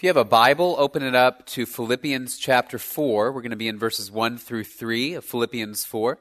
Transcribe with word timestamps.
If 0.00 0.04
you 0.04 0.08
have 0.08 0.16
a 0.16 0.24
Bible, 0.24 0.76
open 0.78 1.02
it 1.02 1.14
up 1.14 1.44
to 1.48 1.66
Philippians 1.66 2.38
chapter 2.38 2.78
4. 2.78 3.32
We're 3.32 3.42
going 3.42 3.50
to 3.50 3.56
be 3.56 3.68
in 3.68 3.78
verses 3.78 4.10
1 4.10 4.38
through 4.38 4.64
3 4.64 5.12
of 5.12 5.26
Philippians 5.26 5.84
4. 5.84 6.18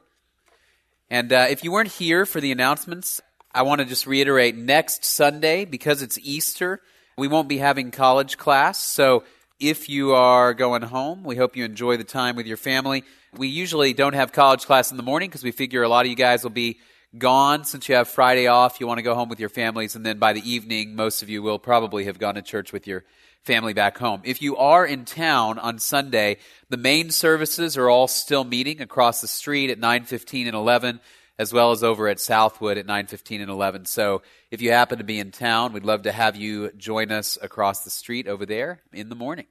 And 1.09 1.31
uh, 1.31 1.47
if 1.49 1.63
you 1.63 1.71
weren't 1.71 1.93
here 1.93 2.25
for 2.25 2.41
the 2.41 2.51
announcements, 2.51 3.21
I 3.55 3.61
want 3.61 3.79
to 3.79 3.85
just 3.85 4.05
reiterate 4.05 4.57
next 4.57 5.05
Sunday, 5.05 5.63
because 5.63 6.01
it's 6.01 6.17
Easter, 6.17 6.81
we 7.17 7.29
won't 7.29 7.47
be 7.47 7.59
having 7.59 7.89
college 7.89 8.37
class. 8.37 8.85
So 8.85 9.23
if 9.61 9.87
you 9.87 10.11
are 10.11 10.53
going 10.53 10.81
home, 10.81 11.23
we 11.23 11.37
hope 11.37 11.55
you 11.55 11.63
enjoy 11.63 11.95
the 11.95 12.03
time 12.03 12.35
with 12.35 12.47
your 12.47 12.57
family. 12.57 13.05
We 13.37 13.47
usually 13.47 13.93
don't 13.93 14.11
have 14.11 14.33
college 14.33 14.65
class 14.65 14.91
in 14.91 14.97
the 14.97 15.03
morning 15.03 15.29
because 15.29 15.45
we 15.45 15.51
figure 15.51 15.83
a 15.83 15.87
lot 15.87 16.05
of 16.05 16.09
you 16.09 16.17
guys 16.17 16.43
will 16.43 16.49
be 16.49 16.79
gone 17.17 17.63
since 17.63 17.87
you 17.87 17.95
have 17.95 18.09
Friday 18.09 18.47
off. 18.47 18.81
You 18.81 18.87
want 18.87 18.97
to 18.97 19.03
go 19.03 19.15
home 19.15 19.29
with 19.29 19.39
your 19.39 19.47
families, 19.47 19.95
and 19.95 20.05
then 20.05 20.19
by 20.19 20.33
the 20.33 20.41
evening, 20.41 20.97
most 20.97 21.23
of 21.23 21.29
you 21.29 21.41
will 21.41 21.59
probably 21.59 22.03
have 22.03 22.19
gone 22.19 22.35
to 22.35 22.41
church 22.41 22.73
with 22.73 22.85
your 22.85 23.05
family 23.43 23.73
back 23.73 23.97
home. 23.97 24.21
If 24.23 24.41
you 24.41 24.57
are 24.57 24.85
in 24.85 25.05
town 25.05 25.59
on 25.59 25.79
Sunday, 25.79 26.37
the 26.69 26.77
main 26.77 27.11
services 27.11 27.77
are 27.77 27.89
all 27.89 28.07
still 28.07 28.43
meeting 28.43 28.81
across 28.81 29.21
the 29.21 29.27
street 29.27 29.69
at 29.69 29.79
9:15 29.79 30.47
and 30.47 30.55
11 30.55 30.99
as 31.39 31.53
well 31.53 31.71
as 31.71 31.83
over 31.83 32.09
at 32.09 32.19
Southwood 32.19 32.77
at 32.77 32.85
9:15 32.85 33.41
and 33.41 33.49
11. 33.49 33.85
So, 33.85 34.21
if 34.51 34.61
you 34.61 34.71
happen 34.71 34.97
to 34.97 35.05
be 35.05 35.19
in 35.19 35.31
town, 35.31 35.71
we'd 35.71 35.85
love 35.85 36.03
to 36.03 36.11
have 36.11 36.35
you 36.35 36.71
join 36.73 37.11
us 37.11 37.37
across 37.41 37.83
the 37.83 37.89
street 37.89 38.27
over 38.27 38.45
there 38.45 38.81
in 38.91 39.07
the 39.07 39.15
morning. 39.15 39.47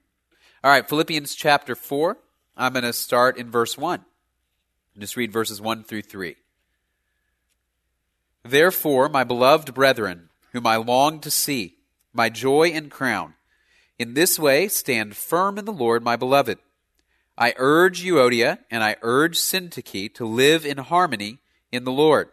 All 0.62 0.70
right, 0.70 0.86
Philippians 0.86 1.34
chapter 1.34 1.74
4. 1.74 2.18
I'm 2.56 2.72
going 2.72 2.84
to 2.84 2.92
start 2.92 3.38
in 3.38 3.50
verse 3.50 3.78
1. 3.78 4.04
Just 4.98 5.16
read 5.16 5.32
verses 5.32 5.60
1 5.60 5.84
through 5.84 6.02
3. 6.02 6.36
Therefore, 8.42 9.08
my 9.08 9.24
beloved 9.24 9.72
brethren, 9.72 10.28
whom 10.52 10.66
I 10.66 10.76
long 10.76 11.20
to 11.20 11.30
see, 11.30 11.78
my 12.12 12.28
joy 12.28 12.68
and 12.68 12.90
crown, 12.90 13.34
in 13.98 14.14
this 14.14 14.38
way, 14.38 14.68
stand 14.68 15.16
firm 15.16 15.58
in 15.58 15.64
the 15.64 15.72
Lord, 15.72 16.04
my 16.04 16.16
beloved. 16.16 16.58
I 17.36 17.54
urge 17.56 18.04
Euodia 18.04 18.58
and 18.70 18.82
I 18.82 18.96
urge 19.02 19.36
Syntyche 19.38 20.12
to 20.14 20.24
live 20.24 20.64
in 20.64 20.78
harmony 20.78 21.38
in 21.72 21.84
the 21.84 21.92
Lord. 21.92 22.30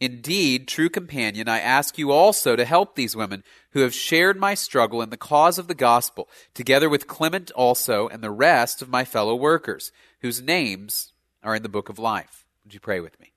Indeed, 0.00 0.68
true 0.68 0.88
companion, 0.88 1.48
I 1.48 1.58
ask 1.58 1.98
you 1.98 2.12
also 2.12 2.54
to 2.54 2.64
help 2.64 2.94
these 2.94 3.16
women 3.16 3.42
who 3.72 3.80
have 3.80 3.92
shared 3.92 4.38
my 4.38 4.54
struggle 4.54 5.02
in 5.02 5.10
the 5.10 5.16
cause 5.16 5.58
of 5.58 5.66
the 5.66 5.74
gospel, 5.74 6.28
together 6.54 6.88
with 6.88 7.08
Clement 7.08 7.50
also 7.52 8.06
and 8.06 8.22
the 8.22 8.30
rest 8.30 8.80
of 8.80 8.88
my 8.88 9.04
fellow 9.04 9.34
workers, 9.34 9.90
whose 10.20 10.40
names 10.40 11.12
are 11.42 11.56
in 11.56 11.64
the 11.64 11.68
book 11.68 11.88
of 11.88 11.98
life. 11.98 12.46
Would 12.64 12.74
you 12.74 12.80
pray 12.80 13.00
with 13.00 13.18
me? 13.18 13.32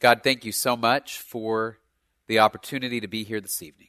God, 0.00 0.22
thank 0.24 0.44
you 0.44 0.52
so 0.52 0.76
much 0.76 1.20
for 1.20 1.78
the 2.26 2.40
opportunity 2.40 3.00
to 3.00 3.08
be 3.08 3.22
here 3.22 3.40
this 3.40 3.62
evening 3.62 3.88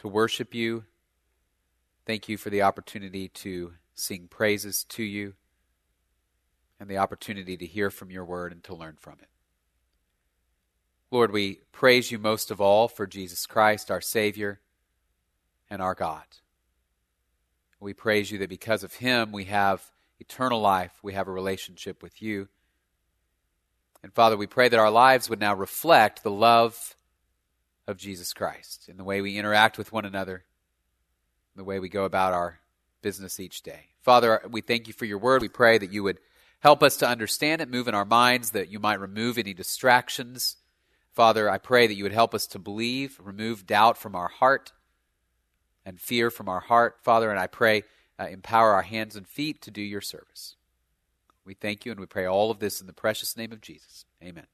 to 0.00 0.08
worship 0.08 0.54
you. 0.54 0.84
Thank 2.06 2.26
you 2.26 2.38
for 2.38 2.48
the 2.48 2.62
opportunity 2.62 3.28
to 3.28 3.74
sing 3.94 4.28
praises 4.28 4.82
to 4.84 5.02
you 5.02 5.34
and 6.80 6.88
the 6.88 6.96
opportunity 6.96 7.58
to 7.58 7.66
hear 7.66 7.90
from 7.90 8.10
your 8.10 8.24
word 8.24 8.50
and 8.50 8.64
to 8.64 8.74
learn 8.74 8.96
from 8.98 9.18
it. 9.20 9.28
Lord, 11.10 11.32
we 11.32 11.60
praise 11.70 12.10
you 12.10 12.18
most 12.18 12.50
of 12.50 12.62
all 12.62 12.88
for 12.88 13.06
Jesus 13.06 13.44
Christ, 13.44 13.90
our 13.90 14.00
Savior 14.00 14.60
and 15.68 15.82
our 15.82 15.94
God. 15.94 16.24
We 17.78 17.92
praise 17.92 18.30
you 18.30 18.38
that 18.38 18.48
because 18.48 18.82
of 18.82 18.94
him 18.94 19.32
we 19.32 19.44
have 19.44 19.84
eternal 20.18 20.62
life, 20.62 20.92
we 21.02 21.12
have 21.12 21.28
a 21.28 21.32
relationship 21.32 22.02
with 22.02 22.22
you. 22.22 22.48
And 24.02 24.14
Father, 24.14 24.38
we 24.38 24.46
pray 24.46 24.70
that 24.70 24.80
our 24.80 24.90
lives 24.90 25.28
would 25.28 25.40
now 25.40 25.54
reflect 25.54 26.22
the 26.22 26.30
love 26.30 26.96
of 27.90 27.98
Jesus 27.98 28.32
Christ 28.32 28.88
in 28.88 28.96
the 28.96 29.04
way 29.04 29.20
we 29.20 29.36
interact 29.36 29.76
with 29.76 29.92
one 29.92 30.04
another, 30.04 30.44
the 31.56 31.64
way 31.64 31.78
we 31.78 31.88
go 31.88 32.04
about 32.04 32.32
our 32.32 32.60
business 33.02 33.38
each 33.38 33.62
day. 33.62 33.88
Father, 34.00 34.40
we 34.48 34.60
thank 34.60 34.86
you 34.86 34.94
for 34.94 35.04
your 35.04 35.18
word. 35.18 35.42
We 35.42 35.48
pray 35.48 35.76
that 35.76 35.92
you 35.92 36.02
would 36.02 36.20
help 36.60 36.82
us 36.82 36.96
to 36.98 37.08
understand 37.08 37.60
it, 37.60 37.70
move 37.70 37.88
in 37.88 37.94
our 37.94 38.04
minds, 38.04 38.50
that 38.50 38.70
you 38.70 38.78
might 38.78 39.00
remove 39.00 39.36
any 39.36 39.52
distractions. 39.52 40.56
Father, 41.12 41.50
I 41.50 41.58
pray 41.58 41.86
that 41.86 41.94
you 41.94 42.04
would 42.04 42.12
help 42.12 42.34
us 42.34 42.46
to 42.48 42.58
believe, 42.58 43.18
remove 43.22 43.66
doubt 43.66 43.98
from 43.98 44.14
our 44.14 44.28
heart 44.28 44.72
and 45.84 46.00
fear 46.00 46.30
from 46.30 46.48
our 46.48 46.60
heart. 46.60 46.98
Father, 47.02 47.30
and 47.30 47.38
I 47.38 47.46
pray, 47.46 47.82
uh, 48.18 48.26
empower 48.26 48.72
our 48.72 48.82
hands 48.82 49.16
and 49.16 49.26
feet 49.26 49.60
to 49.62 49.70
do 49.70 49.82
your 49.82 50.00
service. 50.00 50.56
We 51.44 51.54
thank 51.54 51.84
you 51.84 51.92
and 51.92 52.00
we 52.00 52.06
pray 52.06 52.26
all 52.26 52.50
of 52.50 52.60
this 52.60 52.80
in 52.80 52.86
the 52.86 52.92
precious 52.92 53.36
name 53.36 53.50
of 53.50 53.60
Jesus. 53.60 54.04
Amen. 54.22 54.46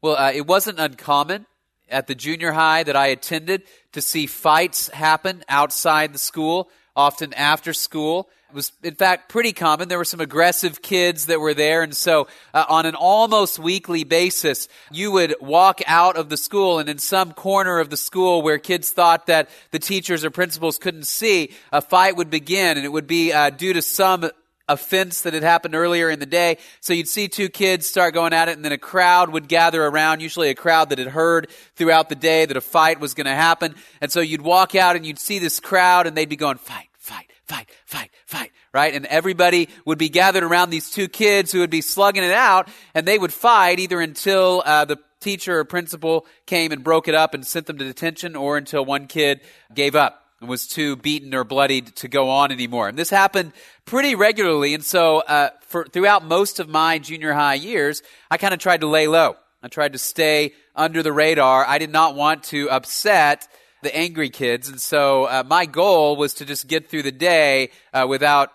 Well, 0.00 0.16
uh, 0.16 0.32
it 0.32 0.46
wasn't 0.46 0.78
uncommon 0.78 1.46
at 1.88 2.06
the 2.06 2.14
junior 2.14 2.52
high 2.52 2.82
that 2.82 2.96
I 2.96 3.08
attended 3.08 3.62
to 3.92 4.00
see 4.00 4.26
fights 4.26 4.88
happen 4.88 5.44
outside 5.48 6.12
the 6.12 6.18
school, 6.18 6.70
often 6.94 7.32
after 7.34 7.72
school. 7.72 8.28
It 8.48 8.54
was, 8.54 8.72
in 8.82 8.94
fact, 8.94 9.28
pretty 9.28 9.52
common. 9.52 9.88
There 9.88 9.98
were 9.98 10.04
some 10.04 10.20
aggressive 10.20 10.80
kids 10.80 11.26
that 11.26 11.40
were 11.40 11.52
there. 11.52 11.82
And 11.82 11.96
so, 11.96 12.28
uh, 12.54 12.64
on 12.68 12.86
an 12.86 12.94
almost 12.94 13.58
weekly 13.58 14.04
basis, 14.04 14.68
you 14.92 15.10
would 15.12 15.34
walk 15.40 15.80
out 15.86 16.16
of 16.16 16.28
the 16.28 16.36
school 16.36 16.78
and 16.78 16.88
in 16.88 16.98
some 16.98 17.32
corner 17.32 17.80
of 17.80 17.90
the 17.90 17.96
school 17.96 18.42
where 18.42 18.58
kids 18.58 18.90
thought 18.90 19.26
that 19.26 19.50
the 19.72 19.80
teachers 19.80 20.24
or 20.24 20.30
principals 20.30 20.78
couldn't 20.78 21.06
see, 21.06 21.50
a 21.72 21.82
fight 21.82 22.16
would 22.16 22.30
begin. 22.30 22.76
And 22.76 22.86
it 22.86 22.92
would 22.92 23.08
be 23.08 23.32
uh, 23.32 23.50
due 23.50 23.72
to 23.72 23.82
some 23.82 24.30
offense 24.68 25.22
that 25.22 25.34
had 25.34 25.42
happened 25.42 25.74
earlier 25.74 26.10
in 26.10 26.18
the 26.18 26.26
day. 26.26 26.58
So 26.80 26.92
you'd 26.92 27.08
see 27.08 27.28
two 27.28 27.48
kids 27.48 27.86
start 27.86 28.14
going 28.14 28.32
at 28.32 28.48
it 28.48 28.56
and 28.56 28.64
then 28.64 28.72
a 28.72 28.78
crowd 28.78 29.30
would 29.30 29.48
gather 29.48 29.84
around, 29.84 30.20
usually 30.20 30.50
a 30.50 30.54
crowd 30.54 30.90
that 30.90 30.98
had 30.98 31.08
heard 31.08 31.50
throughout 31.76 32.08
the 32.08 32.14
day 32.14 32.46
that 32.46 32.56
a 32.56 32.60
fight 32.60 33.00
was 33.00 33.14
going 33.14 33.26
to 33.26 33.34
happen. 33.34 33.74
And 34.00 34.10
so 34.10 34.20
you'd 34.20 34.42
walk 34.42 34.74
out 34.74 34.96
and 34.96 35.06
you'd 35.06 35.18
see 35.18 35.38
this 35.38 35.60
crowd 35.60 36.06
and 36.06 36.16
they'd 36.16 36.28
be 36.28 36.36
going, 36.36 36.58
fight, 36.58 36.88
fight, 36.98 37.30
fight, 37.44 37.68
fight, 37.84 38.10
fight, 38.26 38.50
right? 38.72 38.94
And 38.94 39.06
everybody 39.06 39.68
would 39.84 39.98
be 39.98 40.08
gathered 40.08 40.42
around 40.42 40.70
these 40.70 40.90
two 40.90 41.08
kids 41.08 41.52
who 41.52 41.60
would 41.60 41.70
be 41.70 41.80
slugging 41.80 42.24
it 42.24 42.32
out 42.32 42.68
and 42.94 43.06
they 43.06 43.18
would 43.18 43.32
fight 43.32 43.78
either 43.78 44.00
until 44.00 44.62
uh, 44.66 44.84
the 44.84 44.98
teacher 45.20 45.58
or 45.58 45.64
principal 45.64 46.26
came 46.44 46.72
and 46.72 46.84
broke 46.84 47.08
it 47.08 47.14
up 47.14 47.34
and 47.34 47.46
sent 47.46 47.66
them 47.66 47.78
to 47.78 47.84
detention 47.84 48.36
or 48.36 48.56
until 48.56 48.84
one 48.84 49.06
kid 49.06 49.40
gave 49.74 49.96
up 49.96 50.25
was 50.40 50.66
too 50.66 50.96
beaten 50.96 51.34
or 51.34 51.44
bloodied 51.44 51.96
to 51.96 52.08
go 52.08 52.28
on 52.28 52.52
anymore. 52.52 52.88
And 52.88 52.98
this 52.98 53.10
happened 53.10 53.52
pretty 53.84 54.14
regularly. 54.14 54.74
And 54.74 54.84
so, 54.84 55.20
uh, 55.20 55.50
for 55.62 55.84
throughout 55.84 56.24
most 56.24 56.60
of 56.60 56.68
my 56.68 56.98
junior 56.98 57.32
high 57.32 57.54
years, 57.54 58.02
I 58.30 58.36
kind 58.36 58.52
of 58.52 58.60
tried 58.60 58.82
to 58.82 58.86
lay 58.86 59.08
low. 59.08 59.36
I 59.62 59.68
tried 59.68 59.94
to 59.94 59.98
stay 59.98 60.52
under 60.74 61.02
the 61.02 61.12
radar. 61.12 61.64
I 61.66 61.78
did 61.78 61.90
not 61.90 62.14
want 62.14 62.44
to 62.44 62.68
upset 62.70 63.48
the 63.82 63.94
angry 63.96 64.28
kids. 64.28 64.68
And 64.68 64.80
so, 64.80 65.24
uh, 65.24 65.42
my 65.46 65.64
goal 65.64 66.16
was 66.16 66.34
to 66.34 66.44
just 66.44 66.66
get 66.66 66.90
through 66.90 67.04
the 67.04 67.12
day 67.12 67.70
uh, 67.94 68.06
without 68.08 68.50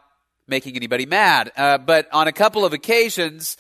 making 0.48 0.76
anybody 0.76 1.06
mad. 1.06 1.52
Uh, 1.58 1.78
but 1.80 2.08
on 2.14 2.28
a 2.28 2.32
couple 2.32 2.64
of 2.64 2.74
occasions, 2.74 3.58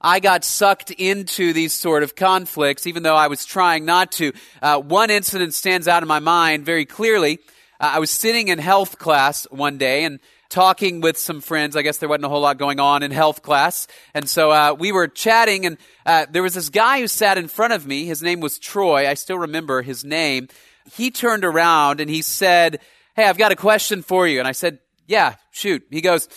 I 0.00 0.20
got 0.20 0.44
sucked 0.44 0.90
into 0.90 1.52
these 1.54 1.72
sort 1.72 2.02
of 2.02 2.14
conflicts, 2.14 2.86
even 2.86 3.02
though 3.02 3.16
I 3.16 3.28
was 3.28 3.44
trying 3.44 3.84
not 3.84 4.12
to. 4.12 4.32
Uh, 4.60 4.78
one 4.78 5.10
incident 5.10 5.54
stands 5.54 5.88
out 5.88 6.02
in 6.02 6.08
my 6.08 6.18
mind 6.20 6.66
very 6.66 6.84
clearly. 6.84 7.40
Uh, 7.80 7.92
I 7.94 7.98
was 7.98 8.10
sitting 8.10 8.48
in 8.48 8.58
health 8.58 8.98
class 8.98 9.46
one 9.50 9.78
day 9.78 10.04
and 10.04 10.20
talking 10.48 11.00
with 11.00 11.18
some 11.18 11.40
friends. 11.40 11.74
I 11.74 11.82
guess 11.82 11.98
there 11.98 12.08
wasn't 12.08 12.26
a 12.26 12.28
whole 12.28 12.40
lot 12.40 12.58
going 12.58 12.78
on 12.78 13.02
in 13.02 13.10
health 13.10 13.42
class. 13.42 13.86
And 14.14 14.28
so 14.28 14.50
uh, 14.50 14.76
we 14.78 14.92
were 14.92 15.08
chatting, 15.08 15.66
and 15.66 15.78
uh, 16.06 16.26
there 16.30 16.42
was 16.42 16.54
this 16.54 16.68
guy 16.68 17.00
who 17.00 17.08
sat 17.08 17.38
in 17.38 17.48
front 17.48 17.72
of 17.72 17.86
me. 17.86 18.04
His 18.04 18.22
name 18.22 18.40
was 18.40 18.58
Troy. 18.58 19.08
I 19.08 19.14
still 19.14 19.38
remember 19.38 19.82
his 19.82 20.04
name. 20.04 20.48
He 20.92 21.10
turned 21.10 21.44
around 21.44 22.00
and 22.00 22.08
he 22.08 22.22
said, 22.22 22.80
Hey, 23.16 23.24
I've 23.24 23.38
got 23.38 23.52
a 23.52 23.56
question 23.56 24.02
for 24.02 24.26
you. 24.28 24.38
And 24.38 24.46
I 24.46 24.52
said, 24.52 24.78
Yeah, 25.06 25.34
shoot. 25.50 25.84
He 25.90 26.00
goes, 26.00 26.28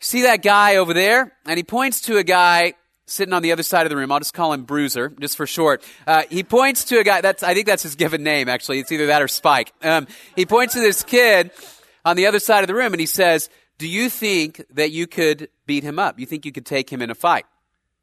See 0.00 0.22
that 0.22 0.42
guy 0.42 0.76
over 0.76 0.94
there? 0.94 1.32
And 1.46 1.56
he 1.56 1.62
points 1.62 2.00
to 2.02 2.16
a 2.16 2.24
guy 2.24 2.74
sitting 3.10 3.34
on 3.34 3.42
the 3.42 3.52
other 3.52 3.62
side 3.62 3.86
of 3.86 3.90
the 3.90 3.96
room. 3.96 4.12
I'll 4.12 4.20
just 4.20 4.34
call 4.34 4.52
him 4.52 4.64
Bruiser, 4.64 5.12
just 5.20 5.36
for 5.36 5.46
short. 5.46 5.82
Uh, 6.06 6.22
he 6.30 6.42
points 6.42 6.84
to 6.84 6.98
a 6.98 7.04
guy. 7.04 7.20
That's 7.20 7.42
I 7.42 7.54
think 7.54 7.66
that's 7.66 7.82
his 7.82 7.96
given 7.96 8.22
name. 8.22 8.48
Actually, 8.48 8.78
it's 8.78 8.92
either 8.92 9.06
that 9.06 9.20
or 9.20 9.28
Spike. 9.28 9.72
Um, 9.82 10.06
he 10.36 10.46
points 10.46 10.74
to 10.74 10.80
this 10.80 11.02
kid 11.02 11.50
on 12.04 12.16
the 12.16 12.26
other 12.26 12.38
side 12.38 12.62
of 12.62 12.68
the 12.68 12.74
room, 12.74 12.92
and 12.92 13.00
he 13.00 13.06
says, 13.06 13.50
"Do 13.78 13.88
you 13.88 14.08
think 14.08 14.64
that 14.70 14.92
you 14.92 15.06
could 15.06 15.48
beat 15.66 15.82
him 15.82 15.98
up? 15.98 16.18
You 16.18 16.26
think 16.26 16.44
you 16.46 16.52
could 16.52 16.66
take 16.66 16.90
him 16.90 17.02
in 17.02 17.10
a 17.10 17.14
fight?" 17.14 17.46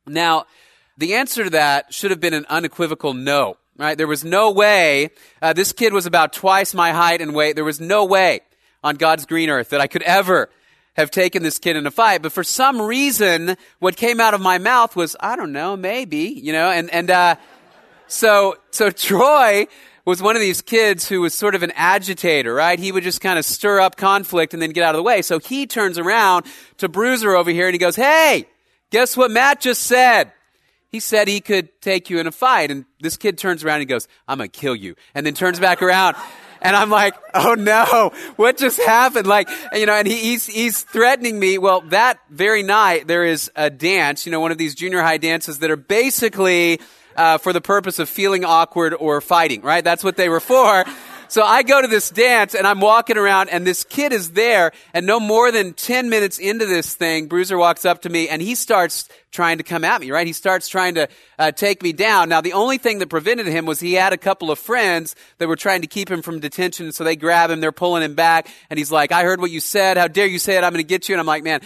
Now, 0.06 0.46
the 0.98 1.16
answer 1.16 1.46
to 1.46 1.50
that 1.52 1.94
should 1.94 2.12
have 2.12 2.20
been 2.20 2.34
an 2.34 2.46
unequivocal 2.50 3.14
no. 3.14 3.58
Right? 3.78 3.96
There 3.96 4.08
was 4.08 4.26
no 4.26 4.52
way. 4.52 5.12
Uh, 5.40 5.54
this 5.54 5.72
kid 5.72 5.94
was 5.94 6.08
about 6.08 6.34
twice 6.34 6.74
my 6.74 6.92
height 6.92 7.22
and 7.22 7.36
weight. 7.36 7.56
There 7.56 7.64
was 7.64 7.80
no 7.80 8.06
way 8.06 8.40
on 8.84 8.96
God's 8.96 9.28
green 9.28 9.52
earth 9.52 9.70
that 9.70 9.81
I 9.81 9.86
could 9.86 10.02
ever 10.02 10.50
have 10.98 11.12
taken 11.12 11.44
this 11.44 11.60
kid 11.60 11.76
in 11.76 11.88
a 11.88 11.92
fight. 11.92 12.22
But 12.22 12.34
for 12.34 12.44
some 12.44 12.82
reason, 12.82 13.56
what 13.80 13.96
came 13.96 14.20
out 14.20 14.34
of 14.34 14.42
my 14.42 14.58
mouth 14.58 14.96
was, 14.96 15.16
I 15.20 15.36
don't 15.36 15.54
know, 15.54 15.78
maybe, 15.78 16.40
you 16.42 16.52
know, 16.52 16.70
and, 16.70 16.90
and, 16.92 17.10
uh, 17.10 17.36
so, 18.08 18.58
so 18.72 18.90
Troy 18.92 19.68
was 20.04 20.22
one 20.22 20.36
of 20.36 20.42
these 20.42 20.62
kids 20.62 21.08
who 21.08 21.22
was 21.22 21.34
sort 21.34 21.54
of 21.54 21.64
an 21.64 21.72
agitator, 21.76 22.54
right? 22.54 22.80
He 22.80 22.92
would 22.92 23.04
just 23.04 23.22
kind 23.22 23.38
of 23.38 23.46
stir 23.46 23.80
up 23.80 23.96
conflict 23.98 24.54
and 24.54 24.62
then 24.62 24.72
get 24.72 24.84
out 24.84 24.96
of 24.96 25.00
the 25.00 25.04
way. 25.04 25.22
So 25.22 25.40
he 25.40 25.68
turns 25.68 25.98
around 25.98 26.46
to 26.78 26.90
Bruiser 26.90 27.36
over 27.36 27.52
here 27.52 27.68
and 27.68 27.74
he 27.76 27.80
goes, 27.80 27.96
Hey, 27.96 28.48
guess 28.90 29.18
what 29.18 29.32
Matt 29.32 29.60
just 29.60 29.84
said? 29.84 30.32
he 30.90 31.00
said 31.00 31.28
he 31.28 31.42
could 31.42 31.82
take 31.82 32.10
you 32.10 32.20
in 32.20 32.28
a 32.28 32.32
fight. 32.32 32.72
And 32.72 32.86
this 33.00 33.18
kid 33.18 33.38
turns 33.38 33.64
around 33.64 33.76
and 33.76 33.82
he 33.82 33.86
goes, 33.86 34.08
I'm 34.28 34.38
going 34.38 34.50
to 34.50 34.60
kill 34.60 34.76
you. 34.76 34.96
And 35.14 35.26
then 35.26 35.34
turns 35.34 35.60
back 35.60 35.82
around. 35.82 36.16
And 36.62 36.75
I'm 36.75 36.89
like, 36.89 37.15
oh 37.33 37.54
no, 37.54 38.12
what 38.36 38.57
just 38.57 38.80
happened? 38.81 39.27
Like, 39.27 39.50
you 39.74 39.86
know, 39.86 39.94
and 39.94 40.07
he, 40.07 40.18
he's, 40.18 40.45
he's 40.45 40.83
threatening 40.83 41.39
me. 41.39 41.57
Well, 41.57 41.81
that 41.81 42.19
very 42.30 42.63
night, 42.63 43.07
there 43.07 43.25
is 43.25 43.51
a 43.56 43.69
dance, 43.69 44.25
you 44.25 44.31
know, 44.31 44.39
one 44.39 44.51
of 44.51 44.57
these 44.57 44.75
junior 44.75 45.01
high 45.01 45.18
dances 45.18 45.59
that 45.59 45.71
are 45.71 45.75
basically, 45.75 46.80
uh, 47.15 47.38
for 47.38 47.51
the 47.51 47.62
purpose 47.62 48.00
of 48.00 48.07
feeling 48.09 48.45
awkward 48.45 48.94
or 48.94 49.21
fighting, 49.21 49.62
right? 49.62 49.83
That's 49.83 50.04
what 50.04 50.18
they 50.18 50.30
were 50.30 50.39
for. 50.39 50.86
So 51.30 51.44
I 51.44 51.64
go 51.64 51.82
to 51.82 51.88
this 51.88 52.10
dance 52.10 52.56
and 52.56 52.66
I'm 52.66 52.80
walking 52.80 53.18
around 53.18 53.50
and 53.50 53.68
this 53.68 53.84
kid 53.84 54.14
is 54.14 54.32
there 54.32 54.72
and 54.94 55.06
no 55.06 55.20
more 55.20 55.52
than 55.52 55.74
10 55.74 56.10
minutes 56.10 56.40
into 56.40 56.66
this 56.66 56.96
thing, 56.96 57.28
Bruiser 57.28 57.58
walks 57.58 57.84
up 57.86 58.04
to 58.04 58.10
me 58.10 58.30
and 58.30 58.42
he 58.42 58.56
starts 58.56 59.10
trying 59.32 59.58
to 59.58 59.64
come 59.64 59.84
at 59.84 60.00
me, 60.00 60.10
right? 60.10 60.26
He 60.26 60.34
starts 60.34 60.70
trying 60.70 60.96
to 60.96 61.10
uh, 61.38 61.52
take 61.52 61.84
me 61.84 61.92
down. 61.92 62.30
Now, 62.30 62.42
the 62.42 62.54
only 62.54 62.78
thing 62.78 63.00
that 63.00 63.10
prevented 63.10 63.46
him 63.46 63.66
was 63.66 63.80
he 63.80 63.94
had 63.94 64.14
a 64.14 64.18
couple 64.18 64.52
of 64.52 64.58
friends 64.58 65.16
that 65.38 65.48
were 65.48 65.58
trying 65.58 65.82
to 65.82 65.88
keep 65.88 66.10
him 66.10 66.22
from 66.22 66.40
detention. 66.40 66.92
So 66.94 67.04
they 67.04 67.16
grab 67.16 67.50
him, 67.50 67.60
they're 67.60 67.72
pulling 67.72 68.04
him 68.04 68.16
back 68.16 68.48
and 68.70 68.78
he's 68.78 68.92
like, 68.92 69.12
I 69.12 69.24
heard 69.24 69.42
what 69.42 69.52
you 69.52 69.60
said. 69.60 69.98
How 69.98 70.08
dare 70.08 70.28
you 70.28 70.40
say 70.40 70.58
it? 70.58 70.64
I'm 70.64 70.72
going 70.72 70.84
to 70.84 70.88
get 70.88 71.10
you. 71.10 71.16
And 71.16 71.20
I'm 71.20 71.28
like, 71.28 71.44
man, 71.44 71.62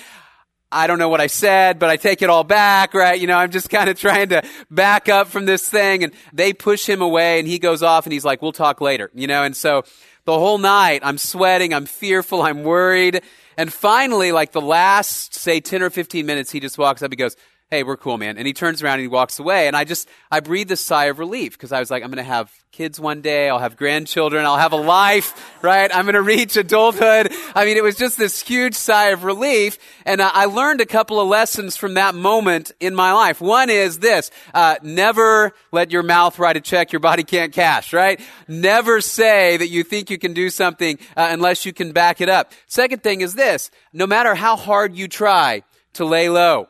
I 0.72 0.88
don't 0.88 1.00
know 1.00 1.10
what 1.10 1.20
I 1.20 1.28
said, 1.28 1.80
but 1.80 1.90
I 1.90 1.98
take 1.98 2.22
it 2.22 2.30
all 2.30 2.44
back, 2.44 2.94
right? 2.94 3.20
You 3.20 3.28
know, 3.28 3.38
I'm 3.38 3.52
just 3.52 3.70
kind 3.70 3.90
of 3.90 4.00
trying 4.00 4.30
to 4.30 4.42
back 4.70 5.10
up 5.10 5.28
from 5.28 5.46
this 5.46 5.68
thing 5.68 6.04
and 6.04 6.14
they 6.32 6.54
push 6.54 6.88
him 6.88 7.02
away 7.02 7.40
and 7.40 7.48
he 7.48 7.60
goes 7.60 7.84
off 7.84 8.06
and 8.06 8.14
he's 8.14 8.26
like, 8.26 8.42
we'll 8.42 8.54
talk 8.54 8.80
later, 8.80 9.12
you 9.14 9.28
know, 9.28 9.44
and 9.44 9.56
so 9.56 9.84
the 10.26 10.38
whole 10.38 10.58
night 10.58 11.02
I'm 11.04 11.18
sweating, 11.18 11.74
I'm 11.74 11.86
fearful, 11.86 12.42
I'm 12.42 12.64
worried. 12.64 13.22
And 13.58 13.72
finally, 13.72 14.32
like 14.32 14.54
the 14.54 14.62
last, 14.62 15.36
say 15.36 15.60
10 15.60 15.84
or 15.84 15.90
15 15.90 16.26
minutes, 16.26 16.52
he 16.52 16.60
just 16.60 16.78
walks 16.78 17.02
up, 17.02 17.12
he 17.12 17.16
goes, 17.18 17.36
hey, 17.72 17.84
we're 17.84 17.96
cool, 17.96 18.18
man. 18.18 18.38
And 18.38 18.46
he 18.46 18.52
turns 18.52 18.84
around 18.84 18.96
and 18.96 19.04
he 19.04 19.08
walks 19.08 19.40
away. 19.40 19.68
And 19.68 19.78
I 19.78 19.86
just, 19.86 20.10
I 20.30 20.42
breathe 20.42 20.70
a 20.74 20.76
sigh 20.76 21.06
of 21.06 21.20
relief 21.20 21.54
because 21.54 21.72
I 21.72 21.80
was 21.80 21.90
like, 21.90 22.04
I'm 22.04 22.10
going 22.10 22.18
to 22.18 22.24
have 22.24 22.52
kids 22.74 23.00
one 23.00 23.22
day. 23.22 23.48
I'll 23.48 23.60
have 23.60 23.78
grandchildren. 23.78 24.46
I'll 24.46 24.58
have 24.58 24.74
a 24.74 24.78
life, 24.78 25.64
right? 25.64 25.90
I'm 25.96 26.04
going 26.04 26.16
to 26.16 26.22
reach 26.22 26.58
adulthood. 26.58 27.32
I 27.56 27.64
mean, 27.64 27.78
it 27.78 27.84
was 27.84 27.96
just 27.96 28.18
this 28.18 28.42
huge 28.42 28.74
sigh 28.74 29.12
of 29.12 29.24
relief. 29.24 29.78
And 30.06 30.22
I 30.22 30.46
learned 30.46 30.82
a 30.82 30.86
couple 30.86 31.22
of 31.22 31.30
lessons 31.30 31.78
from 31.78 31.94
that 31.94 32.14
moment 32.14 32.74
in 32.82 32.94
my 32.94 33.14
life. 33.14 33.40
One 33.40 33.70
is 33.70 34.00
this, 34.00 34.32
uh, 34.54 34.76
never 34.84 35.54
let 35.72 35.92
your 35.92 36.04
mouth 36.04 36.40
write 36.40 36.58
a 36.58 36.62
check 36.62 36.92
your 36.92 37.00
body 37.00 37.24
can't 37.24 37.54
cash, 37.54 37.94
right? 37.94 38.20
Never 38.50 39.00
say 39.00 39.56
that 39.56 39.70
you 39.70 39.84
think 39.84 40.10
you 40.10 40.18
can 40.18 40.34
do 40.34 40.50
something 40.50 41.00
uh, 41.16 41.28
unless 41.32 41.66
you 41.66 41.72
can 41.72 41.94
back 41.94 42.20
it 42.20 42.28
up. 42.28 42.52
Second 42.68 43.02
thing 43.02 43.22
is 43.22 43.34
this, 43.34 43.72
no 43.94 44.06
matter 44.06 44.36
how 44.36 44.58
hard 44.58 44.94
you 44.94 45.08
try 45.08 45.64
to 45.94 46.04
lay 46.04 46.28
low, 46.28 46.68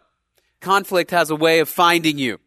conflict 0.61 1.11
has 1.11 1.29
a 1.29 1.35
way 1.35 1.59
of 1.59 1.67
finding 1.67 2.17
you. 2.17 2.39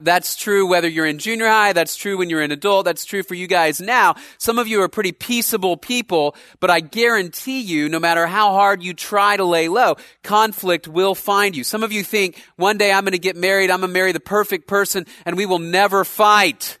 That's 0.00 0.34
true 0.34 0.66
whether 0.66 0.88
you're 0.88 1.06
in 1.06 1.18
junior 1.18 1.46
high, 1.46 1.72
that's 1.72 1.96
true 1.96 2.18
when 2.18 2.28
you're 2.28 2.42
an 2.42 2.50
adult, 2.50 2.84
that's 2.84 3.04
true 3.04 3.22
for 3.22 3.34
you 3.34 3.46
guys 3.46 3.80
now. 3.80 4.16
Some 4.38 4.58
of 4.58 4.66
you 4.66 4.82
are 4.82 4.88
pretty 4.88 5.12
peaceable 5.12 5.76
people, 5.76 6.34
but 6.58 6.68
I 6.68 6.80
guarantee 6.80 7.60
you, 7.60 7.88
no 7.88 8.00
matter 8.00 8.26
how 8.26 8.50
hard 8.50 8.82
you 8.82 8.92
try 8.92 9.36
to 9.36 9.44
lay 9.44 9.68
low, 9.68 9.96
conflict 10.22 10.88
will 10.88 11.14
find 11.14 11.56
you. 11.56 11.62
Some 11.62 11.84
of 11.84 11.92
you 11.92 12.02
think, 12.02 12.42
one 12.56 12.76
day 12.76 12.92
I'm 12.92 13.04
going 13.04 13.12
to 13.12 13.18
get 13.18 13.36
married, 13.36 13.70
I'm 13.70 13.80
going 13.80 13.90
to 13.90 13.94
marry 13.94 14.12
the 14.12 14.20
perfect 14.20 14.66
person, 14.66 15.06
and 15.24 15.36
we 15.36 15.46
will 15.46 15.60
never 15.60 16.04
fight. 16.04 16.78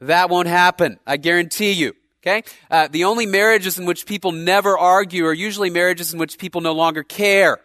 That 0.00 0.30
won't 0.30 0.48
happen. 0.48 0.98
I 1.06 1.16
guarantee 1.16 1.72
you. 1.72 1.94
Okay? 2.22 2.42
Uh, 2.70 2.88
the 2.88 3.04
only 3.04 3.26
marriages 3.26 3.78
in 3.78 3.86
which 3.86 4.06
people 4.06 4.32
never 4.32 4.78
argue 4.78 5.26
are 5.26 5.34
usually 5.34 5.70
marriages 5.70 6.12
in 6.12 6.18
which 6.18 6.38
people 6.38 6.60
no 6.60 6.72
longer 6.72 7.02
care. 7.02 7.58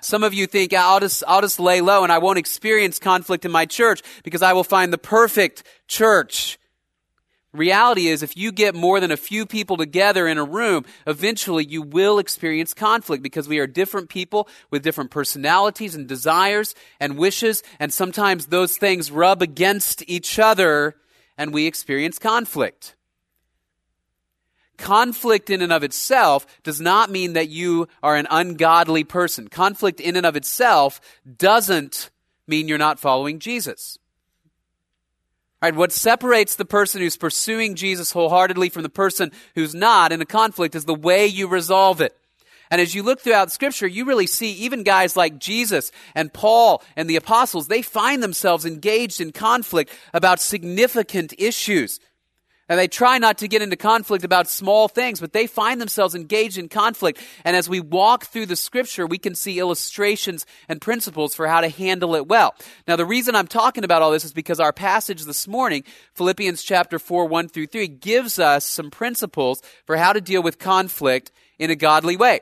Some 0.00 0.22
of 0.22 0.34
you 0.34 0.46
think 0.46 0.72
I'll 0.72 1.00
just, 1.00 1.24
I'll 1.26 1.40
just 1.40 1.60
lay 1.60 1.80
low 1.80 2.02
and 2.02 2.12
I 2.12 2.18
won't 2.18 2.38
experience 2.38 2.98
conflict 2.98 3.44
in 3.44 3.50
my 3.50 3.66
church 3.66 4.02
because 4.22 4.42
I 4.42 4.52
will 4.52 4.64
find 4.64 4.92
the 4.92 4.98
perfect 4.98 5.64
church. 5.86 6.58
Reality 7.54 8.08
is, 8.08 8.22
if 8.22 8.36
you 8.36 8.52
get 8.52 8.74
more 8.74 9.00
than 9.00 9.10
a 9.10 9.16
few 9.16 9.46
people 9.46 9.78
together 9.78 10.28
in 10.28 10.36
a 10.36 10.44
room, 10.44 10.84
eventually 11.06 11.64
you 11.64 11.80
will 11.80 12.18
experience 12.18 12.74
conflict 12.74 13.22
because 13.22 13.48
we 13.48 13.58
are 13.58 13.66
different 13.66 14.10
people 14.10 14.48
with 14.70 14.82
different 14.82 15.10
personalities 15.10 15.94
and 15.94 16.06
desires 16.06 16.74
and 17.00 17.16
wishes, 17.16 17.62
and 17.80 17.92
sometimes 17.92 18.46
those 18.46 18.76
things 18.76 19.10
rub 19.10 19.40
against 19.40 20.04
each 20.06 20.38
other 20.38 20.96
and 21.38 21.54
we 21.54 21.66
experience 21.66 22.18
conflict. 22.18 22.94
Conflict 24.78 25.50
in 25.50 25.60
and 25.60 25.72
of 25.72 25.82
itself 25.82 26.46
does 26.62 26.80
not 26.80 27.10
mean 27.10 27.34
that 27.34 27.48
you 27.48 27.88
are 28.02 28.16
an 28.16 28.28
ungodly 28.30 29.04
person. 29.04 29.48
Conflict 29.48 30.00
in 30.00 30.16
and 30.16 30.24
of 30.24 30.36
itself 30.36 31.00
doesn't 31.36 32.10
mean 32.46 32.68
you're 32.68 32.78
not 32.78 32.98
following 32.98 33.40
Jesus. 33.40 33.98
Right, 35.60 35.74
what 35.74 35.90
separates 35.90 36.54
the 36.54 36.64
person 36.64 37.00
who's 37.00 37.16
pursuing 37.16 37.74
Jesus 37.74 38.12
wholeheartedly 38.12 38.68
from 38.68 38.84
the 38.84 38.88
person 38.88 39.32
who's 39.56 39.74
not 39.74 40.12
in 40.12 40.22
a 40.22 40.26
conflict 40.26 40.76
is 40.76 40.84
the 40.84 40.94
way 40.94 41.26
you 41.26 41.48
resolve 41.48 42.00
it. 42.00 42.16
And 42.70 42.80
as 42.80 42.94
you 42.94 43.02
look 43.02 43.20
throughout 43.20 43.50
scripture, 43.50 43.86
you 43.86 44.04
really 44.04 44.26
see 44.28 44.52
even 44.52 44.84
guys 44.84 45.16
like 45.16 45.38
Jesus 45.38 45.90
and 46.14 46.32
Paul 46.32 46.82
and 46.96 47.10
the 47.10 47.16
apostles, 47.16 47.66
they 47.66 47.82
find 47.82 48.22
themselves 48.22 48.64
engaged 48.64 49.20
in 49.20 49.32
conflict 49.32 49.92
about 50.14 50.38
significant 50.38 51.34
issues. 51.38 51.98
And 52.68 52.78
they 52.78 52.88
try 52.88 53.16
not 53.18 53.38
to 53.38 53.48
get 53.48 53.62
into 53.62 53.76
conflict 53.76 54.24
about 54.24 54.48
small 54.48 54.88
things, 54.88 55.20
but 55.20 55.32
they 55.32 55.46
find 55.46 55.80
themselves 55.80 56.14
engaged 56.14 56.58
in 56.58 56.68
conflict. 56.68 57.20
And 57.44 57.56
as 57.56 57.68
we 57.68 57.80
walk 57.80 58.26
through 58.26 58.46
the 58.46 58.56
scripture, 58.56 59.06
we 59.06 59.16
can 59.16 59.34
see 59.34 59.58
illustrations 59.58 60.44
and 60.68 60.80
principles 60.80 61.34
for 61.34 61.46
how 61.46 61.62
to 61.62 61.68
handle 61.70 62.14
it 62.14 62.28
well. 62.28 62.54
Now, 62.86 62.96
the 62.96 63.06
reason 63.06 63.34
I'm 63.34 63.46
talking 63.46 63.84
about 63.84 64.02
all 64.02 64.10
this 64.10 64.24
is 64.24 64.34
because 64.34 64.60
our 64.60 64.72
passage 64.72 65.24
this 65.24 65.48
morning, 65.48 65.84
Philippians 66.14 66.62
chapter 66.62 66.98
4, 66.98 67.24
1 67.26 67.48
through 67.48 67.68
3, 67.68 67.88
gives 67.88 68.38
us 68.38 68.66
some 68.66 68.90
principles 68.90 69.62
for 69.86 69.96
how 69.96 70.12
to 70.12 70.20
deal 70.20 70.42
with 70.42 70.58
conflict 70.58 71.32
in 71.58 71.70
a 71.70 71.76
godly 71.76 72.16
way. 72.16 72.40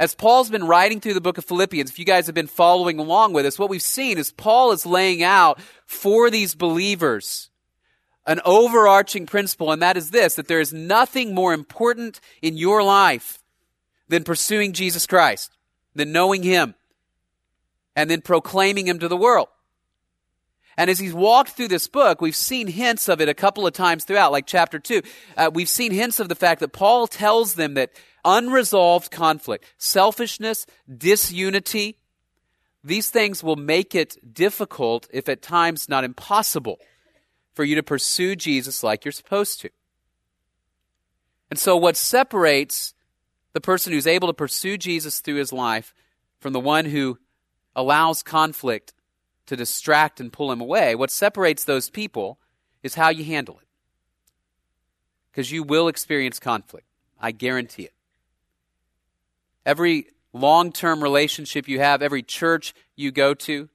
As 0.00 0.14
Paul's 0.14 0.50
been 0.50 0.64
writing 0.64 0.98
through 0.98 1.14
the 1.14 1.20
book 1.20 1.38
of 1.38 1.44
Philippians, 1.44 1.90
if 1.90 1.98
you 1.98 2.06
guys 2.06 2.26
have 2.26 2.34
been 2.34 2.46
following 2.46 2.98
along 2.98 3.34
with 3.34 3.46
us, 3.46 3.58
what 3.58 3.68
we've 3.68 3.82
seen 3.82 4.16
is 4.18 4.32
Paul 4.32 4.72
is 4.72 4.86
laying 4.86 5.22
out 5.22 5.60
for 5.84 6.30
these 6.30 6.54
believers 6.54 7.49
an 8.26 8.40
overarching 8.44 9.26
principle, 9.26 9.72
and 9.72 9.82
that 9.82 9.96
is 9.96 10.10
this 10.10 10.34
that 10.34 10.48
there 10.48 10.60
is 10.60 10.72
nothing 10.72 11.34
more 11.34 11.52
important 11.52 12.20
in 12.42 12.56
your 12.56 12.82
life 12.82 13.42
than 14.08 14.24
pursuing 14.24 14.72
Jesus 14.72 15.06
Christ, 15.06 15.52
than 15.94 16.12
knowing 16.12 16.42
Him, 16.42 16.74
and 17.96 18.10
then 18.10 18.20
proclaiming 18.20 18.86
Him 18.86 18.98
to 18.98 19.08
the 19.08 19.16
world. 19.16 19.48
And 20.76 20.88
as 20.88 20.98
he's 20.98 21.12
walked 21.12 21.50
through 21.50 21.68
this 21.68 21.88
book, 21.88 22.22
we've 22.22 22.34
seen 22.34 22.66
hints 22.66 23.08
of 23.08 23.20
it 23.20 23.28
a 23.28 23.34
couple 23.34 23.66
of 23.66 23.74
times 23.74 24.04
throughout, 24.04 24.32
like 24.32 24.46
chapter 24.46 24.78
2. 24.78 25.02
Uh, 25.36 25.50
we've 25.52 25.68
seen 25.68 25.92
hints 25.92 26.20
of 26.20 26.30
the 26.30 26.34
fact 26.34 26.60
that 26.60 26.72
Paul 26.72 27.06
tells 27.06 27.54
them 27.54 27.74
that 27.74 27.90
unresolved 28.24 29.10
conflict, 29.10 29.66
selfishness, 29.76 30.64
disunity, 30.88 31.98
these 32.82 33.10
things 33.10 33.44
will 33.44 33.56
make 33.56 33.94
it 33.94 34.16
difficult, 34.32 35.06
if 35.12 35.28
at 35.28 35.42
times 35.42 35.88
not 35.88 36.04
impossible, 36.04 36.78
for 37.54 37.64
you 37.64 37.74
to 37.74 37.82
pursue 37.82 38.36
Jesus 38.36 38.82
like 38.82 39.04
you're 39.04 39.12
supposed 39.12 39.60
to. 39.60 39.70
And 41.50 41.58
so, 41.58 41.76
what 41.76 41.96
separates 41.96 42.94
the 43.52 43.60
person 43.60 43.92
who's 43.92 44.06
able 44.06 44.28
to 44.28 44.34
pursue 44.34 44.78
Jesus 44.78 45.20
through 45.20 45.36
his 45.36 45.52
life 45.52 45.92
from 46.38 46.52
the 46.52 46.60
one 46.60 46.86
who 46.86 47.18
allows 47.74 48.22
conflict 48.22 48.92
to 49.46 49.56
distract 49.56 50.20
and 50.20 50.32
pull 50.32 50.52
him 50.52 50.60
away, 50.60 50.94
what 50.94 51.10
separates 51.10 51.64
those 51.64 51.90
people 51.90 52.38
is 52.82 52.94
how 52.94 53.08
you 53.08 53.24
handle 53.24 53.58
it. 53.60 53.66
Because 55.30 55.50
you 55.50 55.62
will 55.62 55.88
experience 55.88 56.38
conflict. 56.38 56.86
I 57.20 57.32
guarantee 57.32 57.84
it. 57.84 57.94
Every 59.66 60.06
long 60.32 60.72
term 60.72 61.02
relationship 61.02 61.68
you 61.68 61.80
have, 61.80 62.02
every 62.02 62.22
church 62.22 62.74
you 62.96 63.10
go 63.10 63.34
to, 63.34 63.68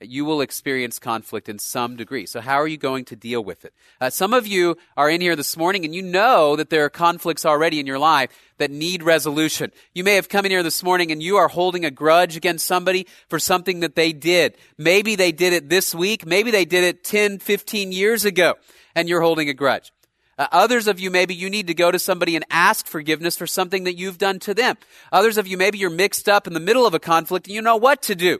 you 0.00 0.24
will 0.24 0.40
experience 0.40 0.98
conflict 0.98 1.48
in 1.48 1.58
some 1.58 1.96
degree. 1.96 2.26
So, 2.26 2.40
how 2.40 2.56
are 2.56 2.68
you 2.68 2.76
going 2.76 3.04
to 3.06 3.16
deal 3.16 3.42
with 3.42 3.64
it? 3.64 3.72
Uh, 4.00 4.10
some 4.10 4.34
of 4.34 4.46
you 4.46 4.76
are 4.96 5.08
in 5.08 5.20
here 5.20 5.36
this 5.36 5.56
morning 5.56 5.84
and 5.84 5.94
you 5.94 6.02
know 6.02 6.56
that 6.56 6.70
there 6.70 6.84
are 6.84 6.90
conflicts 6.90 7.46
already 7.46 7.80
in 7.80 7.86
your 7.86 7.98
life 7.98 8.30
that 8.58 8.70
need 8.70 9.02
resolution. 9.02 9.72
You 9.94 10.04
may 10.04 10.14
have 10.16 10.28
come 10.28 10.44
in 10.44 10.50
here 10.50 10.62
this 10.62 10.82
morning 10.82 11.10
and 11.10 11.22
you 11.22 11.36
are 11.36 11.48
holding 11.48 11.84
a 11.84 11.90
grudge 11.90 12.36
against 12.36 12.66
somebody 12.66 13.06
for 13.28 13.38
something 13.38 13.80
that 13.80 13.94
they 13.94 14.12
did. 14.12 14.56
Maybe 14.76 15.16
they 15.16 15.32
did 15.32 15.52
it 15.52 15.68
this 15.68 15.94
week. 15.94 16.26
Maybe 16.26 16.50
they 16.50 16.64
did 16.64 16.84
it 16.84 17.02
10, 17.04 17.38
15 17.38 17.92
years 17.92 18.24
ago 18.24 18.54
and 18.94 19.08
you're 19.08 19.22
holding 19.22 19.48
a 19.48 19.54
grudge. 19.54 19.92
Uh, 20.38 20.46
others 20.52 20.86
of 20.86 21.00
you, 21.00 21.10
maybe 21.10 21.34
you 21.34 21.48
need 21.48 21.66
to 21.66 21.74
go 21.74 21.90
to 21.90 21.98
somebody 21.98 22.36
and 22.36 22.44
ask 22.50 22.86
forgiveness 22.86 23.36
for 23.36 23.46
something 23.46 23.84
that 23.84 23.96
you've 23.96 24.18
done 24.18 24.38
to 24.38 24.52
them. 24.52 24.76
Others 25.10 25.38
of 25.38 25.46
you, 25.46 25.56
maybe 25.56 25.78
you're 25.78 25.88
mixed 25.88 26.28
up 26.28 26.46
in 26.46 26.52
the 26.52 26.60
middle 26.60 26.86
of 26.86 26.92
a 26.92 26.98
conflict 26.98 27.46
and 27.46 27.54
you 27.54 27.62
know 27.62 27.76
what 27.76 28.02
to 28.02 28.14
do. 28.14 28.38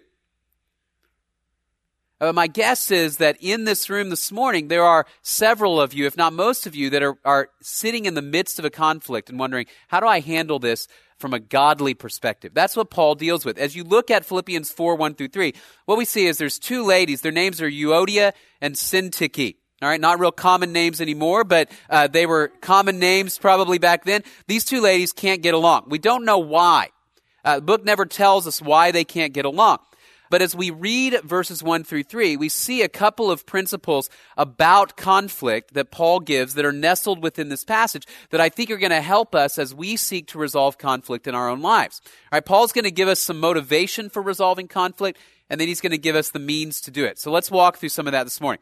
Uh, 2.18 2.32
my 2.32 2.46
guess 2.46 2.90
is 2.90 3.18
that 3.18 3.36
in 3.40 3.64
this 3.64 3.90
room 3.90 4.08
this 4.08 4.32
morning, 4.32 4.68
there 4.68 4.84
are 4.84 5.06
several 5.20 5.78
of 5.78 5.92
you, 5.92 6.06
if 6.06 6.16
not 6.16 6.32
most 6.32 6.66
of 6.66 6.74
you, 6.74 6.88
that 6.88 7.02
are, 7.02 7.18
are 7.26 7.50
sitting 7.60 8.06
in 8.06 8.14
the 8.14 8.22
midst 8.22 8.58
of 8.58 8.64
a 8.64 8.70
conflict 8.70 9.28
and 9.28 9.38
wondering, 9.38 9.66
how 9.88 10.00
do 10.00 10.06
I 10.06 10.20
handle 10.20 10.58
this 10.58 10.88
from 11.18 11.34
a 11.34 11.40
godly 11.40 11.92
perspective? 11.92 12.52
That's 12.54 12.74
what 12.74 12.88
Paul 12.88 13.16
deals 13.16 13.44
with. 13.44 13.58
As 13.58 13.76
you 13.76 13.84
look 13.84 14.10
at 14.10 14.24
Philippians 14.24 14.72
4 14.72 14.96
1 14.96 15.14
through 15.14 15.28
3, 15.28 15.52
what 15.84 15.98
we 15.98 16.06
see 16.06 16.26
is 16.26 16.38
there's 16.38 16.58
two 16.58 16.84
ladies. 16.84 17.20
Their 17.20 17.32
names 17.32 17.60
are 17.60 17.70
Euodia 17.70 18.32
and 18.62 18.76
Syntyche. 18.76 19.56
All 19.82 19.88
right, 19.90 20.00
not 20.00 20.18
real 20.18 20.32
common 20.32 20.72
names 20.72 21.02
anymore, 21.02 21.44
but 21.44 21.70
uh, 21.90 22.06
they 22.06 22.24
were 22.24 22.48
common 22.62 22.98
names 22.98 23.36
probably 23.36 23.76
back 23.76 24.04
then. 24.04 24.22
These 24.46 24.64
two 24.64 24.80
ladies 24.80 25.12
can't 25.12 25.42
get 25.42 25.52
along. 25.52 25.84
We 25.88 25.98
don't 25.98 26.24
know 26.24 26.38
why. 26.38 26.88
Uh, 27.44 27.56
the 27.56 27.62
book 27.62 27.84
never 27.84 28.06
tells 28.06 28.46
us 28.46 28.62
why 28.62 28.90
they 28.90 29.04
can't 29.04 29.34
get 29.34 29.44
along. 29.44 29.80
But 30.30 30.42
as 30.42 30.54
we 30.56 30.70
read 30.70 31.20
verses 31.22 31.62
1 31.62 31.84
through 31.84 32.04
3, 32.04 32.36
we 32.36 32.48
see 32.48 32.82
a 32.82 32.88
couple 32.88 33.30
of 33.30 33.46
principles 33.46 34.10
about 34.36 34.96
conflict 34.96 35.74
that 35.74 35.90
Paul 35.90 36.20
gives 36.20 36.54
that 36.54 36.64
are 36.64 36.72
nestled 36.72 37.22
within 37.22 37.48
this 37.48 37.64
passage 37.64 38.06
that 38.30 38.40
I 38.40 38.48
think 38.48 38.70
are 38.70 38.76
going 38.76 38.90
to 38.90 39.00
help 39.00 39.34
us 39.34 39.58
as 39.58 39.74
we 39.74 39.96
seek 39.96 40.26
to 40.28 40.38
resolve 40.38 40.78
conflict 40.78 41.26
in 41.26 41.34
our 41.34 41.48
own 41.48 41.60
lives. 41.60 42.00
All 42.04 42.36
right, 42.36 42.44
Paul's 42.44 42.72
going 42.72 42.84
to 42.84 42.90
give 42.90 43.08
us 43.08 43.20
some 43.20 43.40
motivation 43.40 44.10
for 44.10 44.22
resolving 44.22 44.68
conflict, 44.68 45.18
and 45.48 45.60
then 45.60 45.68
he's 45.68 45.80
going 45.80 45.92
to 45.92 45.98
give 45.98 46.16
us 46.16 46.30
the 46.30 46.38
means 46.38 46.80
to 46.82 46.90
do 46.90 47.04
it. 47.04 47.18
So 47.18 47.30
let's 47.30 47.50
walk 47.50 47.76
through 47.76 47.90
some 47.90 48.06
of 48.06 48.12
that 48.12 48.24
this 48.24 48.40
morning. 48.40 48.60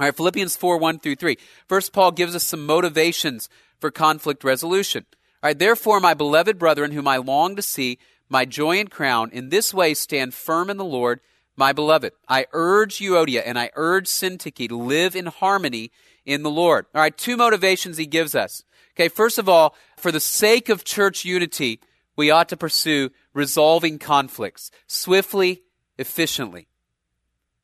All 0.00 0.06
right, 0.06 0.16
Philippians 0.16 0.56
4, 0.56 0.78
1 0.78 1.00
through 1.00 1.16
3. 1.16 1.36
First, 1.68 1.92
Paul 1.92 2.12
gives 2.12 2.36
us 2.36 2.44
some 2.44 2.64
motivations 2.66 3.48
for 3.80 3.90
conflict 3.90 4.44
resolution. 4.44 5.06
All 5.42 5.48
right, 5.48 5.58
therefore, 5.58 6.00
my 6.00 6.14
beloved 6.14 6.58
brethren, 6.58 6.92
whom 6.92 7.08
I 7.08 7.16
long 7.16 7.56
to 7.56 7.62
see, 7.62 7.98
my 8.28 8.44
joy 8.44 8.78
and 8.78 8.90
crown, 8.90 9.30
in 9.32 9.48
this 9.48 9.72
way 9.72 9.94
stand 9.94 10.34
firm 10.34 10.70
in 10.70 10.76
the 10.76 10.84
Lord, 10.84 11.20
my 11.56 11.72
beloved. 11.72 12.12
I 12.28 12.46
urge 12.52 12.98
Euodia 12.98 13.42
and 13.44 13.58
I 13.58 13.70
urge 13.74 14.06
Syntyche 14.06 14.68
to 14.68 14.78
live 14.78 15.16
in 15.16 15.26
harmony 15.26 15.90
in 16.24 16.42
the 16.42 16.50
Lord. 16.50 16.86
All 16.94 17.00
right, 17.00 17.16
two 17.16 17.36
motivations 17.36 17.96
he 17.96 18.06
gives 18.06 18.34
us. 18.34 18.64
Okay, 18.94 19.08
first 19.08 19.38
of 19.38 19.48
all, 19.48 19.74
for 19.96 20.12
the 20.12 20.20
sake 20.20 20.68
of 20.68 20.84
church 20.84 21.24
unity, 21.24 21.80
we 22.16 22.30
ought 22.30 22.48
to 22.48 22.56
pursue 22.56 23.10
resolving 23.32 23.98
conflicts 23.98 24.70
swiftly, 24.86 25.62
efficiently. 25.98 26.68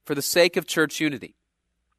For 0.04 0.14
the 0.14 0.23
sake 0.23 0.56
of 0.56 0.66
church 0.66 1.00
unity. 1.00 1.35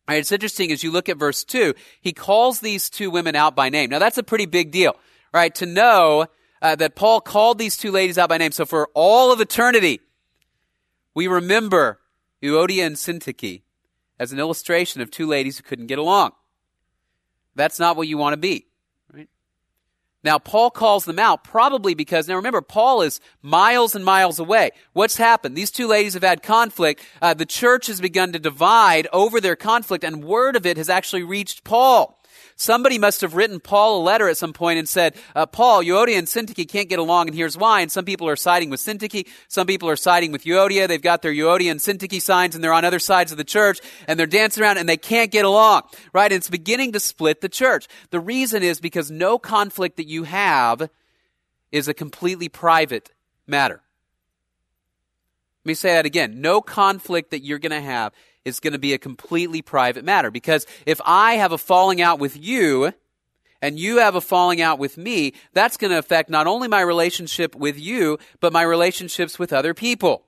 All 0.08 0.14
right, 0.14 0.20
it's 0.20 0.32
interesting 0.32 0.72
as 0.72 0.84
you 0.84 0.92
look 0.92 1.10
at 1.10 1.18
verse 1.18 1.44
2, 1.44 1.74
he 2.00 2.14
calls 2.14 2.60
these 2.60 2.90
two 2.90 3.10
women 3.10 3.36
out 3.36 3.56
by 3.56 3.70
name. 3.70 3.90
Now, 3.90 4.00
that's 4.00 4.18
a 4.18 4.24
pretty 4.24 4.46
big 4.46 4.72
deal, 4.72 4.96
right? 5.34 5.54
To 5.56 5.66
know 5.66 6.28
uh, 6.66 6.76
that 6.76 6.96
Paul 6.96 7.22
called 7.22 7.60
these 7.60 7.78
two 7.78 7.92
ladies 7.92 8.18
out 8.18 8.28
by 8.28 8.40
name. 8.40 8.52
So 8.52 8.66
for 8.66 8.90
all 8.96 9.32
of 9.32 9.40
eternity, 9.40 10.02
we 11.14 11.28
remember 11.28 12.00
Euodia 12.42 12.88
and 12.88 12.96
Syntyche 12.96 13.62
as 14.20 14.32
an 14.32 14.40
illustration 14.40 15.00
of 15.00 15.12
two 15.12 15.28
ladies 15.28 15.58
who 15.58 15.64
couldn't 15.64 15.86
get 15.86 16.00
along. 16.00 16.32
That's 17.54 17.78
not 17.78 17.96
what 17.96 18.08
you 18.08 18.18
want 18.18 18.34
to 18.34 18.38
be. 18.38 18.66
Right? 19.14 19.30
Now, 20.24 20.40
Paul 20.40 20.72
calls 20.72 21.06
them 21.06 21.20
out 21.20 21.44
probably 21.44 21.94
because, 21.94 22.28
now 22.28 22.36
remember, 22.36 22.62
Paul 22.62 23.04
is 23.04 23.20
miles 23.44 23.94
and 23.94 24.04
miles 24.04 24.40
away. 24.40 24.72
What's 24.94 25.18
happened? 25.18 25.56
These 25.56 25.70
two 25.70 25.86
ladies 25.86 26.16
have 26.16 26.24
had 26.24 26.42
conflict. 26.42 27.06
Uh, 27.22 27.36
the 27.36 27.46
church 27.46 27.86
has 27.88 28.02
begun 28.02 28.34
to 28.34 28.40
divide 28.40 29.08
over 29.14 29.40
their 29.40 29.56
conflict, 29.56 30.04
and 30.04 30.24
word 30.24 30.56
of 30.56 30.66
it 30.66 30.78
has 30.78 30.90
actually 30.90 31.22
reached 31.22 31.64
Paul. 31.64 32.20
Somebody 32.58 32.98
must 32.98 33.20
have 33.20 33.36
written 33.36 33.60
Paul 33.60 34.00
a 34.00 34.04
letter 34.04 34.30
at 34.30 34.38
some 34.38 34.54
point 34.54 34.80
and 34.80 34.88
said, 34.88 35.16
uh, 35.36 35.46
Paul, 35.46 35.84
Euodia 35.84 36.18
and 36.18 36.26
Syntyche 36.26 36.70
can't 36.70 36.88
get 36.88 37.00
along, 37.00 37.28
and 37.28 37.36
here's 37.36 37.58
why. 37.58 37.82
And 37.82 37.92
some 37.92 38.06
people 38.06 38.30
are 38.30 38.38
siding 38.38 38.70
with 38.70 38.80
Syntyche. 38.80 39.28
Some 39.50 39.68
people 39.68 39.90
are 39.90 39.98
siding 39.98 40.32
with 40.32 40.46
Euodia. 40.46 40.88
They've 40.88 41.02
got 41.02 41.22
their 41.22 41.34
Euodia 41.34 41.70
and 41.70 41.82
Syntyche 41.82 42.22
signs, 42.22 42.56
and 42.56 42.64
they're 42.64 42.72
on 42.72 42.86
other 42.86 43.00
sides 43.00 43.34
of 43.34 43.38
the 43.38 43.44
church, 43.44 43.82
and 44.08 44.18
they're 44.18 44.26
dancing 44.26 44.64
around, 44.64 44.78
and 44.78 44.88
they 44.88 44.96
can't 44.96 45.32
get 45.32 45.44
along, 45.44 45.82
right? 46.14 46.32
And 46.32 46.38
it's 46.38 46.50
beginning 46.50 46.94
to 46.94 47.00
split 47.02 47.42
the 47.42 47.50
church. 47.50 47.90
The 48.12 48.22
reason 48.22 48.64
is 48.64 48.80
because 48.80 49.12
no 49.12 49.38
conflict 49.38 49.98
that 49.98 50.08
you 50.08 50.24
have 50.24 50.90
is 51.74 51.90
a 51.90 51.94
completely 51.94 52.48
private 52.48 53.12
matter. 53.46 53.82
Let 55.66 55.70
me 55.70 55.74
say 55.74 55.94
that 55.94 56.06
again. 56.06 56.40
No 56.40 56.62
conflict 56.62 57.32
that 57.32 57.44
you're 57.44 57.60
going 57.60 57.72
to 57.72 57.82
have 57.82 58.14
is 58.46 58.60
going 58.60 58.74
to 58.74 58.80
be 58.80 58.94
a 58.94 58.98
completely 58.98 59.62
private 59.62 60.06
matter. 60.06 60.32
Because 60.32 60.66
if 60.86 61.02
I 61.04 61.34
have 61.34 61.52
a 61.52 61.58
falling 61.58 62.02
out 62.02 62.20
with 62.20 62.38
you, 62.38 62.94
and 63.62 63.80
you 63.80 63.98
have 63.98 64.14
a 64.14 64.22
falling 64.22 64.62
out 64.62 64.78
with 64.78 64.96
me, 64.96 65.34
that's 65.54 65.76
going 65.76 65.90
to 65.92 65.98
affect 65.98 66.30
not 66.30 66.46
only 66.46 66.68
my 66.68 66.82
relationship 66.82 67.56
with 67.56 67.80
you, 67.80 68.20
but 68.40 68.54
my 68.54 68.62
relationships 68.62 69.40
with 69.40 69.52
other 69.52 69.74
people. 69.74 70.26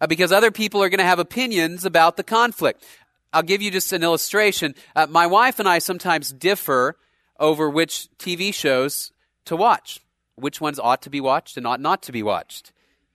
Uh, 0.00 0.06
because 0.06 0.32
other 0.32 0.50
people 0.50 0.82
are 0.82 0.90
going 0.90 0.98
to 0.98 1.04
have 1.04 1.18
opinions 1.18 1.84
about 1.84 2.16
the 2.16 2.22
conflict. 2.22 2.84
I'll 3.32 3.42
give 3.42 3.62
you 3.62 3.70
just 3.70 3.92
an 3.92 4.02
illustration. 4.02 4.74
Uh, 4.94 5.06
my 5.08 5.26
wife 5.26 5.58
and 5.58 5.68
I 5.68 5.78
sometimes 5.78 6.32
differ 6.32 6.96
over 7.38 7.70
which 7.70 8.08
TV 8.18 8.52
shows 8.52 9.12
to 9.46 9.56
watch, 9.56 10.00
which 10.36 10.60
ones 10.60 10.78
ought 10.78 11.00
to 11.02 11.10
be 11.10 11.20
watched 11.20 11.56
and 11.56 11.66
ought 11.66 11.80
not 11.80 12.02
to 12.02 12.12
be 12.12 12.22
watched. 12.22 12.72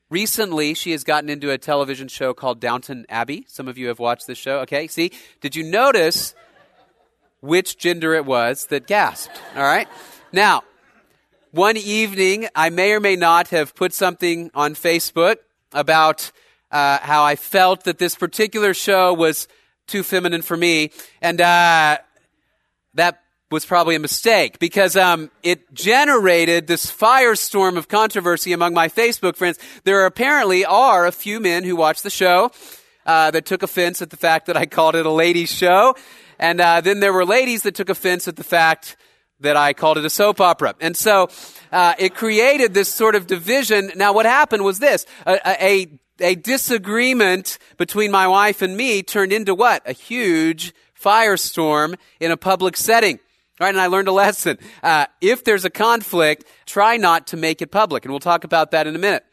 Recently, 0.10 0.76
she 0.76 0.92
has 0.92 1.04
gotten 1.04 1.30
into 1.30 1.50
a 1.50 1.58
television 1.58 2.08
show 2.08 2.34
called 2.34 2.60
Downton 2.60 3.06
Abbey. 3.10 3.46
Some 3.48 3.68
of 3.68 3.78
you 3.78 3.88
have 3.88 3.98
watched 3.98 4.28
this 4.28 4.38
show. 4.38 4.60
Okay, 4.60 4.88
see? 4.88 5.12
Did 5.42 5.56
you 5.56 5.64
notice 5.64 6.36
which 7.42 7.78
gender 7.78 8.14
it 8.14 8.26
was 8.26 8.68
that 8.68 8.86
gasped? 8.86 9.42
All 9.56 9.64
right? 9.64 9.88
Now, 10.32 10.64
one 11.52 11.76
evening, 11.76 12.48
I 12.54 12.70
may 12.70 12.92
or 12.92 13.00
may 13.00 13.16
not 13.16 13.48
have 13.48 13.74
put 13.74 13.94
something 13.94 14.52
on 14.54 14.76
Facebook 14.76 15.38
about 15.74 16.32
uh, 16.70 17.00
how 17.00 17.24
I 17.24 17.36
felt 17.36 17.86
that 17.86 17.98
this 17.98 18.14
particular 18.14 18.76
show 18.76 19.14
was 19.14 19.48
too 19.88 20.04
feminine 20.04 20.44
for 20.44 20.56
me. 20.56 20.92
And 21.22 21.42
uh, 21.42 21.98
that 22.94 23.24
was 23.56 23.66
probably 23.66 23.96
a 23.96 24.00
mistake 24.00 24.60
because 24.60 24.98
um, 24.98 25.32
it 25.42 25.74
generated 25.74 26.68
this 26.68 26.92
firestorm 26.92 27.78
of 27.78 27.88
controversy 27.88 28.52
among 28.52 28.74
my 28.74 28.90
Facebook 28.90 29.38
friends. 29.38 29.58
There 29.86 30.06
apparently 30.06 30.66
are 30.66 31.08
a 31.08 31.12
few 31.14 31.40
men 31.40 31.64
who 31.64 31.78
watch 31.78 32.02
the 32.02 32.10
show 32.10 32.52
uh, 33.06 33.32
that 33.32 33.46
took 33.46 33.64
offense 33.64 34.02
at 34.02 34.10
the 34.10 34.18
fact 34.18 34.48
that 34.48 34.58
I 34.58 34.66
called 34.78 34.96
it 34.96 35.06
a 35.06 35.10
ladies' 35.10 35.54
show, 35.54 35.96
and 36.38 36.60
uh, 36.60 36.82
then 36.82 37.00
there 37.00 37.14
were 37.14 37.26
ladies 37.26 37.62
that 37.64 37.76
took 37.76 37.88
offense 37.88 38.28
at 38.28 38.36
the 38.36 38.44
fact 38.44 38.98
that 39.40 39.56
I 39.56 39.72
called 39.72 39.98
it 39.98 40.04
a 40.04 40.10
soap 40.10 40.42
opera. 40.42 40.76
And 40.82 40.98
so 40.98 41.30
uh, 41.72 41.94
it 41.98 42.14
created 42.14 42.74
this 42.74 42.94
sort 42.94 43.16
of 43.16 43.26
division. 43.26 43.90
Now, 43.96 44.12
what 44.12 44.26
happened 44.26 44.66
was 44.66 44.80
this: 44.80 45.06
a, 45.26 45.40
a 45.46 45.88
a 46.20 46.36
disagreement 46.36 47.58
between 47.78 48.12
my 48.12 48.28
wife 48.28 48.62
and 48.62 48.76
me 48.76 49.02
turned 49.02 49.32
into 49.32 49.56
what? 49.56 49.82
A 49.90 49.94
huge 49.94 50.74
firestorm 51.02 51.96
in 52.20 52.32
a 52.32 52.38
public 52.38 52.76
setting. 52.76 53.20
Right, 53.60 53.70
and 53.70 53.80
I 53.80 53.88
learned 53.88 54.10
a 54.10 54.12
lesson. 54.12 54.58
Uh, 54.84 55.06
if 55.22 55.46
there's 55.46 55.64
a 55.64 55.70
conflict, 55.70 56.44
try 56.66 56.98
not 56.98 57.28
to 57.28 57.38
make 57.38 57.62
it 57.62 57.72
public, 57.72 58.04
and 58.04 58.12
we'll 58.12 58.20
talk 58.20 58.44
about 58.44 58.72
that 58.72 58.86
in 58.86 58.96
a 58.96 59.00
minute. 59.00 59.24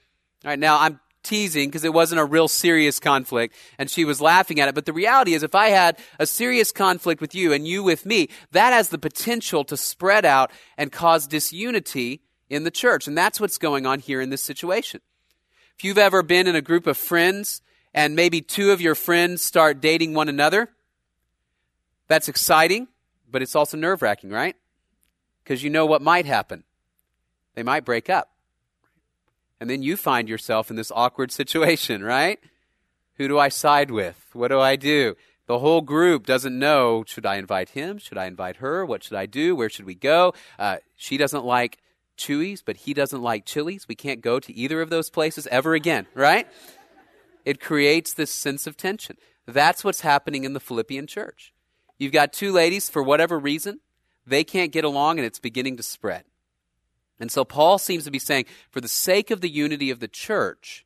All 0.45 0.51
right, 0.51 0.59
now 0.59 0.79
I'm 0.79 1.01
teasing 1.25 1.69
because 1.69 1.85
it 1.85 1.93
wasn't 1.93 2.21
a 2.21 2.25
real 2.25 2.47
serious 2.47 3.01
conflict, 3.01 3.57
and 3.79 3.91
she 3.91 4.05
was 4.05 4.21
laughing 4.21 4.61
at 4.61 4.69
it. 4.69 4.77
But 4.77 4.87
the 4.87 4.93
reality 4.93 5.35
is, 5.35 5.43
if 5.43 5.57
I 5.57 5.69
had 5.69 5.99
a 6.21 6.27
serious 6.27 6.71
conflict 6.71 7.21
with 7.21 7.35
you 7.35 7.53
and 7.53 7.67
you 7.67 7.83
with 7.83 8.07
me, 8.07 8.29
that 8.53 8.73
has 8.73 8.91
the 8.91 8.99
potential 8.99 9.65
to 9.65 9.77
spread 9.77 10.25
out 10.25 10.53
and 10.79 10.93
cause 10.93 11.27
disunity 11.27 12.23
in 12.49 12.63
the 12.63 12.71
church, 12.71 13.09
and 13.09 13.19
that's 13.19 13.41
what's 13.41 13.59
going 13.59 13.87
on 13.87 13.99
here 13.99 14.21
in 14.21 14.31
this 14.31 14.43
situation. 14.43 15.01
If 15.77 15.83
you've 15.83 15.99
ever 15.99 16.23
been 16.23 16.47
in 16.47 16.55
a 16.55 16.61
group 16.63 16.87
of 16.87 16.97
friends 16.97 17.61
and 17.93 18.15
maybe 18.15 18.41
two 18.41 18.71
of 18.71 18.81
your 18.81 18.95
friends 18.95 19.43
start 19.43 19.81
dating 19.81 20.15
one 20.15 20.29
another, 20.29 20.69
that's 22.07 22.29
exciting 22.29 22.87
but 23.33 23.43
it's 23.43 23.57
also 23.57 23.77
nerve 23.77 24.03
wracking, 24.03 24.31
right? 24.31 24.55
Because 25.43 25.65
you 25.65 25.71
know 25.71 25.87
what 25.87 26.03
might 26.03 26.27
happen. 26.27 26.65
They 27.55 27.63
might 27.63 27.85
break 27.85 28.09
up. 28.09 28.31
And 29.61 29.69
then 29.69 29.83
you 29.83 29.97
find 29.97 30.29
yourself 30.29 30.71
in 30.71 30.77
this 30.77 30.93
awkward 30.95 31.33
situation, 31.41 32.05
right? 32.05 32.39
Who 33.17 33.29
do 33.29 33.39
I 33.39 33.49
side 33.49 33.91
with? 33.91 34.27
What 34.33 34.49
do 34.49 34.61
I 34.61 34.77
do? 34.77 35.17
The 35.47 35.59
whole 35.59 35.81
group 35.81 36.27
doesn't 36.27 36.57
know 36.57 37.05
should 37.07 37.27
I 37.27 37.37
invite 37.37 37.71
him? 37.71 37.99
Should 37.99 38.19
I 38.19 38.27
invite 38.27 38.57
her? 38.57 38.87
What 38.87 39.03
should 39.03 39.17
I 39.17 39.27
do? 39.27 39.57
Where 39.57 39.69
should 39.69 39.87
we 39.87 39.95
go? 39.95 40.35
Uh, 40.59 40.77
she 40.97 41.17
doesn't 41.17 41.45
like 41.45 41.79
Chuy's, 42.17 42.63
but 42.63 42.79
he 42.79 42.95
doesn't 42.95 43.23
like 43.23 43.45
Chili's. 43.45 43.89
We 43.89 43.95
can't 43.95 44.21
go 44.21 44.39
to 44.39 44.53
either 44.53 44.81
of 44.81 44.91
those 44.91 45.11
places 45.11 45.47
ever 45.49 45.75
again, 45.75 46.07
right? 46.15 46.47
It 47.45 47.61
creates 47.61 48.13
this 48.13 48.31
sense 48.33 48.67
of 48.67 48.77
tension. 48.77 49.17
That's 49.47 49.83
what's 49.83 50.03
happening 50.03 50.45
in 50.45 50.53
the 50.53 50.61
Philippian 50.61 51.07
church. 51.07 51.53
You've 52.03 52.11
got 52.11 52.33
two 52.33 52.51
ladies, 52.51 52.91
for 52.91 53.01
whatever 53.01 53.39
reason, 53.39 53.79
they 54.27 54.43
can't 54.43 54.73
get 54.73 54.85
along 54.85 55.21
and 55.21 55.25
it's 55.25 55.39
beginning 55.39 55.77
to 55.77 55.85
spread. 55.85 56.25
And 57.21 57.31
so 57.31 57.45
Paul 57.45 57.79
seems 57.79 58.03
to 58.03 58.11
be 58.11 58.19
saying, 58.19 58.47
for 58.71 58.81
the 58.81 58.89
sake 58.89 59.31
of 59.31 59.41
the 59.41 59.49
unity 59.49 59.89
of 59.89 60.01
the 60.01 60.09
church, 60.09 60.85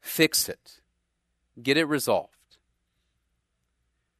fix 0.00 0.48
it, 0.48 0.80
get 1.62 1.76
it 1.76 1.84
resolved. 1.84 2.56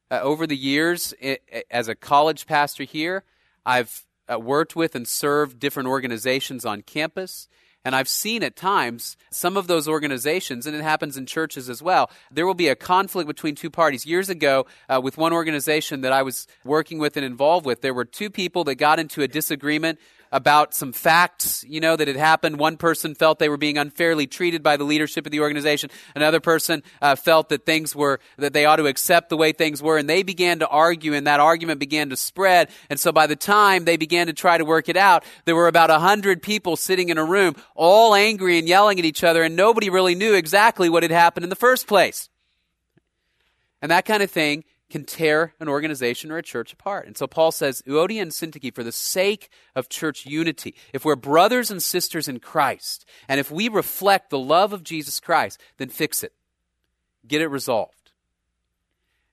Uh, 0.09 0.21
over 0.21 0.47
the 0.47 0.55
years, 0.55 1.13
it, 1.19 1.43
as 1.69 1.89
a 1.89 1.95
college 1.95 2.45
pastor 2.45 2.85
here, 2.85 3.25
I've 3.65 4.05
uh, 4.31 4.39
worked 4.39 4.77
with 4.77 4.95
and 4.95 5.05
served 5.05 5.59
different 5.59 5.89
organizations 5.89 6.63
on 6.63 6.83
campus. 6.83 7.49
And 7.83 7.95
I've 7.95 8.07
seen 8.07 8.43
at 8.43 8.55
times 8.55 9.17
some 9.31 9.57
of 9.57 9.67
those 9.67 9.87
organizations, 9.87 10.67
and 10.67 10.75
it 10.75 10.83
happens 10.83 11.17
in 11.17 11.25
churches 11.25 11.69
as 11.69 11.81
well. 11.81 12.11
There 12.29 12.45
will 12.45 12.53
be 12.53 12.67
a 12.67 12.75
conflict 12.75 13.27
between 13.27 13.55
two 13.55 13.71
parties. 13.71 14.05
Years 14.05 14.29
ago, 14.29 14.67
uh, 14.87 15.01
with 15.01 15.17
one 15.17 15.33
organization 15.33 16.01
that 16.01 16.13
I 16.13 16.21
was 16.21 16.47
working 16.63 16.99
with 16.99 17.17
and 17.17 17.25
involved 17.25 17.65
with, 17.65 17.81
there 17.81 17.93
were 17.93 18.05
two 18.05 18.29
people 18.29 18.63
that 18.65 18.75
got 18.75 18.99
into 18.99 19.23
a 19.23 19.27
disagreement 19.27 19.99
about 20.31 20.73
some 20.73 20.93
facts, 20.93 21.65
you 21.67 21.79
know, 21.79 21.95
that 21.95 22.07
had 22.07 22.17
happened. 22.17 22.57
One 22.57 22.77
person 22.77 23.15
felt 23.15 23.39
they 23.39 23.49
were 23.49 23.57
being 23.57 23.77
unfairly 23.77 24.27
treated 24.27 24.63
by 24.63 24.77
the 24.77 24.83
leadership 24.83 25.25
of 25.25 25.31
the 25.31 25.41
organization. 25.41 25.89
Another 26.15 26.39
person 26.39 26.83
uh, 27.01 27.15
felt 27.15 27.49
that 27.49 27.65
things 27.65 27.95
were, 27.95 28.19
that 28.37 28.53
they 28.53 28.65
ought 28.65 28.77
to 28.77 28.85
accept 28.85 29.29
the 29.29 29.37
way 29.37 29.51
things 29.51 29.81
were. 29.81 29.97
And 29.97 30.09
they 30.09 30.23
began 30.23 30.59
to 30.59 30.67
argue 30.67 31.13
and 31.13 31.27
that 31.27 31.39
argument 31.39 31.79
began 31.79 32.09
to 32.09 32.17
spread. 32.17 32.69
And 32.89 32.99
so 32.99 33.11
by 33.11 33.27
the 33.27 33.35
time 33.35 33.85
they 33.85 33.97
began 33.97 34.27
to 34.27 34.33
try 34.33 34.57
to 34.57 34.65
work 34.65 34.87
it 34.87 34.97
out, 34.97 35.23
there 35.45 35.55
were 35.55 35.67
about 35.67 35.89
a 35.89 35.99
hundred 35.99 36.41
people 36.41 36.75
sitting 36.77 37.09
in 37.09 37.17
a 37.17 37.25
room, 37.25 37.55
all 37.75 38.15
angry 38.15 38.57
and 38.57 38.67
yelling 38.67 38.99
at 38.99 39.05
each 39.05 39.23
other. 39.23 39.43
And 39.43 39.55
nobody 39.55 39.89
really 39.89 40.15
knew 40.15 40.33
exactly 40.33 40.89
what 40.89 41.03
had 41.03 41.11
happened 41.11 41.43
in 41.43 41.49
the 41.49 41.55
first 41.55 41.87
place. 41.87 42.29
And 43.81 43.91
that 43.91 44.05
kind 44.05 44.23
of 44.23 44.31
thing 44.31 44.63
can 44.91 45.05
tear 45.05 45.53
an 45.59 45.67
organization 45.67 46.31
or 46.31 46.37
a 46.37 46.43
church 46.43 46.73
apart. 46.73 47.07
And 47.07 47.17
so 47.17 47.25
Paul 47.25 47.51
says, 47.51 47.81
Euodia 47.87 48.21
and 48.21 48.31
Syntyche, 48.31 48.75
for 48.75 48.83
the 48.83 48.91
sake 48.91 49.49
of 49.75 49.89
church 49.89 50.25
unity, 50.25 50.75
if 50.93 51.03
we're 51.03 51.15
brothers 51.15 51.71
and 51.71 51.81
sisters 51.81 52.27
in 52.27 52.39
Christ, 52.39 53.05
and 53.27 53.39
if 53.39 53.49
we 53.49 53.69
reflect 53.69 54.29
the 54.29 54.39
love 54.39 54.73
of 54.73 54.83
Jesus 54.83 55.19
Christ, 55.19 55.59
then 55.77 55.89
fix 55.89 56.23
it. 56.23 56.33
Get 57.27 57.41
it 57.41 57.47
resolved. 57.47 58.11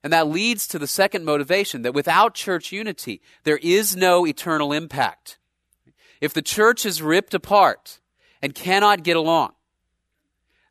And 0.02 0.12
that 0.12 0.28
leads 0.28 0.68
to 0.68 0.78
the 0.78 0.86
second 0.86 1.24
motivation 1.24 1.82
that 1.82 1.94
without 1.94 2.34
church 2.34 2.72
unity, 2.72 3.20
there 3.44 3.58
is 3.58 3.96
no 3.96 4.26
eternal 4.26 4.72
impact. 4.72 5.38
If 6.20 6.32
the 6.32 6.42
church 6.42 6.86
is 6.86 7.02
ripped 7.02 7.34
apart 7.34 8.00
and 8.40 8.54
cannot 8.54 9.02
get 9.02 9.16
along, 9.16 9.52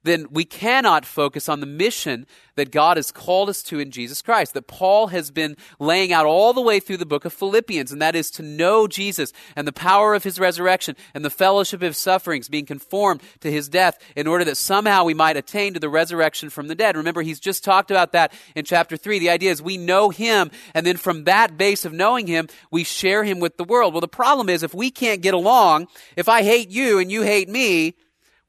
then 0.08 0.28
we 0.32 0.46
cannot 0.46 1.06
focus 1.06 1.50
on 1.50 1.60
the 1.60 1.66
mission 1.66 2.26
that 2.56 2.72
God 2.72 2.98
has 2.98 3.12
called 3.12 3.50
us 3.50 3.62
to 3.64 3.80
in 3.80 3.92
Jesus 3.92 4.22
Christ, 4.22 4.54
that 4.56 4.68
Paul 4.68 5.08
has 5.08 5.30
been 5.30 5.56
laying 5.80 6.12
out 6.12 6.26
all 6.26 6.54
the 6.54 6.62
way 6.62 6.80
through 6.80 6.98
the 6.98 7.06
book 7.06 7.24
of 7.24 7.34
Philippians, 7.34 7.92
and 7.92 8.02
that 8.02 8.16
is 8.16 8.32
to 8.32 8.42
know 8.42 8.88
Jesus 8.88 9.32
and 9.56 9.68
the 9.68 9.72
power 9.72 10.16
of 10.16 10.24
his 10.24 10.40
resurrection 10.40 10.96
and 11.14 11.24
the 11.24 11.30
fellowship 11.30 11.84
of 11.84 11.96
sufferings, 11.96 12.50
being 12.50 12.66
conformed 12.66 13.22
to 13.42 13.52
his 13.52 13.70
death, 13.70 14.00
in 14.16 14.26
order 14.26 14.44
that 14.44 14.58
somehow 14.58 15.04
we 15.04 15.14
might 15.14 15.38
attain 15.38 15.74
to 15.76 15.80
the 15.80 15.90
resurrection 15.90 16.50
from 16.50 16.68
the 16.68 16.76
dead. 16.76 16.98
Remember, 16.98 17.22
he's 17.22 17.40
just 17.40 17.64
talked 17.64 17.92
about 17.92 18.12
that 18.14 18.34
in 18.56 18.66
chapter 18.66 18.98
3. 18.98 19.20
The 19.20 19.30
idea 19.30 19.52
is 19.52 19.62
we 19.62 19.78
know 19.78 20.10
him, 20.10 20.50
and 20.74 20.86
then 20.86 20.98
from 20.98 21.26
that 21.26 21.58
base 21.58 21.86
of 21.86 21.94
knowing 21.94 22.26
him, 22.26 22.48
we 22.72 22.84
share 22.84 23.24
him 23.24 23.40
with 23.40 23.58
the 23.58 23.64
world. 23.64 23.94
Well, 23.94 24.02
the 24.02 24.08
problem 24.08 24.50
is 24.50 24.64
if 24.64 24.74
we 24.74 24.90
can't 24.90 25.22
get 25.22 25.36
along, 25.36 25.88
if 26.16 26.28
I 26.28 26.42
hate 26.42 26.70
you 26.70 26.98
and 26.98 27.12
you 27.12 27.22
hate 27.22 27.50
me, 27.50 27.96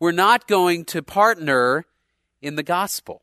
we're 0.01 0.13
not 0.13 0.47
going 0.47 0.85
to 0.87 1.03
partner 1.03 1.87
in 2.41 2.57
the 2.57 2.63
gospel. 2.63 3.23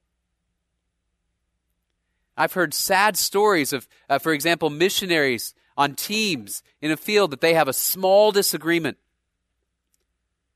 I've 2.37 2.53
heard 2.53 2.73
sad 2.73 3.17
stories 3.17 3.71
of, 3.71 3.87
uh, 4.09 4.19
for 4.19 4.33
example, 4.33 4.69
missionaries 4.69 5.53
on 5.77 5.95
teams 5.95 6.63
in 6.81 6.91
a 6.91 6.97
field 6.97 7.31
that 7.31 7.41
they 7.41 7.53
have 7.53 7.67
a 7.67 7.73
small 7.73 8.31
disagreement 8.31 8.97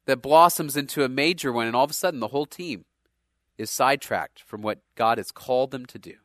that 0.06 0.22
blossoms 0.22 0.76
into 0.76 1.04
a 1.04 1.10
major 1.10 1.52
one, 1.52 1.68
and 1.68 1.76
all 1.76 1.84
of 1.84 1.92
a 1.92 1.94
sudden 1.94 2.20
the 2.20 2.30
whole 2.30 2.46
team 2.46 2.86
is 3.58 3.70
sidetracked 3.70 4.42
from 4.42 4.62
what 4.62 4.80
God 4.96 5.18
has 5.18 5.32
called 5.32 5.72
them 5.72 5.86
to 5.88 6.00
do. 6.00 6.16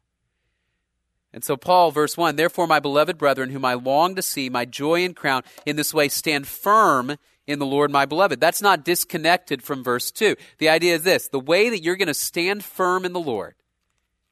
And 1.33 1.43
so, 1.43 1.57
Paul, 1.57 1.91
verse 1.91 2.17
1 2.17 2.37
Therefore, 2.37 2.67
my 2.67 2.79
beloved 2.79 3.19
brethren, 3.19 3.51
whom 3.51 3.65
I 3.65 3.75
long 3.75 4.15
to 4.15 4.23
see, 4.23 4.49
my 4.49 4.65
joy 4.65 5.05
and 5.05 5.17
crown, 5.17 5.43
in 5.67 5.75
this 5.77 5.93
way 5.93 6.09
stand 6.09 6.47
firm 6.47 7.17
in 7.47 7.59
the 7.59 7.67
Lord, 7.67 7.91
my 7.91 8.07
beloved. 8.07 8.41
That's 8.41 8.63
not 8.63 8.85
disconnected 8.85 9.63
from 9.63 9.85
verse 9.85 10.11
2. 10.11 10.37
The 10.59 10.69
idea 10.69 10.95
is 10.95 11.03
this 11.03 11.29
the 11.29 11.41
way 11.41 11.69
that 11.69 11.83
you're 11.83 11.97
going 11.97 12.09
to 12.09 12.15
stand 12.15 12.65
firm 12.65 13.05
in 13.05 13.13
the 13.13 13.21
Lord 13.21 13.55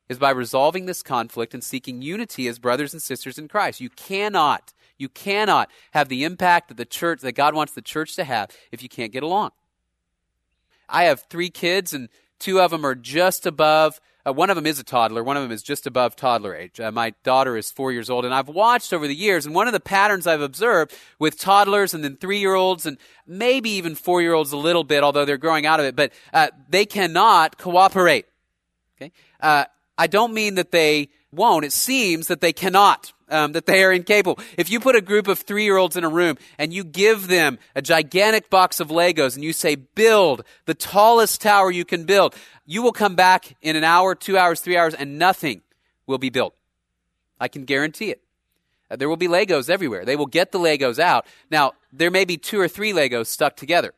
is 0.09 0.19
by 0.19 0.31
resolving 0.31 0.87
this 0.87 1.03
conflict 1.03 1.55
and 1.55 1.63
seeking 1.63 2.03
unity 2.03 2.49
as 2.49 2.59
brothers 2.59 2.93
and 2.93 3.03
sisters 3.03 3.39
in 3.39 3.49
Christ. 3.49 3.81
You 3.81 3.91
cannot, 3.91 4.73
you 4.99 5.09
cannot 5.09 5.71
have 5.93 6.09
the 6.09 6.25
impact 6.25 6.69
that 6.69 6.77
the 6.77 6.85
church, 6.85 7.21
that 7.21 7.33
God 7.33 7.55
wants 7.55 7.73
the 7.73 7.83
church 7.83 8.15
to 8.17 8.25
have 8.25 8.51
if 8.71 8.83
you 8.83 8.89
can't 8.89 9.13
get 9.13 9.23
along. 9.23 9.51
I 10.89 11.05
have 11.05 11.25
three 11.31 11.49
kids, 11.49 11.95
and 11.95 12.09
two 12.39 12.61
of 12.61 12.71
them 12.71 12.85
are 12.85 12.95
just 12.95 13.47
above 13.47 14.01
uh, 14.27 14.33
one 14.33 14.51
of 14.51 14.57
them 14.57 14.67
is 14.67 14.79
a 14.79 14.85
toddler. 14.85 15.25
One 15.25 15.37
of 15.37 15.43
them 15.43 15.53
is 15.53 15.63
just 15.63 15.87
above 15.87 16.15
toddler 16.15 16.55
age. 16.55 16.79
Uh, 16.79 16.93
my 16.93 17.15
daughter 17.25 17.57
is 17.57 17.71
four 17.71 17.93
years 17.93 18.09
old, 18.09 18.25
and 18.25 18.33
I've 18.33 18.49
watched 18.49 18.93
over 18.93 19.09
the 19.09 19.15
years, 19.15 19.47
and 19.47 19.55
one 19.55 19.67
of 19.67 19.73
the 19.73 19.81
patterns 19.81 20.27
I've 20.27 20.41
observed 20.41 20.95
with 21.19 21.39
toddlers 21.39 21.95
and 21.95 22.05
then 22.05 22.17
three 22.17 22.39
year 22.39 22.55
olds 22.55 22.87
and 22.87 22.99
maybe 23.27 23.71
even 23.71 23.95
four 23.95 24.23
year 24.23 24.35
olds 24.35 24.53
a 24.53 24.57
little 24.57 24.85
bit, 24.85 25.03
although 25.03 25.25
they're 25.25 25.39
growing 25.39 25.67
out 25.67 25.81
of 25.81 25.87
it, 25.87 25.97
but 25.97 26.13
uh, 26.33 26.49
they 26.69 26.87
cannot 26.87 27.59
cooperate. 27.59 28.27
Okay, 28.97 29.13
uh, 29.41 29.65
I 29.99 30.07
don't 30.07 30.33
mean 30.35 30.55
that 30.55 30.71
they 30.71 31.09
won't. 31.33 31.65
It 31.65 31.73
seems 31.73 32.29
that 32.29 32.41
they 32.41 32.53
cannot 32.53 33.13
um, 33.33 33.53
that 33.53 33.67
they 33.67 33.83
are 33.83 33.93
incapable. 33.93 34.39
If 34.59 34.71
you 34.71 34.79
put 34.79 34.95
a 34.95 35.01
group 35.01 35.27
of 35.27 35.41
three 35.41 35.65
year 35.65 35.79
olds 35.79 35.97
in 35.97 36.05
a 36.05 36.09
room 36.09 36.37
and 36.59 36.73
you 36.73 36.85
give 36.85 37.29
them 37.29 37.59
a 37.75 37.83
gigantic 37.83 38.51
box 38.51 38.79
of 38.79 38.89
Legos 38.89 39.35
and 39.35 39.43
you 39.43 39.53
say, 39.53 39.75
build 39.75 40.45
the 40.67 40.75
tallest 40.75 41.41
tower 41.41 41.71
you 41.71 41.85
can 41.85 42.05
build, 42.05 42.37
you 42.67 42.83
will 42.83 42.93
come 42.93 43.17
back 43.17 43.57
in 43.63 43.75
an 43.75 43.85
hour, 43.85 44.15
two 44.15 44.37
hours, 44.37 44.61
three 44.61 44.77
hours, 44.77 44.95
and 44.95 45.19
nothing 45.19 45.63
will 46.07 46.19
be 46.19 46.31
built. 46.31 46.55
I 47.41 47.49
can 47.49 47.65
guarantee 47.65 48.11
it. 48.11 48.23
Uh, 48.91 48.97
there 48.97 49.09
will 49.09 49.17
be 49.17 49.29
Legos 49.29 49.71
everywhere. 49.71 50.05
They 50.05 50.17
will 50.17 50.27
get 50.27 50.53
the 50.53 50.59
Legos 50.59 50.99
out. 50.99 51.27
Now, 51.51 51.73
there 51.93 52.11
may 52.11 52.27
be 52.27 52.37
two 52.37 52.61
or 52.61 52.69
three 52.69 52.93
Legos 52.93 53.27
stuck 53.27 53.57
together, 53.57 53.95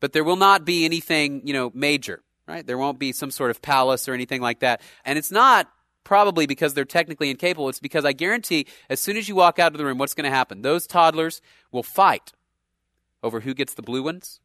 but 0.00 0.12
there 0.12 0.24
will 0.24 0.36
not 0.36 0.64
be 0.64 0.86
anything, 0.86 1.42
you 1.44 1.52
know, 1.52 1.70
major, 1.74 2.22
right? 2.46 2.66
There 2.66 2.78
won't 2.78 2.98
be 2.98 3.12
some 3.12 3.30
sort 3.30 3.50
of 3.50 3.60
palace 3.60 4.08
or 4.08 4.14
anything 4.14 4.40
like 4.40 4.60
that. 4.60 4.80
And 5.04 5.18
it's 5.18 5.30
not 5.30 5.70
probably 6.08 6.46
because 6.46 6.72
they're 6.72 6.86
technically 6.86 7.28
incapable. 7.28 7.68
It's 7.68 7.80
because 7.80 8.06
I 8.06 8.14
guarantee 8.14 8.66
as 8.88 8.98
soon 8.98 9.18
as 9.18 9.28
you 9.28 9.34
walk 9.34 9.58
out 9.58 9.72
of 9.72 9.78
the 9.78 9.84
room, 9.84 9.98
what's 9.98 10.14
going 10.14 10.24
to 10.24 10.34
happen? 10.34 10.62
Those 10.62 10.86
toddlers 10.86 11.42
will 11.70 11.82
fight 11.82 12.32
over 13.22 13.40
who 13.40 13.52
gets 13.52 13.74
the 13.74 13.82
blue 13.82 14.02
ones 14.02 14.40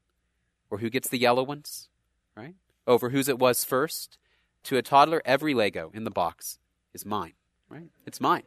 or 0.69 0.79
who 0.79 0.89
gets 0.89 1.07
the 1.07 1.17
yellow 1.17 1.41
ones, 1.41 1.87
right? 2.35 2.55
Over 2.85 3.11
whose 3.11 3.29
it 3.29 3.39
was 3.39 3.63
first. 3.63 4.17
To 4.63 4.75
a 4.75 4.81
toddler, 4.81 5.21
every 5.23 5.53
Lego 5.53 5.89
in 5.93 6.03
the 6.03 6.11
box 6.11 6.59
is 6.93 7.05
mine, 7.05 7.33
right? 7.69 7.87
It's 8.05 8.19
mine. 8.19 8.43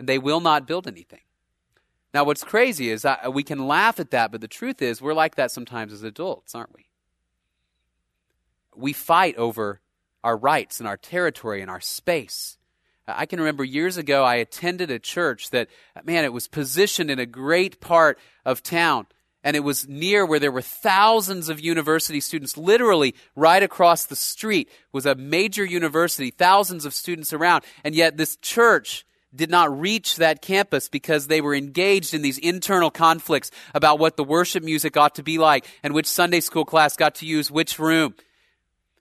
And 0.00 0.08
they 0.08 0.18
will 0.18 0.40
not 0.40 0.66
build 0.66 0.88
anything. 0.88 1.20
Now, 2.12 2.24
what's 2.24 2.42
crazy 2.42 2.90
is 2.90 3.04
I, 3.04 3.28
we 3.28 3.44
can 3.44 3.68
laugh 3.68 4.00
at 4.00 4.10
that, 4.10 4.32
but 4.32 4.40
the 4.40 4.48
truth 4.48 4.82
is 4.82 5.00
we're 5.00 5.14
like 5.14 5.36
that 5.36 5.52
sometimes 5.52 5.92
as 5.92 6.02
adults, 6.02 6.52
aren't 6.52 6.74
we? 6.74 6.86
We 8.74 8.92
fight 8.92 9.36
over 9.36 9.80
our 10.26 10.36
rights 10.36 10.80
and 10.80 10.88
our 10.88 10.96
territory 10.96 11.62
and 11.62 11.70
our 11.70 11.80
space. 11.80 12.58
I 13.06 13.26
can 13.26 13.38
remember 13.38 13.62
years 13.62 13.96
ago 13.96 14.24
I 14.24 14.36
attended 14.36 14.90
a 14.90 14.98
church 14.98 15.50
that, 15.50 15.68
man, 16.04 16.24
it 16.24 16.32
was 16.32 16.48
positioned 16.48 17.12
in 17.12 17.20
a 17.20 17.26
great 17.26 17.80
part 17.80 18.18
of 18.44 18.60
town. 18.60 19.06
And 19.44 19.54
it 19.54 19.60
was 19.60 19.86
near 19.86 20.26
where 20.26 20.40
there 20.40 20.50
were 20.50 20.62
thousands 20.62 21.48
of 21.48 21.60
university 21.60 22.18
students. 22.18 22.56
Literally, 22.56 23.14
right 23.36 23.62
across 23.62 24.06
the 24.06 24.16
street 24.16 24.68
was 24.92 25.06
a 25.06 25.14
major 25.14 25.64
university, 25.64 26.32
thousands 26.32 26.84
of 26.84 26.92
students 26.92 27.32
around. 27.32 27.62
And 27.84 27.94
yet, 27.94 28.16
this 28.16 28.36
church 28.38 29.06
did 29.32 29.48
not 29.48 29.78
reach 29.78 30.16
that 30.16 30.42
campus 30.42 30.88
because 30.88 31.28
they 31.28 31.40
were 31.40 31.54
engaged 31.54 32.12
in 32.12 32.22
these 32.22 32.38
internal 32.38 32.90
conflicts 32.90 33.52
about 33.72 34.00
what 34.00 34.16
the 34.16 34.24
worship 34.24 34.64
music 34.64 34.96
ought 34.96 35.14
to 35.14 35.22
be 35.22 35.38
like 35.38 35.64
and 35.84 35.94
which 35.94 36.06
Sunday 36.06 36.40
school 36.40 36.64
class 36.64 36.96
got 36.96 37.14
to 37.16 37.26
use 37.26 37.48
which 37.48 37.78
room 37.78 38.16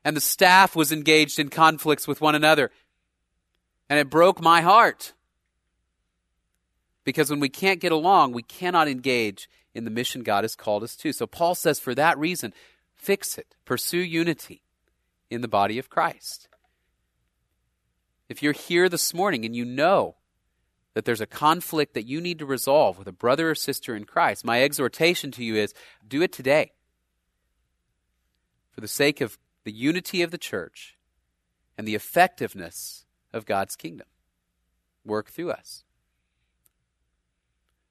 and 0.05 0.15
the 0.15 0.21
staff 0.21 0.75
was 0.75 0.91
engaged 0.91 1.39
in 1.39 1.49
conflicts 1.49 2.07
with 2.07 2.21
one 2.21 2.35
another. 2.35 2.69
And 3.89 3.99
it 3.99 4.09
broke 4.09 4.39
my 4.39 4.61
heart. 4.61 5.13
Because 7.03 7.31
when 7.31 7.39
we 7.39 7.49
can't 7.49 7.81
get 7.81 7.91
along, 7.91 8.31
we 8.31 8.43
cannot 8.43 8.87
engage 8.87 9.49
in 9.73 9.83
the 9.83 9.91
mission 9.91 10.21
God 10.21 10.43
has 10.43 10.55
called 10.55 10.83
us 10.83 10.95
to. 10.97 11.11
So 11.11 11.25
Paul 11.25 11.55
says, 11.55 11.79
for 11.79 11.95
that 11.95 12.19
reason, 12.19 12.53
fix 12.93 13.37
it. 13.37 13.55
Pursue 13.65 13.97
unity 13.97 14.61
in 15.31 15.41
the 15.41 15.47
body 15.47 15.79
of 15.79 15.89
Christ. 15.89 16.49
If 18.29 18.43
you're 18.43 18.53
here 18.53 18.87
this 18.87 19.13
morning 19.13 19.43
and 19.43 19.55
you 19.55 19.65
know 19.65 20.15
that 20.93 21.05
there's 21.05 21.21
a 21.21 21.27
conflict 21.27 21.95
that 21.95 22.05
you 22.05 22.21
need 22.21 22.39
to 22.39 22.45
resolve 22.45 22.99
with 22.99 23.07
a 23.07 23.11
brother 23.11 23.49
or 23.49 23.55
sister 23.55 23.95
in 23.95 24.05
Christ, 24.05 24.45
my 24.45 24.63
exhortation 24.63 25.31
to 25.31 25.43
you 25.43 25.55
is 25.55 25.73
do 26.07 26.21
it 26.21 26.31
today. 26.31 26.73
For 28.71 28.81
the 28.81 28.87
sake 28.87 29.21
of 29.21 29.37
the 29.65 29.73
unity 29.73 30.21
of 30.21 30.31
the 30.31 30.37
church, 30.37 30.97
and 31.77 31.85
the 31.85 31.95
effectiveness 31.95 33.05
of 33.33 33.45
God's 33.45 33.75
kingdom 33.75 34.07
work 35.03 35.29
through 35.29 35.51
us. 35.51 35.83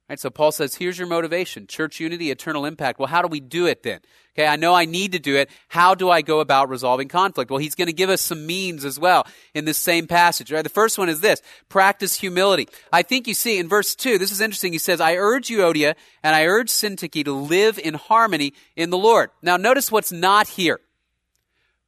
Right, 0.07 0.19
so 0.19 0.29
Paul 0.29 0.51
says, 0.51 0.75
here's 0.75 0.99
your 0.99 1.07
motivation 1.07 1.65
church 1.65 1.99
unity, 1.99 2.29
eternal 2.29 2.65
impact. 2.65 2.99
Well, 2.99 3.07
how 3.07 3.23
do 3.23 3.27
we 3.27 3.39
do 3.39 3.65
it 3.65 3.81
then? 3.81 4.01
Okay, 4.35 4.45
I 4.45 4.55
know 4.55 4.75
I 4.75 4.85
need 4.85 5.13
to 5.13 5.19
do 5.19 5.35
it. 5.35 5.49
How 5.67 5.95
do 5.95 6.11
I 6.11 6.21
go 6.21 6.41
about 6.41 6.69
resolving 6.69 7.07
conflict? 7.07 7.49
Well, 7.49 7.57
he's 7.57 7.73
going 7.73 7.87
to 7.87 7.93
give 7.93 8.11
us 8.11 8.21
some 8.21 8.45
means 8.45 8.85
as 8.85 8.99
well 8.99 9.25
in 9.55 9.65
this 9.65 9.79
same 9.79 10.05
passage. 10.05 10.51
Right? 10.51 10.61
The 10.61 10.69
first 10.69 10.99
one 10.99 11.09
is 11.09 11.21
this 11.21 11.41
practice 11.69 12.13
humility. 12.19 12.67
I 12.93 13.01
think 13.01 13.27
you 13.27 13.33
see 13.33 13.57
in 13.57 13.67
verse 13.67 13.95
2, 13.95 14.19
this 14.19 14.31
is 14.31 14.41
interesting. 14.41 14.73
He 14.73 14.77
says, 14.77 15.01
I 15.01 15.15
urge 15.15 15.47
Euodia, 15.47 15.95
and 16.21 16.35
I 16.35 16.45
urge 16.45 16.69
Syntyche 16.69 17.25
to 17.25 17.33
live 17.33 17.79
in 17.79 17.95
harmony 17.95 18.53
in 18.75 18.91
the 18.91 18.99
Lord. 18.99 19.31
Now, 19.41 19.57
notice 19.57 19.91
what's 19.91 20.11
not 20.11 20.47
here. 20.49 20.81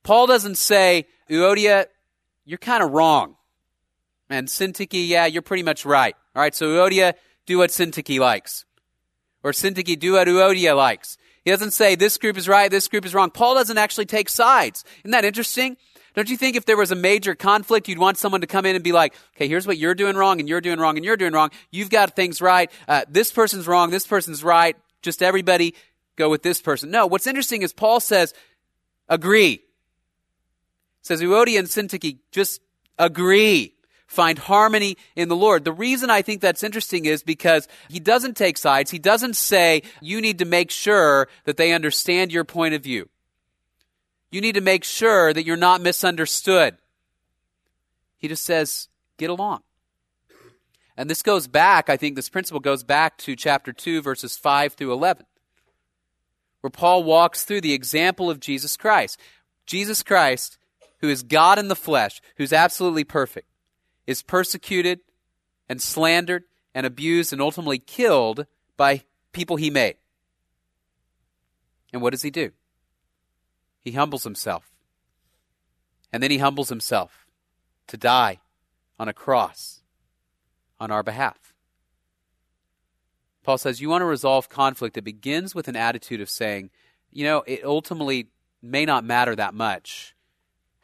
Paul 0.08 0.26
doesn't 0.26 0.56
say, 0.56 1.06
Euodia, 1.30 1.88
you're 2.46 2.58
kind 2.58 2.82
of 2.82 2.91
wrong. 2.91 3.36
And 4.30 4.48
Syntyche, 4.48 5.06
yeah, 5.06 5.26
you're 5.26 5.41
pretty 5.41 5.63
much 5.63 5.86
right. 5.86 6.15
All 6.34 6.41
right, 6.41 6.56
so 6.56 6.67
Euodia, 6.67 7.13
do 7.46 7.58
what 7.58 7.72
Syntyche 7.72 8.17
likes. 8.17 8.63
Or 9.43 9.52
Syntyche, 9.52 10.00
do 10.00 10.13
what 10.13 10.30
Euodia 10.30 10.78
likes. 10.78 11.17
He 11.43 11.52
doesn't 11.52 11.72
say 11.72 11.96
this 11.96 12.17
group 12.17 12.38
is 12.38 12.48
right, 12.48 12.72
this 12.72 12.88
group 12.88 13.06
is 13.06 13.13
wrong. 13.13 13.32
Paul 13.32 13.56
doesn't 13.56 13.78
actually 13.78 14.06
take 14.06 14.30
sides. 14.30 14.86
Isn't 15.00 15.12
that 15.12 15.26
interesting? 15.26 15.76
Don't 16.15 16.30
you 16.30 16.38
think 16.38 16.56
if 16.56 16.65
there 16.65 16.78
was 16.78 16.91
a 16.91 16.96
major 16.96 17.36
conflict, 17.36 17.89
you'd 17.89 18.00
want 18.00 18.17
someone 18.17 18.39
to 18.39 18.48
come 18.48 18.65
in 18.65 18.76
and 18.76 18.86
be 18.86 18.93
like, 18.93 19.13
okay, 19.36 19.50
here's 19.50 19.67
what 19.67 19.78
you're 19.78 19.93
doing 19.93 20.15
wrong, 20.15 20.39
and 20.39 20.48
you're 20.48 20.62
doing 20.62 20.80
wrong, 20.80 20.96
and 20.96 21.04
you're 21.04 21.17
doing 21.17 21.34
wrong. 21.34 21.52
You've 21.70 21.89
got 21.89 22.15
things 22.15 22.41
right. 22.41 22.72
Uh, 22.88 23.04
this 23.10 23.30
person's 23.30 23.67
wrong, 23.67 23.89
this 23.89 24.08
person's 24.08 24.41
right. 24.41 24.78
Just 25.02 25.22
everybody 25.22 25.76
go 26.15 26.30
with 26.30 26.43
this 26.43 26.62
person. 26.62 26.91
No, 26.91 27.08
what's 27.08 27.28
interesting 27.28 27.62
is 27.62 27.74
Paul 27.74 28.00
says, 28.00 28.34
agree. 29.10 29.63
Says 31.08 31.22
Euodia 31.22 31.60
and 31.60 31.67
Syntyche, 31.67 32.20
just 32.32 32.62
agree 33.00 33.74
find 34.08 34.39
harmony 34.39 34.98
in 35.15 35.28
the 35.28 35.36
Lord. 35.36 35.65
The 35.65 35.74
reason 35.74 36.10
I 36.10 36.22
think 36.22 36.41
that's 36.41 36.63
interesting 36.63 37.06
is 37.06 37.24
because 37.24 37.67
he 37.89 38.00
doesn't 38.00 38.38
take 38.38 38.58
sides. 38.58 38.89
He 38.89 39.00
doesn't 39.00 39.36
say, 39.36 39.84
you 40.02 40.22
need 40.22 40.39
to 40.39 40.46
make 40.46 40.72
sure 40.72 41.28
that 41.43 41.58
they 41.58 41.74
understand 41.74 42.32
your 42.32 42.46
point 42.46 42.74
of 42.74 42.82
view. 42.82 43.10
You 44.32 44.41
need 44.41 44.56
to 44.56 44.62
make 44.62 44.84
sure 44.84 45.34
that 45.34 45.46
you're 45.46 45.58
not 45.58 45.82
misunderstood. 45.82 46.78
He 48.17 48.28
just 48.28 48.43
says, 48.43 48.88
get 49.17 49.30
along. 49.30 49.62
And 50.96 51.10
this 51.10 51.22
goes 51.22 51.48
back, 51.48 51.89
I 51.89 51.98
think 51.98 52.15
this 52.15 52.30
principle 52.30 52.60
goes 52.60 52.84
back 52.84 53.17
to 53.20 53.36
chapter 53.36 53.72
2, 53.72 54.02
verses 54.02 54.36
5 54.36 54.74
through 54.74 54.93
11, 54.93 55.26
where 56.62 56.72
Paul 56.72 57.04
walks 57.04 57.43
through 57.43 57.62
the 57.62 57.74
example 57.74 58.32
of 58.32 58.39
Jesus 58.39 58.76
Christ. 58.76 59.20
Jesus 59.67 60.02
Christ, 60.02 60.58
who 61.00 61.10
is 61.10 61.24
God 61.24 61.60
in 61.60 61.68
the 61.68 61.76
flesh, 61.76 62.22
who's 62.38 62.54
absolutely 62.54 63.04
perfect 63.04 63.48
is 64.08 64.24
persecuted 64.24 65.02
and 65.70 65.82
slandered 65.82 66.46
and 66.74 66.86
abused 66.86 67.34
and 67.34 67.42
ultimately 67.42 67.78
killed 67.78 68.48
by 68.78 69.04
people 69.34 69.58
he 69.58 69.70
made. 69.70 69.98
And 71.92 72.02
what 72.02 72.12
does 72.12 72.22
he 72.22 72.32
do? 72.32 72.52
He 73.82 73.92
humbles 73.92 74.24
himself. 74.24 74.72
And 76.12 76.24
then 76.24 76.32
he 76.32 76.38
humbles 76.38 76.70
himself 76.70 77.28
to 77.88 77.98
die 77.98 78.40
on 78.98 79.08
a 79.08 79.14
cross 79.14 79.82
on 80.80 80.90
our 80.90 81.04
behalf. 81.04 81.54
Paul 83.44 83.58
says, 83.58 83.82
You 83.82 83.90
want 83.90 84.02
to 84.02 84.06
resolve 84.06 84.50
conflict. 84.50 84.98
It 84.98 85.04
begins 85.04 85.54
with 85.54 85.68
an 85.68 85.76
attitude 85.76 86.22
of 86.22 86.30
saying, 86.30 86.70
You 87.12 87.26
know, 87.26 87.44
it 87.46 87.64
ultimately 87.64 88.30
may 88.62 88.86
not 88.86 89.06
matter 89.06 89.36
that 89.36 89.54
much 89.54 90.16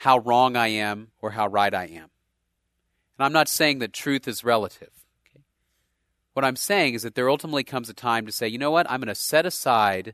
how 0.04 0.18
wrong 0.18 0.58
I 0.58 0.68
am 0.68 1.12
or 1.22 1.32
how 1.32 1.48
right 1.48 1.74
I 1.74 1.86
am. 1.86 2.10
And 3.18 3.26
I'm 3.26 3.32
not 3.32 3.48
saying 3.48 3.80
that 3.80 3.94
truth 3.94 4.28
is 4.28 4.44
relative. 4.44 4.92
Okay? 5.26 5.46
What 6.34 6.44
I'm 6.44 6.58
saying 6.58 6.96
is 6.96 7.04
that 7.04 7.16
there 7.16 7.30
ultimately 7.30 7.64
comes 7.64 7.88
a 7.88 7.94
time 7.94 8.26
to 8.26 8.32
say, 8.34 8.46
you 8.50 8.58
know 8.58 8.70
what? 8.70 8.86
I'm 8.92 9.00
going 9.00 9.08
to 9.08 9.16
set 9.16 9.46
aside 9.46 10.14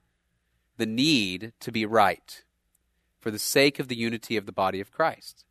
the 0.78 0.86
need 0.86 1.54
to 1.62 1.72
be 1.72 1.88
right 1.88 2.44
for 3.20 3.32
the 3.32 3.40
sake 3.40 3.80
of 3.80 3.88
the 3.88 3.98
unity 3.98 4.38
of 4.38 4.46
the 4.46 4.52
body 4.52 4.80
of 4.80 4.92
Christ. 4.92 5.44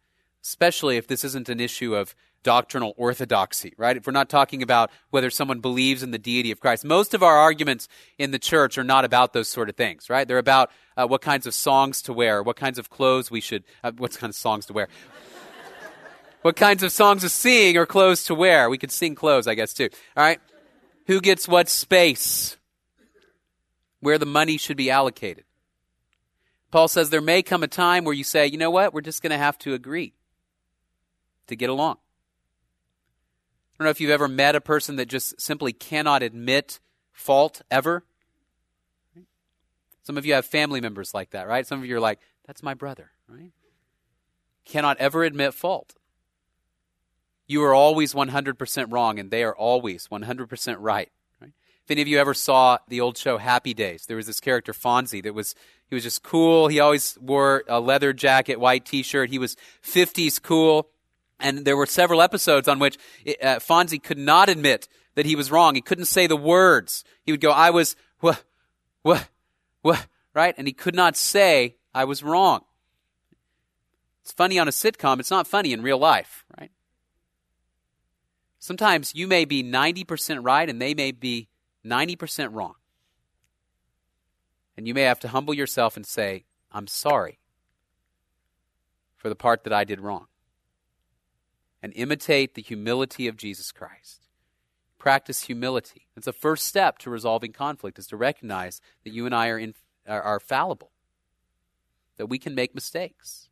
Especially 0.43 0.97
if 0.97 1.07
this 1.07 1.25
isn't 1.25 1.49
an 1.49 1.61
issue 1.61 1.95
of 1.95 2.15
doctrinal 2.43 2.95
orthodoxy, 2.97 3.75
right? 3.77 3.97
If 3.97 4.07
we're 4.07 4.13
not 4.13 4.29
talking 4.29 4.63
about 4.63 4.91
whether 5.11 5.31
someone 5.31 5.61
believes 5.61 6.03
in 6.03 6.11
the 6.13 6.19
deity 6.19 6.51
of 6.51 6.61
Christ. 6.61 6.85
Most 6.85 7.15
of 7.15 7.23
our 7.23 7.37
arguments 7.37 7.89
in 8.17 8.31
the 8.31 8.39
church 8.39 8.79
are 8.79 8.85
not 8.85 9.05
about 9.05 9.33
those 9.33 9.49
sort 9.49 9.69
of 9.69 9.77
things, 9.77 10.09
right? 10.09 10.27
They're 10.27 10.39
about 10.39 10.71
uh, 10.97 11.07
what 11.07 11.21
kinds 11.21 11.47
of 11.47 11.55
songs 11.55 12.03
to 12.03 12.13
wear, 12.13 12.43
what 12.43 12.57
kinds 12.57 12.79
of 12.79 12.91
clothes 12.91 13.31
we 13.31 13.41
should, 13.41 13.65
uh, 13.83 13.93
what 13.97 14.17
kinds 14.17 14.37
of 14.37 14.41
songs 14.41 14.67
to 14.67 14.73
wear, 14.73 14.89
what 16.43 16.57
kinds 16.57 16.83
of 16.83 16.93
songs 16.93 17.23
to 17.23 17.29
sing 17.29 17.77
or 17.77 17.87
clothes 17.87 18.25
to 18.25 18.35
wear. 18.35 18.71
We 18.71 18.79
could 18.79 18.93
sing 18.93 19.15
clothes, 19.15 19.47
I 19.47 19.55
guess, 19.55 19.73
too. 19.73 19.89
All 20.17 20.25
right? 20.25 20.41
Who 21.07 21.21
gets 21.21 21.49
what 21.49 21.69
space? 21.69 22.57
Where 24.01 24.19
the 24.19 24.27
money 24.27 24.59
should 24.59 24.77
be 24.77 24.91
allocated. 24.91 25.45
Paul 26.71 26.87
says 26.87 27.11
there 27.11 27.21
may 27.21 27.43
come 27.43 27.63
a 27.63 27.69
time 27.69 28.05
where 28.05 28.15
you 28.15 28.25
say, 28.25 28.47
you 28.47 28.59
know 28.59 28.71
what? 28.71 28.95
We're 28.95 29.01
just 29.01 29.23
going 29.23 29.33
to 29.33 29.39
have 29.39 29.59
to 29.61 29.75
agree 29.75 30.13
to 31.49 31.57
get 31.57 31.71
along. 31.71 31.97
I 31.97 33.79
don't 33.79 33.87
know 33.87 33.91
if 33.91 34.01
you've 34.01 34.11
ever 34.11 34.29
met 34.29 34.57
a 34.57 34.61
person 34.61 34.97
that 34.97 35.07
just 35.07 35.41
simply 35.41 35.73
cannot 35.73 36.23
admit 36.23 36.81
fault 37.13 37.63
ever. 37.71 38.05
Some 40.03 40.17
of 40.17 40.25
you 40.25 40.35
have 40.35 40.47
family 40.47 40.81
members 40.81 41.13
like 41.13 41.31
that, 41.31 41.47
right? 41.47 41.67
Some 41.67 41.81
of 41.81 41.85
you 41.85 41.97
are 41.97 42.01
like, 42.01 42.19
that's 42.47 42.63
my 42.63 42.75
brother, 42.75 43.11
right? 43.29 43.53
Cannot 44.65 44.97
ever 44.99 45.23
admit 45.23 45.55
fault 45.55 45.95
you 47.49 47.65
are 47.65 47.75
always 47.75 48.15
100% 48.15 48.93
wrong 48.93 49.19
and 49.19 49.31
they 49.31 49.43
are 49.43 49.57
always 49.57 50.07
100% 50.09 50.77
right. 50.79 51.11
If 51.41 51.93
any 51.93 52.03
of 52.03 52.09
you 52.09 52.19
ever 52.19 52.35
saw 52.35 52.77
the 52.89 53.01
old 53.01 53.17
show 53.17 53.39
Happy 53.39 53.73
Days, 53.73 54.05
there 54.05 54.19
was 54.19 54.27
this 54.27 54.41
character 54.41 54.75
Fonzie 54.75 55.23
that 55.23 55.33
was 55.33 55.55
he 55.89 55.95
was 55.95 56.05
just 56.05 56.23
cool. 56.23 56.69
He 56.69 56.81
always 56.81 57.17
wore 57.19 57.65
a 57.67 57.81
leather 57.81 58.13
jacket, 58.13 58.61
white 58.61 58.85
T-shirt. 58.85 59.31
He 59.31 59.39
was 59.39 59.57
50s 59.83 60.43
cool. 60.43 60.91
And 61.41 61.65
there 61.65 61.77
were 61.77 61.87
several 61.87 62.21
episodes 62.21 62.69
on 62.69 62.79
which 62.79 62.99
uh, 63.27 63.57
Fonzie 63.61 64.03
could 64.03 64.19
not 64.19 64.49
admit 64.49 64.89
that 65.15 65.27
he 65.27 65.37
was 65.37 65.51
wrong. 65.51 65.75
He 65.75 65.81
couldn't 65.81 66.07
say 66.07 66.27
the 66.27 66.37
words. 66.37 67.05
He 67.23 67.33
would 67.33 67.41
go, 67.41 67.51
"I 67.51 67.71
was 67.71 67.97
what, 68.21 68.43
what, 69.03 69.29
what," 69.83 70.07
right? 70.35 70.55
And 70.59 70.67
he 70.67 70.73
could 70.73 70.95
not 70.95 71.17
say, 71.17 71.77
"I 71.95 72.05
was 72.05 72.23
wrong." 72.23 72.63
It's 74.23 74.33
funny 74.33 74.59
on 74.59 74.69
a 74.69 74.73
sitcom. 74.73 75.21
It's 75.21 75.31
not 75.31 75.47
funny 75.47 75.73
in 75.73 75.81
real 75.81 75.97
life, 75.97 76.45
right? 76.61 76.71
Sometimes 78.59 79.15
you 79.15 79.27
may 79.27 79.47
be 79.47 79.63
90% 79.63 80.41
right 80.45 80.69
and 80.69 80.83
they 80.83 80.93
may 80.93 81.13
be 81.13 81.49
90% 81.83 82.53
wrong. 82.53 82.75
And 84.77 84.87
you 84.87 84.93
may 84.93 85.03
have 85.03 85.21
to 85.21 85.29
humble 85.29 85.55
yourself 85.55 85.97
and 85.97 86.05
say, 86.05 86.45
I'm 86.71 86.87
sorry 86.87 87.39
for 89.17 89.29
the 89.29 89.35
part 89.35 89.65
that 89.65 89.73
I 89.73 89.85
did 89.85 90.01
wrong. 90.01 90.27
And 91.83 91.93
imitate 91.95 92.55
the 92.55 92.63
humility 92.63 93.29
of 93.29 93.37
Jesus 93.37 93.71
Christ. 93.71 94.27
Practice 94.99 95.43
humility. 95.43 96.09
It's 96.17 96.25
the 96.25 96.33
first 96.33 96.67
step 96.67 96.99
to 96.99 97.11
resolving 97.11 97.53
conflict 97.53 97.99
is 97.99 98.09
to 98.09 98.17
recognize 98.17 98.81
that 99.05 99.13
you 99.13 99.27
and 99.27 99.35
I 99.35 99.49
are, 99.49 99.59
in, 99.59 99.75
are, 100.07 100.21
are 100.21 100.41
fallible, 100.41 100.91
that 102.17 102.27
we 102.27 102.39
can 102.39 102.55
make 102.55 102.75
mistakes. 102.75 103.49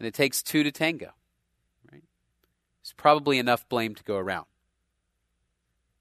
And 0.00 0.08
it 0.08 0.14
takes 0.14 0.42
two 0.42 0.64
to 0.64 0.72
tango. 0.72 1.12
Right? 1.92 2.02
There's 2.82 2.94
probably 2.96 3.38
enough 3.38 3.68
blame 3.68 3.94
to 3.94 4.02
go 4.02 4.16
around. 4.16 4.46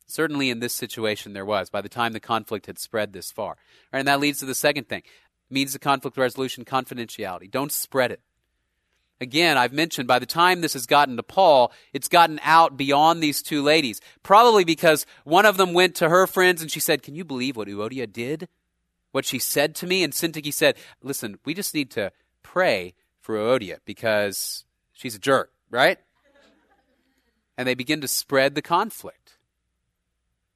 Certainly 0.07 0.49
in 0.49 0.59
this 0.59 0.73
situation, 0.73 1.33
there 1.33 1.45
was 1.45 1.69
by 1.69 1.81
the 1.81 1.89
time 1.89 2.13
the 2.13 2.19
conflict 2.19 2.65
had 2.65 2.79
spread 2.79 3.13
this 3.13 3.31
far. 3.31 3.57
Right, 3.91 3.99
and 3.99 4.07
that 4.07 4.19
leads 4.19 4.39
to 4.39 4.45
the 4.45 4.55
second 4.55 4.89
thing 4.89 5.03
means 5.49 5.75
of 5.75 5.81
conflict 5.81 6.17
resolution 6.17 6.65
confidentiality. 6.65 7.49
Don't 7.49 7.71
spread 7.71 8.12
it. 8.12 8.21
Again, 9.21 9.58
I've 9.58 9.73
mentioned 9.73 10.08
by 10.08 10.19
the 10.19 10.26
time 10.26 10.62
this 10.62 10.73
has 10.73 10.86
gotten 10.86 11.15
to 11.17 11.23
Paul, 11.23 11.71
it's 11.93 12.10
gotten 12.10 12.39
out 12.43 12.76
beyond 12.76 13.21
these 13.21 13.41
two 13.41 13.62
ladies. 13.62 14.02
Probably 14.21 14.65
because 14.65 15.06
one 15.23 15.45
of 15.45 15.58
them 15.58 15.73
went 15.73 15.95
to 15.95 16.10
her 16.10 16.28
friends 16.28 16.62
and 16.62 16.69
she 16.69 16.80
said, 16.80 17.04
Can 17.04 17.15
you 17.15 17.23
believe 17.23 17.56
what 17.56 17.67
Euodia 17.67 18.12
did? 18.12 18.49
What 19.12 19.26
she 19.26 19.39
said 19.39 19.76
to 19.76 19.88
me? 19.88 20.04
And 20.04 20.12
Syntyche 20.12 20.54
said, 20.54 20.76
Listen, 21.02 21.38
we 21.45 21.54
just 21.54 21.73
need 21.73 21.91
to 21.91 22.12
pray 22.41 22.95
for 23.21 23.36
Euodia 23.36 23.78
because 23.86 24.65
she's 24.91 25.15
a 25.15 25.19
jerk, 25.19 25.52
right? 25.69 25.99
and 27.58 27.67
they 27.67 27.76
begin 27.76 28.02
to 28.02 28.08
spread 28.08 28.56
the 28.56 28.62
conflict. 28.62 29.38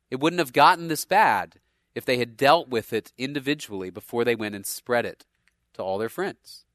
It 0.10 0.20
wouldn't 0.20 0.40
have 0.40 0.54
gotten 0.54 0.88
this 0.88 1.06
bad 1.06 1.60
if 1.94 2.06
they 2.06 2.18
had 2.18 2.38
dealt 2.38 2.70
with 2.70 2.94
it 2.94 3.12
individually 3.18 3.90
before 3.90 4.24
they 4.24 4.36
went 4.36 4.56
and 4.56 4.66
spread 4.66 5.06
it 5.06 5.26
to 5.74 5.84
all 5.84 5.98
their 5.98 6.10
friends. 6.10 6.66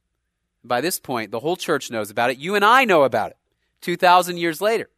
By 0.64 0.80
this 0.80 1.00
point, 1.00 1.30
the 1.30 1.40
whole 1.40 1.56
church 1.56 1.90
knows 1.90 2.10
about 2.10 2.30
it. 2.30 2.38
You 2.38 2.54
and 2.54 2.64
I 2.64 2.84
know 2.84 3.02
about 3.02 3.30
it 3.30 3.36
2,000 3.80 4.36
years 4.36 4.60
later 4.60 4.88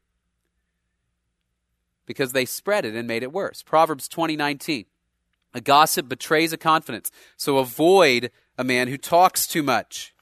because 2.07 2.33
they 2.33 2.45
spread 2.45 2.85
it 2.85 2.95
and 2.95 3.09
made 3.09 3.23
it 3.23 3.33
worse. 3.33 3.63
Proverbs 3.63 4.09
20:19. 4.09 4.87
A 5.55 5.61
gossip 5.61 6.09
betrays 6.09 6.53
a 6.53 6.57
confidence, 6.57 7.11
so 7.37 7.59
avoid 7.59 8.33
a 8.59 8.65
man 8.65 8.89
who 8.89 8.99
talks 8.99 9.47
too 9.47 9.63
much. 9.63 10.13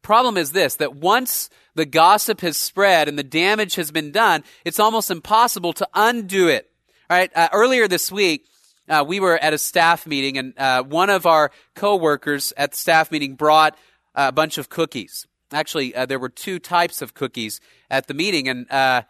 Problem 0.00 0.36
is 0.36 0.52
this 0.52 0.76
that 0.76 0.96
once 0.96 1.50
the 1.74 1.84
gossip 1.84 2.40
has 2.40 2.56
spread 2.56 3.08
and 3.08 3.18
the 3.18 3.22
damage 3.22 3.74
has 3.76 3.90
been 3.90 4.10
done, 4.10 4.42
it's 4.64 4.80
almost 4.80 5.10
impossible 5.10 5.72
to 5.74 5.88
undo 5.94 6.48
it. 6.48 6.70
All 7.08 7.16
right, 7.16 7.30
uh, 7.36 7.48
earlier 7.52 7.86
this 7.86 8.10
week, 8.10 8.46
uh, 8.88 9.04
we 9.06 9.20
were 9.20 9.38
at 9.38 9.52
a 9.52 9.58
staff 9.58 10.06
meeting, 10.06 10.38
and 10.38 10.58
uh, 10.58 10.82
one 10.82 11.10
of 11.10 11.26
our 11.26 11.50
coworkers 11.74 12.52
at 12.56 12.72
the 12.72 12.76
staff 12.76 13.12
meeting 13.12 13.34
brought 13.34 13.76
a 14.14 14.32
bunch 14.32 14.58
of 14.58 14.68
cookies. 14.68 15.26
Actually, 15.52 15.94
uh, 15.94 16.06
there 16.06 16.18
were 16.18 16.28
two 16.28 16.58
types 16.58 17.02
of 17.02 17.14
cookies 17.14 17.60
at 17.90 18.06
the 18.06 18.14
meeting, 18.14 18.48
and 18.48 18.70
uh, 18.70 19.02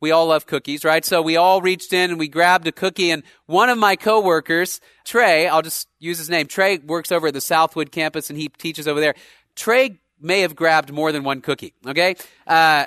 we 0.00 0.10
all 0.10 0.26
love 0.26 0.46
cookies, 0.46 0.84
right? 0.84 1.04
So 1.04 1.22
we 1.22 1.36
all 1.36 1.60
reached 1.60 1.92
in 1.92 2.10
and 2.10 2.18
we 2.18 2.28
grabbed 2.28 2.66
a 2.66 2.72
cookie, 2.72 3.10
and 3.10 3.22
one 3.46 3.68
of 3.68 3.78
my 3.78 3.96
coworkers, 3.96 4.80
Trey, 5.04 5.46
I'll 5.46 5.62
just 5.62 5.88
use 5.98 6.18
his 6.18 6.30
name. 6.30 6.46
Trey 6.46 6.78
works 6.78 7.12
over 7.12 7.28
at 7.28 7.34
the 7.34 7.40
Southwood 7.40 7.92
campus, 7.92 8.30
and 8.30 8.38
he 8.38 8.48
teaches 8.48 8.88
over 8.88 9.00
there. 9.00 9.14
Trey 9.54 10.00
may 10.20 10.40
have 10.40 10.56
grabbed 10.56 10.92
more 10.92 11.12
than 11.12 11.24
one 11.24 11.40
cookie. 11.40 11.74
Okay. 11.86 12.16
Uh, 12.46 12.86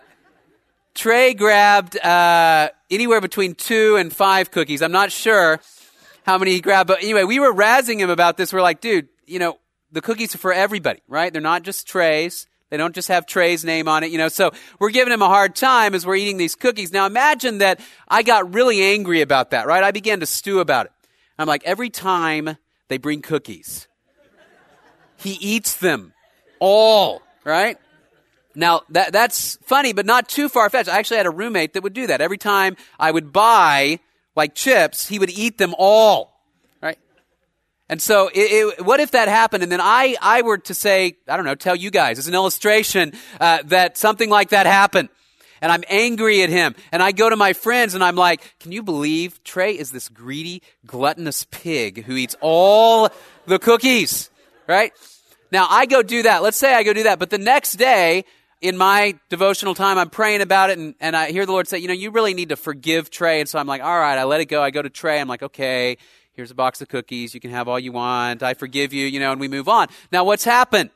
Trey 0.93 1.33
grabbed 1.33 1.97
uh, 1.99 2.69
anywhere 2.89 3.21
between 3.21 3.53
two 3.53 3.97
and 3.97 4.11
five 4.13 4.49
cookies. 4.49 4.81
I'm 4.81 4.93
not 4.93 5.11
sure 5.11 5.59
how 6.25 6.37
many 6.37 6.51
he 6.51 6.61
grabbed, 6.61 6.87
but 6.87 7.03
anyway, 7.03 7.23
we 7.23 7.39
were 7.39 7.53
razzing 7.53 7.99
him 7.99 8.09
about 8.09 8.37
this. 8.37 8.51
We're 8.51 8.61
like, 8.61 8.81
dude, 8.81 9.09
you 9.27 9.37
know, 9.39 9.59
the 9.91 10.01
cookies 10.01 10.35
are 10.35 10.39
for 10.39 10.53
everybody, 10.53 11.01
right? 11.07 11.31
They're 11.31 11.41
not 11.41 11.63
just 11.63 11.87
Trey's. 11.87 12.47
They 12.69 12.77
don't 12.77 12.95
just 12.95 13.07
have 13.09 13.25
Trey's 13.25 13.63
name 13.63 13.87
on 13.87 14.03
it, 14.03 14.11
you 14.11 14.17
know. 14.17 14.27
So 14.27 14.51
we're 14.79 14.89
giving 14.89 15.13
him 15.13 15.21
a 15.21 15.27
hard 15.27 15.55
time 15.55 15.93
as 15.93 16.05
we're 16.05 16.15
eating 16.15 16.37
these 16.37 16.55
cookies. 16.55 16.91
Now 16.91 17.05
imagine 17.05 17.59
that 17.59 17.79
I 18.07 18.23
got 18.23 18.53
really 18.53 18.81
angry 18.81 19.21
about 19.21 19.51
that, 19.51 19.67
right? 19.67 19.83
I 19.83 19.91
began 19.91 20.19
to 20.19 20.25
stew 20.25 20.59
about 20.59 20.87
it. 20.87 20.91
I'm 21.37 21.47
like, 21.47 21.63
every 21.63 21.89
time 21.89 22.57
they 22.87 22.97
bring 22.97 23.21
cookies, 23.21 23.87
he 25.17 25.31
eats 25.33 25.75
them 25.75 26.13
all, 26.59 27.21
right? 27.43 27.77
Now 28.55 28.81
that 28.89 29.13
that's 29.13 29.57
funny, 29.63 29.93
but 29.93 30.05
not 30.05 30.27
too 30.27 30.49
far 30.49 30.69
fetched. 30.69 30.89
I 30.89 30.97
actually 30.97 31.17
had 31.17 31.25
a 31.27 31.31
roommate 31.31 31.73
that 31.73 31.83
would 31.83 31.93
do 31.93 32.07
that. 32.07 32.21
Every 32.21 32.37
time 32.37 32.77
I 32.99 33.11
would 33.11 33.31
buy 33.31 33.99
like 34.35 34.55
chips, 34.55 35.07
he 35.07 35.19
would 35.19 35.29
eat 35.29 35.57
them 35.57 35.73
all? 35.77 36.34
And 37.87 38.01
so, 38.01 38.29
it, 38.33 38.39
it, 38.79 38.85
what 38.85 38.99
if 38.99 39.11
that 39.11 39.27
happened, 39.27 39.61
and 39.61 39.71
then 39.71 39.81
I 39.81 40.15
I 40.21 40.41
were 40.41 40.57
to 40.57 40.73
say, 40.73 41.17
I 41.27 41.37
don't 41.37 41.45
know, 41.45 41.53
tell 41.53 41.75
you 41.75 41.91
guys 41.91 42.17
as 42.17 42.27
an 42.27 42.33
illustration 42.33 43.13
uh, 43.39 43.59
that 43.65 43.97
something 43.97 44.29
like 44.29 44.49
that 44.49 44.65
happened, 44.65 45.09
and 45.61 45.71
I'm 45.71 45.83
angry 45.87 46.41
at 46.41 46.49
him, 46.49 46.73
and 46.91 47.03
I 47.03 47.11
go 47.11 47.29
to 47.29 47.35
my 47.35 47.53
friends 47.53 47.93
and 47.93 48.03
I'm 48.03 48.15
like, 48.15 48.55
can 48.59 48.71
you 48.71 48.81
believe 48.81 49.43
Trey 49.43 49.77
is 49.77 49.91
this 49.91 50.09
greedy, 50.09 50.63
gluttonous 50.87 51.45
pig 51.51 52.05
who 52.05 52.15
eats 52.15 52.35
all 52.41 53.09
the 53.45 53.59
cookies, 53.59 54.31
right? 54.67 54.91
Now 55.51 55.67
I 55.69 55.85
go 55.85 56.01
do 56.01 56.23
that. 56.23 56.41
Let's 56.41 56.57
say 56.57 56.73
I 56.73 56.81
go 56.81 56.91
do 56.93 57.03
that, 57.03 57.19
but 57.19 57.29
the 57.29 57.37
next 57.37 57.73
day, 57.73 58.25
in 58.61 58.77
my 58.77 59.13
devotional 59.29 59.75
time, 59.75 59.99
I'm 59.99 60.09
praying 60.09 60.41
about 60.41 60.71
it, 60.71 60.79
and, 60.79 60.95
and 60.99 61.15
I 61.15 61.31
hear 61.31 61.45
the 61.45 61.51
Lord 61.51 61.67
say, 61.67 61.77
you 61.77 61.87
know, 61.87 61.93
you 61.93 62.09
really 62.09 62.33
need 62.33 62.49
to 62.49 62.55
forgive 62.55 63.11
Trey. 63.11 63.39
And 63.39 63.47
so 63.47 63.59
I'm 63.59 63.67
like, 63.67 63.83
all 63.83 63.99
right, 63.99 64.17
I 64.17 64.23
let 64.23 64.41
it 64.41 64.45
go. 64.45 64.63
I 64.63 64.71
go 64.71 64.81
to 64.81 64.89
Trey. 64.89 65.19
I'm 65.19 65.27
like, 65.27 65.43
okay, 65.43 65.97
here's 66.35 66.51
a 66.51 66.55
box 66.55 66.81
of 66.81 66.89
cookies. 66.89 67.33
You 67.33 67.39
can 67.39 67.51
have 67.51 67.67
all 67.67 67.79
you 67.79 67.91
want. 67.91 68.43
I 68.43 68.53
forgive 68.53 68.93
you, 68.93 69.05
you 69.07 69.19
know, 69.19 69.31
and 69.31 69.41
we 69.41 69.47
move 69.47 69.67
on. 69.67 69.87
Now, 70.11 70.23
what's 70.23 70.43
happened? 70.43 70.89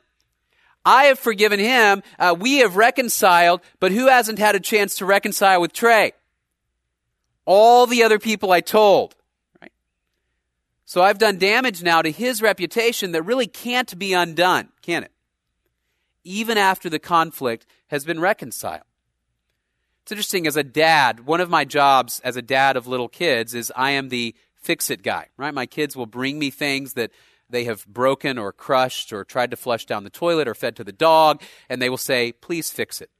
I 0.84 1.04
have 1.04 1.18
forgiven 1.18 1.60
him. 1.60 2.02
Uh, 2.18 2.34
we 2.38 2.58
have 2.58 2.76
reconciled, 2.76 3.60
but 3.80 3.92
who 3.92 4.08
hasn't 4.08 4.38
had 4.38 4.54
a 4.54 4.60
chance 4.60 4.96
to 4.96 5.06
reconcile 5.06 5.60
with 5.60 5.72
Trey? 5.72 6.12
All 7.44 7.86
the 7.86 8.02
other 8.02 8.18
people 8.18 8.52
I 8.52 8.60
told. 8.60 9.14
Right? 9.60 9.72
So 10.84 11.02
I've 11.02 11.18
done 11.18 11.38
damage 11.38 11.82
now 11.82 12.00
to 12.02 12.10
his 12.10 12.40
reputation 12.40 13.12
that 13.12 13.22
really 13.22 13.46
can't 13.46 13.98
be 13.98 14.14
undone, 14.14 14.68
can 14.82 15.04
it? 15.04 15.12
even 16.24 16.58
after 16.58 16.88
the 16.90 16.98
conflict 16.98 17.66
has 17.88 18.04
been 18.04 18.20
reconciled. 18.20 18.84
It's 20.02 20.12
interesting, 20.12 20.46
as 20.46 20.56
a 20.56 20.64
dad, 20.64 21.26
one 21.26 21.40
of 21.40 21.50
my 21.50 21.64
jobs 21.64 22.20
as 22.20 22.36
a 22.36 22.42
dad 22.42 22.76
of 22.76 22.86
little 22.86 23.08
kids 23.08 23.54
is 23.54 23.72
I 23.76 23.90
am 23.92 24.08
the 24.08 24.34
fix 24.60 24.90
it 24.90 25.02
guy, 25.02 25.28
right? 25.36 25.54
My 25.54 25.66
kids 25.66 25.96
will 25.96 26.06
bring 26.06 26.38
me 26.38 26.50
things 26.50 26.94
that 26.94 27.10
they 27.48 27.64
have 27.64 27.86
broken 27.86 28.38
or 28.38 28.52
crushed 28.52 29.12
or 29.12 29.24
tried 29.24 29.50
to 29.50 29.56
flush 29.56 29.84
down 29.86 30.04
the 30.04 30.10
toilet 30.10 30.48
or 30.48 30.54
fed 30.54 30.76
to 30.76 30.84
the 30.84 30.92
dog, 30.92 31.42
and 31.68 31.82
they 31.82 31.90
will 31.90 31.96
say, 31.96 32.32
please 32.32 32.70
fix 32.70 33.00
it. 33.00 33.10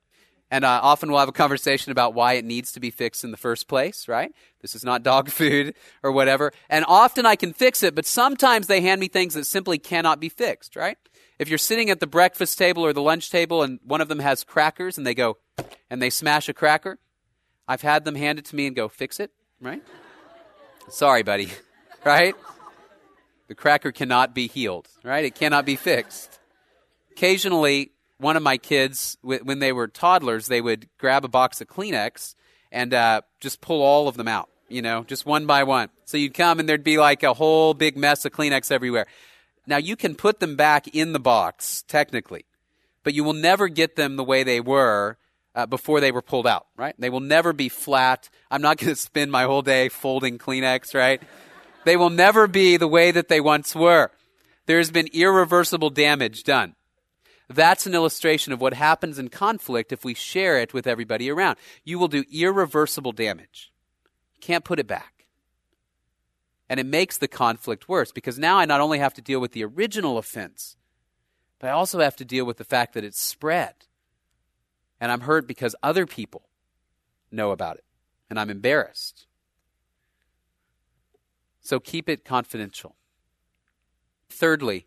And 0.53 0.65
uh, 0.65 0.81
often 0.83 1.11
we'll 1.11 1.21
have 1.21 1.29
a 1.29 1.33
conversation 1.33 1.93
about 1.93 2.15
why 2.15 2.33
it 2.33 2.45
needs 2.45 2.73
to 2.73 2.81
be 2.81 2.91
fixed 2.91 3.23
in 3.23 3.31
the 3.31 3.37
first 3.37 3.69
place, 3.69 4.09
right? 4.09 4.33
This 4.61 4.75
is 4.75 4.85
not 4.85 5.05
dog 5.05 5.31
food 5.31 5.75
or 6.03 6.11
whatever. 6.11 6.53
And 6.69 6.85
often 6.89 7.25
I 7.25 7.37
can 7.37 7.53
fix 7.53 7.83
it, 7.83 7.95
but 7.95 8.05
sometimes 8.05 8.67
they 8.67 8.81
hand 8.81 9.01
me 9.01 9.09
things 9.09 9.35
that 9.35 9.47
simply 9.47 9.79
cannot 9.79 10.19
be 10.19 10.29
fixed, 10.29 10.75
right? 10.75 10.97
If 11.39 11.49
you're 11.49 11.59
sitting 11.59 11.89
at 11.89 12.01
the 12.01 12.07
breakfast 12.07 12.59
table 12.59 12.85
or 12.85 12.93
the 12.93 13.01
lunch 13.01 13.31
table 13.31 13.63
and 13.63 13.79
one 13.85 14.01
of 14.01 14.09
them 14.09 14.19
has 14.19 14.43
crackers 14.43 14.99
and 14.99 15.07
they 15.07 15.15
go 15.15 15.39
and 15.89 16.03
they 16.03 16.11
smash 16.11 16.49
a 16.49 16.53
cracker, 16.53 16.99
I've 17.69 17.83
had 17.83 18.05
them 18.05 18.17
hand 18.17 18.41
it 18.41 18.45
to 18.47 18.57
me 18.57 18.67
and 18.67 18.75
go, 18.75 18.89
fix 18.89 19.21
it, 19.21 19.31
right? 19.61 19.83
Sorry, 20.91 21.23
buddy, 21.23 21.49
right? 22.05 22.35
The 23.47 23.55
cracker 23.55 23.93
cannot 23.93 24.35
be 24.35 24.49
healed, 24.49 24.89
right? 25.05 25.25
It 25.25 25.35
cannot 25.37 25.65
be 25.65 25.77
fixed. 25.77 26.41
Occasionally, 27.13 27.93
one 28.19 28.37
of 28.37 28.43
my 28.43 28.59
kids, 28.59 29.17
when 29.23 29.61
they 29.61 29.73
were 29.73 29.87
toddlers, 29.87 30.49
they 30.49 30.61
would 30.61 30.89
grab 30.99 31.25
a 31.25 31.29
box 31.29 31.61
of 31.61 31.69
Kleenex 31.69 32.35
and 32.73 32.93
uh, 32.93 33.23
just 33.41 33.61
pull 33.61 33.83
all 33.83 34.09
of 34.09 34.17
them 34.17 34.29
out, 34.29 34.49
you 34.69 34.83
know, 34.83 35.05
just 35.05 35.25
one 35.25 35.47
by 35.47 35.63
one. 35.63 35.91
So 36.07 36.17
you'd 36.17 36.35
come 36.35 36.59
and 36.59 36.69
there'd 36.69 36.85
be 36.85 36.99
like 36.99 37.23
a 37.23 37.35
whole 37.35 37.73
big 37.73 37.97
mess 37.97 38.25
of 38.25 38.33
Kleenex 38.33 38.71
everywhere. 38.73 39.07
Now, 39.67 39.77
you 39.77 39.95
can 39.95 40.17
put 40.17 40.41
them 40.41 40.57
back 40.57 40.89
in 40.89 41.13
the 41.13 41.21
box, 41.21 41.85
technically, 41.87 42.47
but 43.05 43.15
you 43.15 43.23
will 43.23 43.33
never 43.33 43.69
get 43.69 43.95
them 43.95 44.17
the 44.17 44.25
way 44.25 44.43
they 44.43 44.61
were 44.61 45.19
uh, 45.55 45.67
before 45.67 46.01
they 46.01 46.13
were 46.13 46.23
pulled 46.23 46.47
out, 46.47 46.67
right? 46.77 46.95
They 46.99 47.11
will 47.11 47.21
never 47.21 47.53
be 47.53 47.69
flat. 47.69 48.29
I'm 48.51 48.63
not 48.63 48.77
going 48.79 48.91
to 48.91 48.97
spend 48.97 49.33
my 49.33 49.45
whole 49.45 49.63
day 49.63 49.89
folding 49.89 50.39
Kleenex, 50.39 50.95
right? 50.95 51.23
they 51.85 51.97
will 51.97 52.11
never 52.11 52.47
be 52.47 52.77
the 52.77 52.89
way 52.89 53.11
that 53.11 53.29
they 53.29 53.41
once 53.41 53.75
were. 53.75 54.11
There's 54.67 54.91
been 54.91 55.09
irreversible 55.13 55.91
damage 55.91 56.45
done. 56.45 56.75
That's 57.49 57.87
an 57.87 57.95
illustration 57.95 58.53
of 58.53 58.61
what 58.61 58.75
happens 58.75 59.19
in 59.19 59.29
conflict 59.29 59.91
if 59.93 60.05
we 60.05 60.15
share 60.15 60.59
it 60.59 60.73
with 60.73 60.87
everybody 60.87 61.31
around. 61.31 61.59
You 61.85 61.99
will 61.99 62.07
do 62.07 62.25
irreversible 62.33 63.13
damage. 63.13 63.73
Can't 64.41 64.65
put 64.65 64.79
it 64.79 64.87
back. 64.87 65.27
And 66.69 66.79
it 66.79 66.87
makes 66.87 67.19
the 67.19 67.27
conflict 67.27 67.89
worse 67.89 68.13
because 68.13 68.39
now 68.39 68.59
I 68.59 68.67
not 68.67 68.81
only 68.81 69.01
have 69.01 69.15
to 69.15 69.23
deal 69.23 69.41
with 69.41 69.51
the 69.53 69.65
original 69.65 70.19
offense, 70.19 70.77
but 71.59 71.69
I 71.69 71.73
also 71.73 71.99
have 71.99 72.15
to 72.17 72.25
deal 72.25 72.45
with 72.45 72.59
the 72.59 72.65
fact 72.65 72.95
that 72.95 73.03
it's 73.03 73.21
spread. 73.21 73.75
And 75.01 75.11
I'm 75.11 75.23
hurt 75.23 75.47
because 75.47 75.75
other 75.83 76.07
people 76.07 76.43
know 77.31 77.51
about 77.51 77.77
it. 77.77 77.85
And 78.29 78.39
I'm 78.39 78.51
embarrassed. 78.51 79.27
So 81.61 81.81
keep 81.81 82.09
it 82.09 82.25
confidential. 82.25 82.97
Thirdly, 84.29 84.87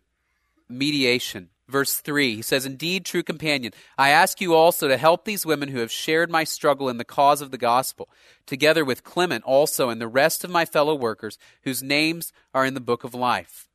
mediation. 0.68 1.50
Verse 1.66 1.94
3, 1.94 2.36
he 2.36 2.42
says, 2.42 2.66
Indeed, 2.66 3.06
true 3.06 3.22
companion, 3.22 3.72
I 3.96 4.10
ask 4.10 4.38
you 4.38 4.54
also 4.54 4.86
to 4.86 4.98
help 4.98 5.24
these 5.24 5.46
women 5.46 5.70
who 5.70 5.78
have 5.78 5.90
shared 5.90 6.30
my 6.30 6.44
struggle 6.44 6.90
in 6.90 6.98
the 6.98 7.06
cause 7.06 7.40
of 7.40 7.50
the 7.50 7.58
gospel, 7.58 8.10
together 8.44 8.84
with 8.84 9.02
Clement 9.02 9.44
also 9.44 9.88
and 9.88 9.98
the 9.98 10.08
rest 10.08 10.44
of 10.44 10.50
my 10.50 10.66
fellow 10.66 10.94
workers 10.94 11.38
whose 11.62 11.82
names 11.82 12.34
are 12.52 12.66
in 12.66 12.74
the 12.74 12.80
book 12.80 13.02
of 13.02 13.14
life. 13.14 13.66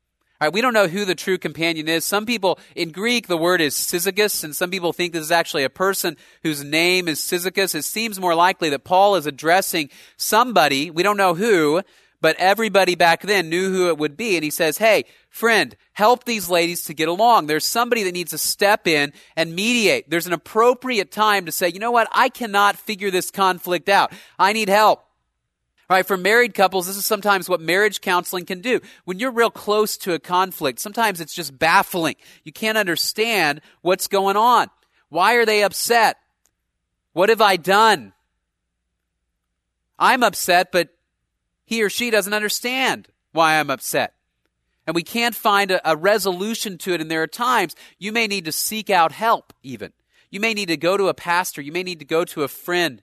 All 0.42 0.46
right, 0.46 0.54
we 0.54 0.62
don't 0.62 0.74
know 0.74 0.88
who 0.88 1.04
the 1.04 1.16
true 1.16 1.38
companion 1.38 1.90
is. 1.90 2.06
Some 2.06 2.26
people, 2.26 2.60
in 2.74 2.92
Greek, 2.92 3.28
the 3.28 3.36
word 3.36 3.60
is 3.60 3.76
Syzygus, 3.76 4.42
and 4.42 4.56
some 4.56 4.72
people 4.72 4.94
think 4.94 5.12
this 5.12 5.24
is 5.24 5.32
actually 5.32 5.66
a 5.66 5.70
person 5.70 6.16
whose 6.44 6.64
name 6.64 7.10
is 7.10 7.20
Syzygus. 7.20 7.76
It 7.76 7.84
seems 7.84 8.22
more 8.22 8.34
likely 8.34 8.70
that 8.70 8.86
Paul 8.86 9.18
is 9.18 9.26
addressing 9.26 9.90
somebody, 10.16 10.92
we 10.92 11.04
don't 11.04 11.18
know 11.18 11.34
who, 11.34 11.82
but 12.22 12.38
everybody 12.38 12.96
back 12.96 13.22
then 13.22 13.50
knew 13.50 13.70
who 13.70 13.90
it 13.90 13.98
would 13.98 14.16
be. 14.16 14.38
And 14.38 14.44
he 14.46 14.50
says, 14.50 14.78
Hey, 14.78 15.04
friend, 15.30 15.76
help 15.92 16.24
these 16.24 16.50
ladies 16.50 16.84
to 16.86 16.94
get 16.94 17.10
along. 17.10 17.48
There's 17.48 17.66
somebody 17.66 18.04
that 18.04 18.14
needs 18.14 18.32
to 18.32 18.38
step 18.38 18.88
in 18.88 19.12
and 19.36 19.54
mediate. 19.54 20.10
There's 20.10 20.28
an 20.28 20.32
appropriate 20.32 21.12
time 21.12 21.48
to 21.48 21.52
say, 21.52 21.68
you 21.68 21.80
know 21.80 21.92
what? 21.92 22.08
I 22.14 22.30
cannot 22.30 22.78
figure 22.78 23.12
this 23.12 23.30
conflict 23.30 23.90
out. 23.90 24.14
I 24.38 24.54
need 24.54 24.70
help. 24.70 25.04
Right, 25.90 26.06
for 26.06 26.18
married 26.18 26.54
couples, 26.54 26.86
this 26.86 26.98
is 26.98 27.06
sometimes 27.06 27.50
what 27.50 27.62
marriage 27.62 28.00
counseling 28.02 28.46
can 28.46 28.62
do. 28.62 28.80
When 29.06 29.18
you're 29.18 29.32
real 29.32 29.50
close 29.50 29.98
to 29.98 30.14
a 30.14 30.20
conflict, 30.20 30.80
sometimes 30.80 31.20
it's 31.20 31.34
just 31.34 31.58
baffling. 31.58 32.16
You 32.44 32.52
can't 32.52 32.78
understand 32.78 33.62
what's 33.82 34.08
going 34.08 34.38
on. 34.38 34.68
Why 35.10 35.34
are 35.34 35.46
they 35.46 35.64
upset? 35.64 36.18
What 37.14 37.30
have 37.30 37.42
I 37.42 37.56
done? 37.56 38.14
I'm 39.98 40.22
upset, 40.22 40.72
but 40.72 40.90
he 41.66 41.84
or 41.84 41.90
she 41.90 42.12
doesn't 42.12 42.34
understand 42.34 43.08
why 43.32 43.60
I'm 43.60 43.72
upset. 43.72 44.14
And 44.86 44.96
we 44.96 45.04
can't 45.04 45.36
find 45.36 45.72
a, 45.72 45.92
a, 45.92 45.96
resolution 45.96 46.78
to 46.80 46.94
it. 46.94 47.02
And 47.02 47.12
there 47.12 47.22
are 47.22 47.28
times 47.28 47.76
you 47.98 48.12
may 48.12 48.28
need 48.28 48.46
to 48.46 48.52
seek 48.52 48.90
out 48.90 49.12
help, 49.12 49.54
even. 49.64 49.94
You 50.30 50.40
may 50.40 50.54
need 50.54 50.68
to 50.68 50.78
go 50.78 50.98
to 50.98 51.10
a 51.10 51.14
pastor. 51.14 51.62
You 51.62 51.72
may 51.72 51.84
need 51.84 52.00
to 52.00 52.06
go 52.06 52.26
to 52.26 52.44
a 52.44 52.48
friend, 52.48 53.02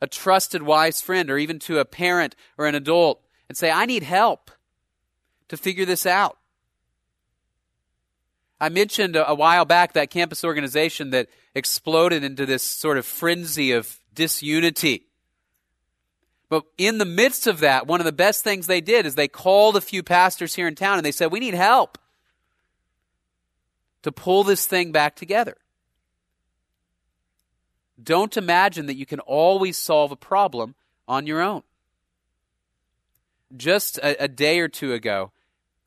a 0.00 0.06
trusted, 0.06 0.62
wise 0.62 1.00
friend, 1.00 1.30
or 1.30 1.38
even 1.38 1.58
to 1.60 1.78
a 1.78 1.84
parent 1.84 2.34
or 2.58 2.66
an 2.66 2.74
adult 2.74 3.22
and 3.48 3.56
say, 3.56 3.70
I 3.70 3.86
need 3.86 4.02
help 4.02 4.50
to 5.48 5.56
figure 5.56 5.84
this 5.84 6.06
out. 6.06 6.38
I 8.60 8.68
mentioned 8.68 9.16
a, 9.16 9.34
while 9.34 9.64
back 9.64 9.92
that 9.92 10.10
campus 10.10 10.44
organization 10.44 11.10
that 11.10 11.28
exploded 11.54 12.24
into 12.24 12.46
this 12.46 12.62
sort 12.62 12.98
of 12.98 13.06
frenzy 13.06 13.72
of 13.72 14.00
disunity 14.14 15.06
But 16.48 16.64
in 16.78 16.98
the 16.98 17.04
midst 17.04 17.46
of 17.46 17.60
that, 17.60 17.86
one 17.86 18.00
of 18.00 18.06
the 18.06 18.12
best 18.12 18.44
things 18.44 18.66
they 18.66 18.80
did 18.80 19.04
is 19.04 19.14
they 19.14 19.28
called 19.28 19.76
a 19.76 19.80
few 19.80 20.02
pastors 20.02 20.54
here 20.54 20.68
in 20.68 20.74
town 20.74 20.96
and 20.96 21.04
they 21.04 21.12
said, 21.12 21.32
We 21.32 21.40
need 21.40 21.54
help 21.54 21.98
to 24.02 24.12
pull 24.12 24.44
this 24.44 24.66
thing 24.66 24.92
back 24.92 25.16
together. 25.16 25.56
Don't 28.02 28.36
imagine 28.36 28.86
that 28.86 28.96
you 28.96 29.06
can 29.06 29.20
always 29.20 29.76
solve 29.76 30.12
a 30.12 30.16
problem 30.16 30.74
on 31.08 31.26
your 31.26 31.40
own. 31.40 31.62
Just 33.56 33.98
a, 33.98 34.24
a 34.24 34.28
day 34.28 34.60
or 34.60 34.68
two 34.68 34.92
ago, 34.92 35.30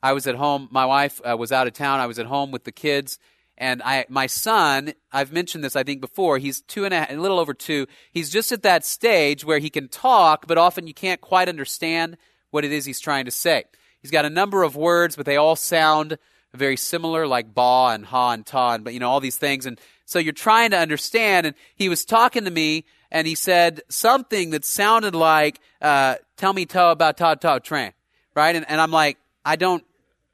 I 0.01 0.13
was 0.13 0.25
at 0.27 0.35
home. 0.35 0.67
My 0.71 0.85
wife 0.85 1.21
uh, 1.23 1.35
was 1.37 1.51
out 1.51 1.67
of 1.67 1.73
town. 1.73 1.99
I 1.99 2.07
was 2.07 2.19
at 2.19 2.25
home 2.25 2.51
with 2.51 2.63
the 2.63 2.71
kids, 2.71 3.19
and 3.57 3.81
I, 3.83 4.05
my 4.09 4.27
son, 4.27 4.93
I've 5.11 5.31
mentioned 5.31 5.63
this, 5.63 5.75
I 5.75 5.83
think, 5.83 6.01
before. 6.01 6.37
He's 6.37 6.61
two 6.61 6.85
and 6.85 6.93
a, 6.93 7.13
a 7.13 7.17
little 7.17 7.39
over 7.39 7.53
two. 7.53 7.85
He's 8.11 8.29
just 8.29 8.51
at 8.51 8.63
that 8.63 8.85
stage 8.85 9.43
where 9.43 9.59
he 9.59 9.69
can 9.69 9.89
talk, 9.89 10.47
but 10.47 10.57
often 10.57 10.87
you 10.87 10.93
can't 10.93 11.19
quite 11.19 11.49
understand 11.49 12.17
what 12.49 12.63
it 12.63 12.71
is 12.71 12.85
he's 12.85 13.01
trying 13.01 13.25
to 13.25 13.31
say. 13.31 13.65
He's 14.01 14.11
got 14.11 14.25
a 14.25 14.29
number 14.29 14.63
of 14.63 14.75
words, 14.75 15.15
but 15.15 15.25
they 15.25 15.35
all 15.35 15.57
sound 15.57 16.17
very 16.53 16.77
similar, 16.77 17.27
like 17.27 17.53
ba 17.53 17.91
and 17.93 18.05
ha 18.05 18.31
and 18.31 18.45
ta, 18.45 18.73
and 18.73 18.83
but 18.83 18.93
you 18.93 18.99
know 18.99 19.09
all 19.09 19.19
these 19.19 19.37
things. 19.37 19.65
And 19.65 19.79
so 20.09 20.19
you're 20.19 20.33
trying 20.33 20.71
to 20.71 20.77
understand. 20.77 21.47
And 21.47 21.55
he 21.75 21.89
was 21.89 22.05
talking 22.05 22.45
to 22.45 22.51
me, 22.51 22.85
and 23.11 23.27
he 23.27 23.35
said 23.35 23.81
something 23.89 24.51
that 24.51 24.65
sounded 24.65 25.15
like, 25.15 25.59
uh, 25.81 26.15
"Tell 26.37 26.53
me 26.53 26.65
to 26.67 26.87
about 26.87 27.17
Todd 27.17 27.41
Todd 27.41 27.63
train," 27.63 27.93
right? 28.35 28.55
And, 28.55 28.65
and 28.69 28.81
I'm 28.81 28.91
like, 28.91 29.17
I 29.45 29.55
don't, 29.55 29.83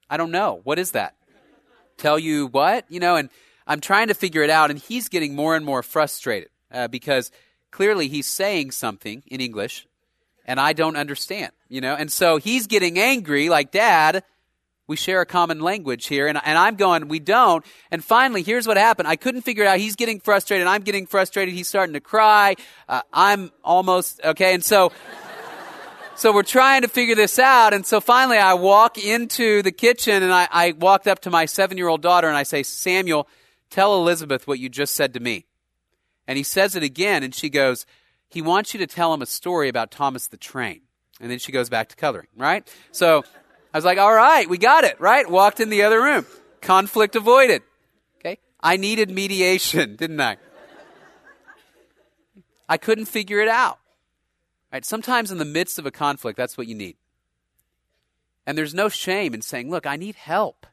I 0.09 0.17
don't 0.17 0.31
know. 0.31 0.61
What 0.63 0.79
is 0.79 0.91
that? 0.91 1.15
tell 1.97 2.19
you 2.19 2.47
what, 2.47 2.85
you 2.89 2.99
know, 2.99 3.15
and 3.15 3.29
I'm 3.67 3.81
trying 3.81 4.07
to 4.09 4.13
figure 4.13 4.43
it 4.43 4.49
out, 4.49 4.69
and 4.69 4.79
he's 4.79 5.09
getting 5.09 5.35
more 5.35 5.55
and 5.55 5.65
more 5.65 5.81
frustrated 5.83 6.49
uh, 6.71 6.87
because 6.87 7.31
clearly 7.71 8.07
he's 8.07 8.27
saying 8.27 8.71
something 8.71 9.23
in 9.27 9.41
English, 9.41 9.87
and 10.45 10.59
I 10.59 10.73
don't 10.73 10.95
understand, 10.95 11.51
you 11.69 11.81
know, 11.81 11.95
and 11.95 12.11
so 12.11 12.37
he's 12.37 12.67
getting 12.67 12.99
angry, 12.99 13.49
like, 13.49 13.71
Dad, 13.71 14.23
we 14.87 14.95
share 14.95 15.21
a 15.21 15.25
common 15.25 15.59
language 15.59 16.07
here, 16.07 16.27
and, 16.27 16.39
and 16.43 16.57
I'm 16.57 16.75
going, 16.75 17.07
we 17.07 17.19
don't. 17.19 17.65
And 17.91 18.03
finally, 18.03 18.43
here's 18.43 18.67
what 18.67 18.77
happened. 18.77 19.07
I 19.07 19.15
couldn't 19.15 19.41
figure 19.41 19.63
it 19.63 19.67
out. 19.67 19.79
He's 19.79 19.95
getting 19.95 20.19
frustrated. 20.19 20.67
I'm 20.67 20.83
getting 20.83 21.07
frustrated. 21.07 21.53
He's 21.53 21.67
starting 21.67 21.93
to 21.93 21.99
cry. 21.99 22.55
Uh, 22.87 23.01
I'm 23.11 23.51
almost, 23.63 24.21
okay, 24.23 24.53
and 24.53 24.63
so 24.63 24.91
so 26.15 26.31
we're 26.31 26.43
trying 26.43 26.83
to 26.83 26.87
figure 26.87 27.15
this 27.15 27.39
out. 27.39 27.73
And 27.73 27.85
so 27.85 27.99
finally 27.99 28.37
I 28.37 28.53
walk 28.53 28.97
into 28.97 29.61
the 29.61 29.71
kitchen 29.71 30.23
and 30.23 30.31
I, 30.31 30.47
I 30.49 30.71
walked 30.71 31.07
up 31.07 31.19
to 31.21 31.29
my 31.29 31.45
seven 31.45 31.77
year 31.77 31.87
old 31.87 32.01
daughter 32.01 32.27
and 32.27 32.37
I 32.37 32.43
say, 32.43 32.63
Samuel, 32.63 33.27
tell 33.69 33.95
Elizabeth 33.95 34.47
what 34.47 34.59
you 34.59 34.69
just 34.69 34.95
said 34.95 35.13
to 35.15 35.19
me. 35.19 35.45
And 36.27 36.37
he 36.37 36.43
says 36.43 36.75
it 36.75 36.83
again 36.83 37.21
and 37.21 37.35
she 37.35 37.49
goes, 37.49 37.85
he 38.29 38.41
wants 38.41 38.73
you 38.73 38.79
to 38.79 38.87
tell 38.87 39.13
him 39.13 39.21
a 39.21 39.25
story 39.25 39.67
about 39.67 39.91
Thomas 39.91 40.27
the 40.27 40.37
Train. 40.37 40.81
And 41.19 41.29
then 41.29 41.39
she 41.39 41.51
goes 41.51 41.69
back 41.69 41.89
to 41.89 41.95
coloring, 41.95 42.27
right? 42.35 42.67
So 42.91 43.23
I 43.75 43.77
was 43.77 43.83
like, 43.83 43.97
all 43.97 44.13
right, 44.13 44.47
we 44.49 44.57
got 44.57 44.85
it, 44.85 45.01
right? 45.01 45.29
Walked 45.29 45.59
in 45.59 45.67
the 45.69 45.83
other 45.83 46.01
room. 46.01 46.25
Conflict 46.61 47.13
avoided. 47.17 47.61
Okay. 48.19 48.39
I 48.61 48.77
needed 48.77 49.09
mediation, 49.11 49.95
didn't 49.97 50.21
I? 50.21 50.37
I 52.69 52.77
couldn't 52.77 53.07
figure 53.07 53.41
it 53.41 53.49
out. 53.49 53.79
Right? 54.71 54.85
Sometimes 54.85 55.29
in 55.29 55.39
the 55.39 55.43
midst 55.43 55.77
of 55.77 55.85
a 55.85 55.91
conflict, 55.91 56.37
that's 56.37 56.57
what 56.57 56.67
you 56.67 56.73
need. 56.73 56.95
And 58.47 58.57
there's 58.57 58.73
no 58.73 58.87
shame 58.87 59.33
in 59.33 59.41
saying, 59.41 59.69
look, 59.69 59.85
I 59.85 59.97
need 59.97 60.15
help. 60.15 60.65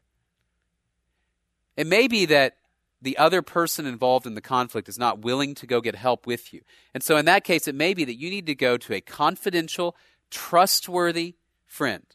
It 1.75 1.87
may 1.87 2.07
be 2.07 2.25
that 2.27 2.55
the 3.01 3.17
other 3.17 3.41
person 3.41 3.85
involved 3.85 4.25
in 4.25 4.35
the 4.35 4.39
conflict 4.39 4.87
is 4.87 4.97
not 4.97 5.19
willing 5.19 5.55
to 5.55 5.67
go 5.67 5.81
get 5.81 5.95
help 5.95 6.25
with 6.25 6.53
you. 6.53 6.61
And 6.93 7.03
so 7.03 7.17
in 7.17 7.25
that 7.25 7.43
case, 7.43 7.67
it 7.67 7.75
may 7.75 7.93
be 7.93 8.05
that 8.05 8.15
you 8.15 8.29
need 8.29 8.45
to 8.45 8.55
go 8.55 8.77
to 8.77 8.93
a 8.93 9.01
confidential, 9.01 9.93
trustworthy 10.31 11.35
friend 11.65 12.05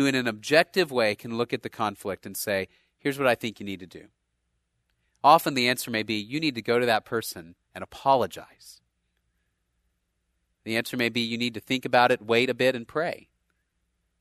who, 0.00 0.06
in 0.06 0.14
an 0.14 0.26
objective 0.26 0.90
way, 0.90 1.14
can 1.14 1.36
look 1.36 1.52
at 1.52 1.62
the 1.62 1.68
conflict 1.68 2.24
and 2.24 2.34
say, 2.34 2.68
here's 2.98 3.18
what 3.18 3.28
I 3.28 3.34
think 3.34 3.60
you 3.60 3.66
need 3.66 3.80
to 3.80 3.86
do. 3.86 4.06
Often 5.22 5.52
the 5.52 5.68
answer 5.68 5.90
may 5.90 6.02
be, 6.02 6.14
you 6.14 6.40
need 6.40 6.54
to 6.54 6.62
go 6.62 6.78
to 6.78 6.86
that 6.86 7.04
person 7.04 7.54
and 7.74 7.84
apologize. 7.84 8.80
The 10.64 10.78
answer 10.78 10.96
may 10.96 11.10
be 11.10 11.20
you 11.20 11.36
need 11.36 11.52
to 11.52 11.60
think 11.60 11.84
about 11.84 12.10
it, 12.10 12.22
wait 12.22 12.48
a 12.48 12.54
bit, 12.54 12.74
and 12.74 12.88
pray. 12.88 13.28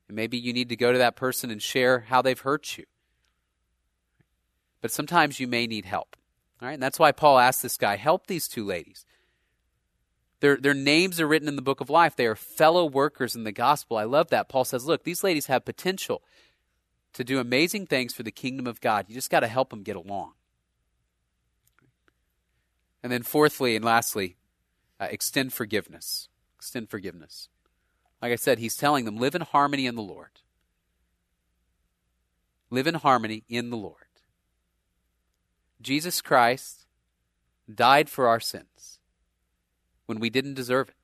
And 0.10 0.18
maybe 0.18 0.38
you 0.38 0.52
need 0.52 0.68
to 0.68 0.76
go 0.76 0.92
to 0.92 0.98
that 0.98 1.16
person 1.16 1.50
and 1.50 1.62
share 1.62 2.02
how 2.02 2.22
they've 2.22 2.38
hurt 2.38 2.78
you. 2.78 2.84
But 4.82 4.92
sometimes 4.92 5.40
you 5.40 5.48
may 5.48 5.66
need 5.66 5.86
help. 5.86 6.18
All 6.62 6.68
right, 6.68 6.74
and 6.74 6.84
that's 6.84 7.00
why 7.00 7.14
Paul 7.14 7.40
asked 7.40 7.62
this 7.62 7.78
guy, 7.78 7.96
help 7.96 8.28
these 8.28 8.50
two 8.50 8.66
ladies. 8.66 9.06
Their, 10.40 10.56
their 10.56 10.74
names 10.74 11.20
are 11.20 11.28
written 11.28 11.50
in 11.50 11.56
the 11.56 11.62
book 11.62 11.82
of 11.82 11.90
life. 11.90 12.16
They 12.16 12.26
are 12.26 12.36
fellow 12.36 12.86
workers 12.86 13.36
in 13.36 13.44
the 13.44 13.52
gospel. 13.52 13.98
I 13.98 14.04
love 14.04 14.30
that. 14.30 14.48
Paul 14.48 14.64
says, 14.64 14.86
look, 14.86 15.04
these 15.04 15.24
ladies 15.24 15.48
have 15.48 15.66
potential 15.66 16.22
to 17.14 17.24
do 17.24 17.40
amazing 17.40 17.88
things 17.88 18.14
for 18.14 18.24
the 18.24 18.32
kingdom 18.32 18.66
of 18.66 18.80
God. 18.80 19.06
You 19.08 19.16
just 19.16 19.30
got 19.30 19.42
to 19.42 19.48
help 19.48 19.70
them 19.70 19.84
get 19.84 19.96
along. 19.96 20.34
And 23.02 23.12
then, 23.12 23.24
fourthly 23.24 23.76
and 23.76 23.84
lastly, 23.84 24.36
uh, 25.00 25.08
extend 25.10 25.54
forgiveness. 25.54 26.28
Extend 26.58 26.90
forgiveness. 26.90 27.50
Like 28.22 28.34
I 28.34 28.36
said, 28.36 28.60
he's 28.60 28.76
telling 28.76 29.06
them 29.06 29.18
live 29.18 29.36
in 29.36 29.42
harmony 29.42 29.86
in 29.86 29.96
the 29.96 30.02
Lord. 30.02 30.42
Live 32.70 32.88
in 32.88 32.96
harmony 32.96 33.44
in 33.48 33.70
the 33.70 33.78
Lord. 33.78 33.96
Jesus 35.82 36.22
Christ 36.22 36.86
died 37.74 38.10
for 38.10 38.28
our 38.28 38.42
sins 38.42 38.99
when 40.10 40.20
we 40.20 40.32
didn't 40.32 40.56
deserve 40.56 40.90
it. 40.90 40.96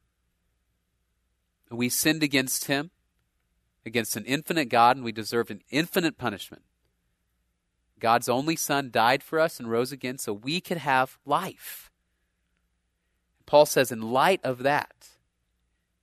We 1.70 1.90
sinned 1.90 2.24
against 2.24 2.66
him, 2.66 2.90
against 3.86 4.16
an 4.16 4.26
infinite 4.26 4.66
God, 4.66 4.96
and 4.96 5.06
we 5.06 5.12
deserved 5.12 5.52
an 5.52 5.62
infinite 5.70 6.18
punishment. 6.18 6.64
God's 8.00 8.28
only 8.28 8.56
Son 8.56 8.90
died 8.90 9.22
for 9.22 9.40
us 9.40 9.60
and 9.60 9.70
rose 9.70 9.92
again 9.92 10.18
so 10.18 10.34
we 10.34 10.60
could 10.60 10.80
have 10.80 11.20
life. 11.24 11.92
Paul 13.46 13.68
says, 13.68 13.92
in 13.92 14.02
light 14.02 14.42
of 14.44 14.64
that, 14.64 15.10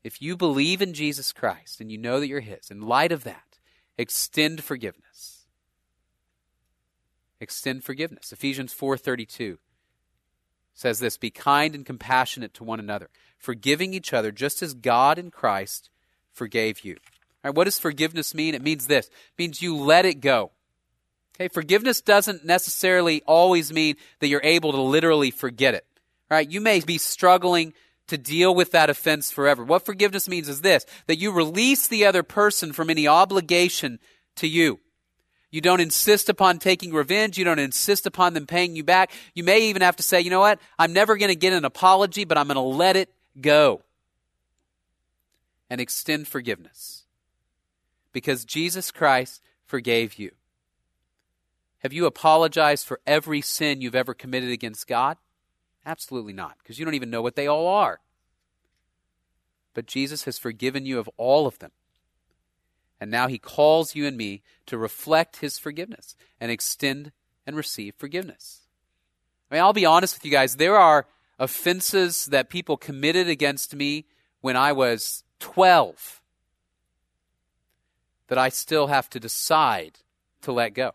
if 0.04 0.22
you 0.22 0.36
believe 0.36 0.80
in 0.80 0.94
Jesus 0.94 1.32
Christ 1.32 1.80
and 1.80 1.90
you 1.90 1.98
know 1.98 2.20
that 2.20 2.28
you're 2.28 2.38
His, 2.38 2.70
in 2.70 2.82
light 2.82 3.10
of 3.10 3.24
that, 3.24 3.58
extend 3.98 4.62
forgiveness. 4.62 5.48
Extend 7.40 7.82
forgiveness. 7.82 8.30
Ephesians 8.32 8.72
4:32 8.72 9.58
says 10.74 10.98
this, 10.98 11.16
"Be 11.16 11.30
kind 11.30 11.74
and 11.74 11.86
compassionate 11.86 12.54
to 12.54 12.64
one 12.64 12.80
another, 12.80 13.10
forgiving 13.38 13.94
each 13.94 14.12
other 14.12 14.32
just 14.32 14.62
as 14.62 14.74
God 14.74 15.18
in 15.18 15.30
Christ 15.30 15.90
forgave 16.32 16.80
you." 16.80 16.94
All 17.44 17.50
right, 17.50 17.54
what 17.54 17.64
does 17.64 17.78
forgiveness 17.78 18.34
mean? 18.34 18.54
It 18.54 18.62
means 18.62 18.86
this. 18.86 19.06
It 19.06 19.12
means 19.38 19.62
you 19.62 19.76
let 19.76 20.04
it 20.04 20.20
go. 20.20 20.52
Okay, 21.34 21.48
forgiveness 21.48 22.00
doesn't 22.00 22.44
necessarily 22.44 23.22
always 23.26 23.72
mean 23.72 23.96
that 24.20 24.28
you're 24.28 24.40
able 24.44 24.72
to 24.72 24.80
literally 24.80 25.30
forget 25.30 25.74
it. 25.74 25.86
Right, 26.30 26.48
you 26.48 26.60
may 26.60 26.80
be 26.80 26.98
struggling 26.98 27.74
to 28.06 28.16
deal 28.16 28.54
with 28.54 28.72
that 28.72 28.90
offense 28.90 29.30
forever. 29.30 29.64
What 29.64 29.84
forgiveness 29.84 30.28
means 30.28 30.48
is 30.48 30.60
this 30.60 30.86
that 31.06 31.18
you 31.18 31.32
release 31.32 31.86
the 31.86 32.04
other 32.04 32.22
person 32.22 32.72
from 32.72 32.90
any 32.90 33.06
obligation 33.06 33.98
to 34.36 34.46
you. 34.46 34.80
You 35.52 35.60
don't 35.60 35.80
insist 35.80 36.28
upon 36.30 36.58
taking 36.58 36.92
revenge. 36.92 37.38
You 37.38 37.44
don't 37.44 37.58
insist 37.58 38.06
upon 38.06 38.32
them 38.32 38.46
paying 38.46 38.74
you 38.74 38.82
back. 38.82 39.12
You 39.34 39.44
may 39.44 39.68
even 39.68 39.82
have 39.82 39.96
to 39.96 40.02
say, 40.02 40.20
you 40.20 40.30
know 40.30 40.40
what? 40.40 40.58
I'm 40.78 40.94
never 40.94 41.16
going 41.16 41.28
to 41.28 41.36
get 41.36 41.52
an 41.52 41.66
apology, 41.66 42.24
but 42.24 42.38
I'm 42.38 42.48
going 42.48 42.56
to 42.56 42.60
let 42.62 42.96
it 42.96 43.10
go 43.40 43.82
and 45.68 45.80
extend 45.80 46.26
forgiveness 46.26 47.04
because 48.12 48.46
Jesus 48.46 48.90
Christ 48.90 49.42
forgave 49.64 50.14
you. 50.14 50.32
Have 51.80 51.92
you 51.92 52.06
apologized 52.06 52.86
for 52.86 53.00
every 53.06 53.42
sin 53.42 53.80
you've 53.80 53.94
ever 53.94 54.14
committed 54.14 54.50
against 54.50 54.86
God? 54.86 55.18
Absolutely 55.84 56.32
not, 56.32 56.56
because 56.62 56.78
you 56.78 56.84
don't 56.84 56.94
even 56.94 57.10
know 57.10 57.22
what 57.22 57.36
they 57.36 57.46
all 57.46 57.66
are. 57.66 58.00
But 59.74 59.86
Jesus 59.86 60.24
has 60.24 60.38
forgiven 60.38 60.86
you 60.86 60.98
of 60.98 61.10
all 61.16 61.46
of 61.46 61.58
them. 61.58 61.72
And 63.02 63.10
now 63.10 63.26
he 63.26 63.36
calls 63.36 63.96
you 63.96 64.06
and 64.06 64.16
me 64.16 64.42
to 64.66 64.78
reflect 64.78 65.38
his 65.38 65.58
forgiveness 65.58 66.14
and 66.40 66.52
extend 66.52 67.10
and 67.44 67.56
receive 67.56 67.96
forgiveness. 67.96 68.60
I 69.50 69.56
mean, 69.56 69.64
I'll 69.64 69.72
be 69.72 69.84
honest 69.84 70.14
with 70.14 70.24
you 70.24 70.30
guys. 70.30 70.54
There 70.54 70.78
are 70.78 71.08
offenses 71.36 72.26
that 72.26 72.48
people 72.48 72.76
committed 72.76 73.26
against 73.26 73.74
me 73.74 74.04
when 74.40 74.56
I 74.56 74.70
was 74.70 75.24
12 75.40 76.22
that 78.28 78.38
I 78.38 78.50
still 78.50 78.86
have 78.86 79.10
to 79.10 79.18
decide 79.18 79.98
to 80.42 80.52
let 80.52 80.72
go. 80.72 80.92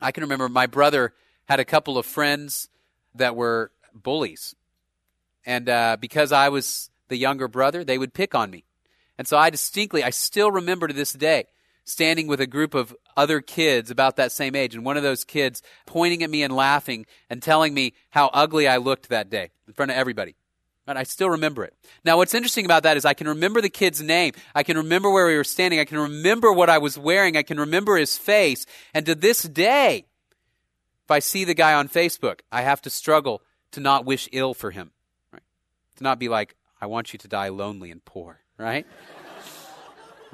I 0.00 0.10
can 0.10 0.22
remember 0.22 0.48
my 0.48 0.66
brother 0.66 1.12
had 1.50 1.60
a 1.60 1.66
couple 1.66 1.98
of 1.98 2.06
friends 2.06 2.70
that 3.14 3.36
were 3.36 3.72
bullies. 3.92 4.56
And 5.44 5.68
uh, 5.68 5.98
because 6.00 6.32
I 6.32 6.48
was 6.48 6.88
the 7.08 7.18
younger 7.18 7.46
brother, 7.46 7.84
they 7.84 7.98
would 7.98 8.14
pick 8.14 8.34
on 8.34 8.50
me. 8.50 8.64
And 9.20 9.28
so 9.28 9.36
I 9.36 9.50
distinctly, 9.50 10.02
I 10.02 10.08
still 10.08 10.50
remember 10.50 10.88
to 10.88 10.94
this 10.94 11.12
day, 11.12 11.44
standing 11.84 12.26
with 12.26 12.40
a 12.40 12.46
group 12.46 12.72
of 12.72 12.96
other 13.18 13.42
kids 13.42 13.90
about 13.90 14.16
that 14.16 14.32
same 14.32 14.56
age, 14.56 14.74
and 14.74 14.82
one 14.82 14.96
of 14.96 15.02
those 15.02 15.24
kids 15.24 15.60
pointing 15.84 16.22
at 16.22 16.30
me 16.30 16.42
and 16.42 16.56
laughing 16.56 17.04
and 17.28 17.42
telling 17.42 17.74
me 17.74 17.92
how 18.08 18.30
ugly 18.32 18.66
I 18.66 18.78
looked 18.78 19.10
that 19.10 19.28
day 19.28 19.50
in 19.68 19.74
front 19.74 19.90
of 19.90 19.98
everybody. 19.98 20.36
And 20.86 20.98
I 20.98 21.02
still 21.02 21.28
remember 21.28 21.64
it. 21.64 21.74
Now, 22.02 22.16
what's 22.16 22.32
interesting 22.32 22.64
about 22.64 22.84
that 22.84 22.96
is 22.96 23.04
I 23.04 23.12
can 23.12 23.28
remember 23.28 23.60
the 23.60 23.68
kid's 23.68 24.00
name. 24.00 24.32
I 24.54 24.62
can 24.62 24.78
remember 24.78 25.10
where 25.10 25.26
we 25.26 25.36
were 25.36 25.44
standing. 25.44 25.80
I 25.80 25.84
can 25.84 25.98
remember 25.98 26.50
what 26.50 26.70
I 26.70 26.78
was 26.78 26.96
wearing. 26.96 27.36
I 27.36 27.42
can 27.42 27.60
remember 27.60 27.98
his 27.98 28.16
face. 28.16 28.64
And 28.94 29.04
to 29.04 29.14
this 29.14 29.42
day, 29.42 30.06
if 31.04 31.10
I 31.10 31.18
see 31.18 31.44
the 31.44 31.52
guy 31.52 31.74
on 31.74 31.90
Facebook, 31.90 32.40
I 32.50 32.62
have 32.62 32.80
to 32.80 32.88
struggle 32.88 33.42
to 33.72 33.80
not 33.80 34.06
wish 34.06 34.30
ill 34.32 34.54
for 34.54 34.70
him. 34.70 34.92
Right? 35.30 35.42
To 35.96 36.04
not 36.04 36.18
be 36.18 36.30
like, 36.30 36.56
I 36.80 36.86
want 36.86 37.12
you 37.12 37.18
to 37.18 37.28
die 37.28 37.50
lonely 37.50 37.90
and 37.90 38.02
poor, 38.02 38.40
right? 38.60 38.86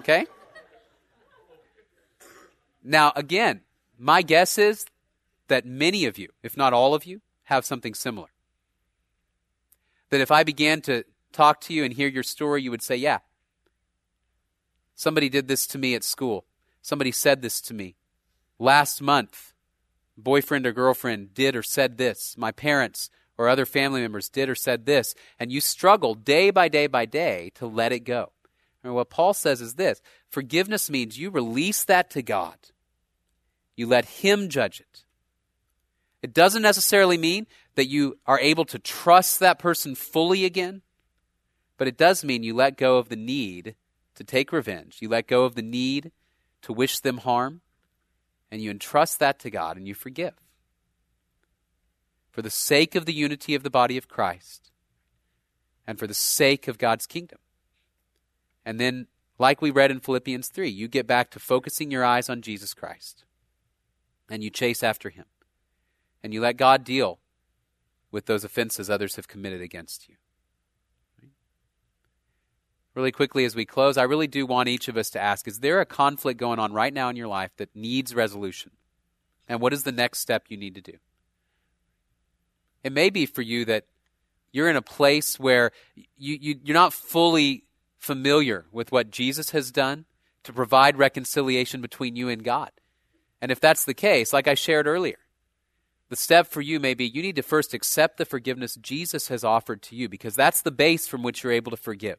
okay? 0.01 0.27
Now, 2.83 3.13
again, 3.17 3.63
my 3.99 4.23
guess 4.23 4.59
is 4.59 4.87
that 5.49 5.65
many 5.65 6.05
of 6.05 6.19
you, 6.19 6.29
if 6.43 6.57
not 6.57 6.73
all 6.73 6.95
of 6.95 7.05
you, 7.05 7.21
have 7.45 7.65
something 7.65 7.95
similar. 7.95 8.29
That 10.11 10.21
if 10.21 10.31
I 10.31 10.45
began 10.45 10.81
to 10.83 11.05
talk 11.33 11.61
to 11.63 11.75
you 11.75 11.85
and 11.85 11.93
hear 11.93 12.09
your 12.09 12.23
story, 12.23 12.63
you 12.63 12.71
would 12.71 12.83
say, 12.83 12.97
Yeah, 12.97 13.19
somebody 14.95 15.29
did 15.29 15.49
this 15.49 15.67
to 15.69 15.79
me 15.79 15.95
at 15.95 16.05
school. 16.05 16.45
Somebody 16.83 17.11
said 17.11 17.43
this 17.43 17.61
to 17.63 17.75
me. 17.75 17.97
Last 18.59 19.03
month, 19.03 19.53
boyfriend 20.17 20.67
or 20.67 20.73
girlfriend 20.73 21.35
did 21.35 21.57
or 21.57 21.63
said 21.63 21.99
this. 21.99 22.37
My 22.39 22.53
parents 22.53 23.11
or 23.39 23.49
other 23.49 23.67
family 23.67 24.01
members 24.01 24.29
did 24.29 24.49
or 24.49 24.55
said 24.55 24.87
this. 24.87 25.15
And 25.39 25.53
you 25.53 25.61
struggle 25.61 26.15
day 26.15 26.51
by 26.51 26.69
day 26.69 26.87
by 26.87 27.05
day 27.05 27.53
to 27.57 27.67
let 27.67 27.93
it 27.93 28.01
go. 28.01 28.33
And 28.83 28.95
what 28.95 29.11
Paul 29.11 29.35
says 29.35 29.61
is 29.61 29.75
this 29.75 30.01
forgiveness 30.29 30.89
means 30.89 31.19
you 31.19 31.31
release 31.31 31.85
that 31.85 32.11
to 32.11 32.23
God, 32.23 32.57
you 33.75 33.87
let 33.87 34.05
Him 34.05 34.49
judge 34.49 34.81
it. 34.81 35.05
It 36.23 36.33
doesn't 36.33 36.63
necessarily 36.63 37.19
mean 37.19 37.47
that 37.75 37.89
you 37.89 38.19
are 38.27 38.41
able 38.41 38.65
to 38.67 38.79
trust 38.79 39.39
that 39.41 39.59
person 39.59 39.95
fully 39.95 40.45
again, 40.45 40.83
but 41.77 41.89
it 41.89 41.97
does 41.97 42.25
mean 42.25 42.43
you 42.43 42.55
let 42.55 42.77
go 42.77 42.97
of 42.97 43.09
the 43.09 43.17
need 43.17 43.75
to 44.15 44.25
take 44.25 44.51
revenge. 44.51 44.99
You 45.01 45.09
let 45.09 45.27
go 45.27 45.45
of 45.45 45.55
the 45.55 45.63
need 45.63 46.11
to 46.63 46.73
wish 46.73 47.01
them 47.01 47.19
harm, 47.19 47.61
and 48.51 48.63
you 48.63 48.71
entrust 48.71 49.19
that 49.19 49.39
to 49.41 49.51
God 49.51 49.77
and 49.77 49.87
you 49.87 49.95
forgive. 49.95 50.35
For 52.37 52.43
the 52.43 52.51
sake 52.51 52.95
of 52.95 53.07
the 53.07 53.15
unity 53.15 53.55
of 53.55 53.63
the 53.63 53.71
body 53.71 53.97
of 53.97 54.09
Christ 54.09 54.71
and 55.87 55.99
for 55.99 56.07
the 56.07 56.13
sake 56.13 56.69
of 56.69 56.77
God's 56.77 57.07
kingdom. 57.07 57.39
And 58.63 58.79
then, 58.79 59.07
like 59.39 59.63
we 59.63 59.71
read 59.71 59.91
in 59.91 60.01
Philippians 60.01 60.49
3, 60.49 60.69
you 60.69 60.87
get 60.87 61.07
back 61.07 61.31
to 61.31 61.41
focusing 61.41 61.91
your 61.91 62.05
eyes 62.05 62.29
on 62.29 62.43
Jesus 62.43 62.75
Christ 62.75 63.25
and 64.29 64.45
you 64.45 64.51
chase 64.51 64.83
after 64.83 65.09
him 65.09 65.25
and 66.23 66.35
you 66.35 66.43
let 66.43 66.59
God 66.59 66.85
deal 66.85 67.21
with 68.11 68.27
those 68.27 68.45
offenses 68.45 68.91
others 68.91 69.17
have 69.17 69.29
committed 69.29 69.63
against 69.63 70.07
you. 70.07 70.17
Really 72.95 73.13
quickly 73.13 73.47
as 73.47 73.57
we 73.57 73.65
close, 73.65 73.97
I 73.97 74.03
really 74.03 74.27
do 74.27 74.45
want 74.45 74.69
each 74.69 74.89
of 74.89 74.99
us 74.99 75.09
to 75.13 75.19
ask 75.19 75.49
Is 75.49 75.61
there 75.61 75.81
a 75.81 75.87
conflict 75.87 76.39
going 76.39 76.59
on 76.59 76.75
right 76.75 76.93
now 76.93 77.09
in 77.09 77.17
your 77.17 77.29
life 77.29 77.53
that 77.57 77.75
needs 77.75 78.15
resolution? 78.15 78.73
And 79.49 79.59
what 79.59 79.73
is 79.73 79.85
the 79.85 79.91
next 79.93 80.19
step 80.19 80.45
you 80.51 80.59
need 80.59 80.75
to 80.75 80.83
do? 80.83 80.99
It 82.87 82.93
may 82.93 83.11
be 83.11 83.27
for 83.27 83.43
you 83.43 83.65
that 83.65 83.85
you're 84.53 84.69
in 84.69 84.77
a 84.77 84.81
place 84.81 85.41
where 85.41 85.73
you, 86.17 86.39
you, 86.41 86.61
you're 86.63 86.73
not 86.73 86.93
fully 86.93 87.65
familiar 87.99 88.67
with 88.71 88.93
what 88.93 89.11
Jesus 89.11 89.51
has 89.51 89.73
done 89.73 90.05
to 90.45 90.53
provide 90.53 90.97
reconciliation 90.97 91.81
between 91.81 92.15
you 92.15 92.29
and 92.29 92.45
God. 92.45 92.71
And 93.43 93.51
if 93.51 93.59
that's 93.59 93.85
the 93.85 93.93
case, 93.93 94.33
like 94.33 94.47
I 94.47 94.55
shared 94.55 94.87
earlier, 94.87 95.19
the 96.11 96.15
step 96.15 96.47
for 96.47 96.61
you 96.61 96.79
may 96.79 96.95
be 96.95 97.09
you 97.09 97.23
need 97.23 97.35
to 97.35 97.43
first 97.43 97.75
accept 97.75 98.19
the 98.19 98.25
forgiveness 98.25 98.77
Jesus 98.77 99.27
has 99.27 99.43
offered 99.43 99.83
to 99.83 99.97
you 99.97 100.09
because 100.09 100.37
that's 100.37 100.63
the 100.63 100.71
base 100.71 101.09
from 101.09 101.25
which 101.25 101.43
you're 101.43 101.53
able 101.53 101.73
to 101.73 101.77
forgive. 101.77 102.19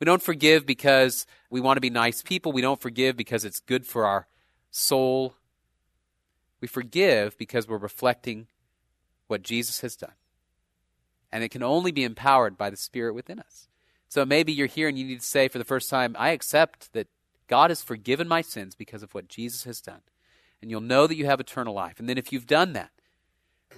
We 0.00 0.06
don't 0.06 0.24
forgive 0.24 0.66
because 0.66 1.24
we 1.50 1.60
want 1.60 1.76
to 1.76 1.80
be 1.80 1.88
nice 1.88 2.20
people. 2.20 2.50
We 2.50 2.62
don't 2.62 2.82
forgive 2.82 3.16
because 3.16 3.44
it's 3.44 3.60
good 3.60 3.86
for 3.86 4.06
our 4.06 4.26
soul. 4.72 5.36
We 6.60 6.66
forgive 6.66 7.38
because 7.38 7.68
we're 7.68 7.78
reflecting 7.78 8.48
what 9.26 9.42
Jesus 9.42 9.80
has 9.80 9.96
done. 9.96 10.14
And 11.32 11.42
it 11.42 11.50
can 11.50 11.62
only 11.62 11.92
be 11.92 12.04
empowered 12.04 12.56
by 12.56 12.70
the 12.70 12.76
Spirit 12.76 13.14
within 13.14 13.40
us. 13.40 13.68
So 14.08 14.24
maybe 14.24 14.52
you're 14.52 14.66
here 14.66 14.88
and 14.88 14.98
you 14.98 15.04
need 15.04 15.20
to 15.20 15.26
say 15.26 15.48
for 15.48 15.58
the 15.58 15.64
first 15.64 15.90
time, 15.90 16.14
I 16.18 16.30
accept 16.30 16.92
that 16.92 17.08
God 17.48 17.70
has 17.70 17.82
forgiven 17.82 18.28
my 18.28 18.42
sins 18.42 18.74
because 18.74 19.02
of 19.02 19.14
what 19.14 19.28
Jesus 19.28 19.64
has 19.64 19.80
done. 19.80 20.02
And 20.62 20.70
you'll 20.70 20.80
know 20.80 21.06
that 21.06 21.16
you 21.16 21.26
have 21.26 21.40
eternal 21.40 21.74
life. 21.74 21.98
And 21.98 22.08
then 22.08 22.18
if 22.18 22.32
you've 22.32 22.46
done 22.46 22.72
that, 22.74 22.90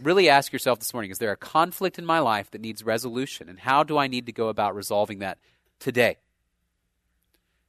really 0.02 0.28
ask 0.28 0.52
yourself 0.52 0.78
this 0.78 0.92
morning 0.92 1.10
is 1.10 1.18
there 1.18 1.32
a 1.32 1.36
conflict 1.36 1.98
in 1.98 2.04
my 2.04 2.18
life 2.18 2.50
that 2.50 2.60
needs 2.60 2.84
resolution? 2.84 3.48
And 3.48 3.58
how 3.58 3.82
do 3.82 3.96
I 3.98 4.06
need 4.06 4.26
to 4.26 4.32
go 4.32 4.48
about 4.48 4.74
resolving 4.74 5.20
that 5.20 5.38
today? 5.80 6.18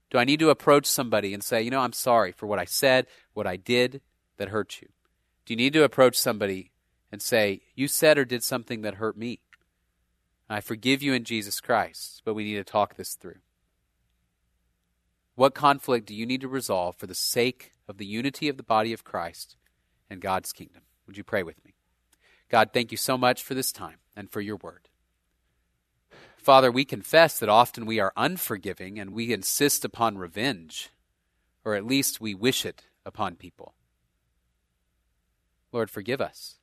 Do 0.10 0.18
I 0.18 0.24
need 0.24 0.40
to 0.40 0.50
approach 0.50 0.86
somebody 0.86 1.34
and 1.34 1.44
say, 1.44 1.62
you 1.62 1.72
know, 1.72 1.82
I'm 1.82 1.94
sorry 1.94 2.32
for 2.32 2.48
what 2.48 2.60
I 2.60 2.66
said, 2.66 3.08
what 3.34 3.48
I 3.48 3.56
did 3.58 4.02
that 4.38 4.50
hurt 4.50 4.82
you? 4.82 4.88
Do 5.46 5.54
you 5.54 5.58
need 5.58 5.74
to 5.74 5.84
approach 5.84 6.18
somebody 6.18 6.72
and 7.12 7.22
say, 7.22 7.62
you 7.76 7.88
said 7.88 8.18
or 8.18 8.26
did 8.26 8.44
something 8.44 8.82
that 8.82 8.96
hurt 8.96 9.18
me? 9.18 9.40
I 10.50 10.62
forgive 10.62 11.02
you 11.02 11.14
in 11.14 11.24
Jesus 11.24 11.60
Christ, 11.60 12.22
but 12.24 12.34
we 12.34 12.44
need 12.44 12.56
to 12.56 12.64
talk 12.64 12.96
this 12.96 13.16
through. 13.16 13.40
What 15.36 15.54
conflict 15.54 16.08
do 16.08 16.16
you 16.16 16.26
need 16.26 16.42
to 16.42 16.48
resolve 16.48 16.96
for 16.96 17.06
the 17.06 17.14
sake 17.14 17.74
of 17.88 17.98
the 17.98 18.06
unity 18.06 18.50
of 18.50 18.58
the 18.58 18.64
body 18.64 18.94
of 18.94 19.04
Christ 19.04 19.56
and 20.10 20.22
God's 20.22 20.52
kingdom? 20.52 20.84
Would 21.06 21.18
you 21.18 21.24
pray 21.24 21.44
with 21.44 21.64
me? 21.64 21.76
God, 22.50 22.70
thank 22.74 22.92
you 22.92 22.98
so 22.98 23.18
much 23.18 23.44
for 23.44 23.54
this 23.54 23.72
time 23.72 23.98
and 24.16 24.30
for 24.30 24.42
your 24.42 24.56
word. 24.56 24.88
Father, 26.38 26.72
we 26.72 26.86
confess 26.86 27.38
that 27.40 27.50
often 27.50 27.86
we 27.86 28.00
are 28.00 28.14
unforgiving 28.16 29.00
and 29.00 29.12
we 29.12 29.34
insist 29.34 29.84
upon 29.84 30.18
revenge, 30.18 30.90
or 31.66 31.76
at 31.76 31.86
least 31.86 32.22
we 32.22 32.34
wish 32.34 32.66
it 32.66 32.86
upon 33.06 33.36
people. 33.36 33.74
Lord, 35.74 35.90
forgive 35.90 36.22
us. 36.22 36.56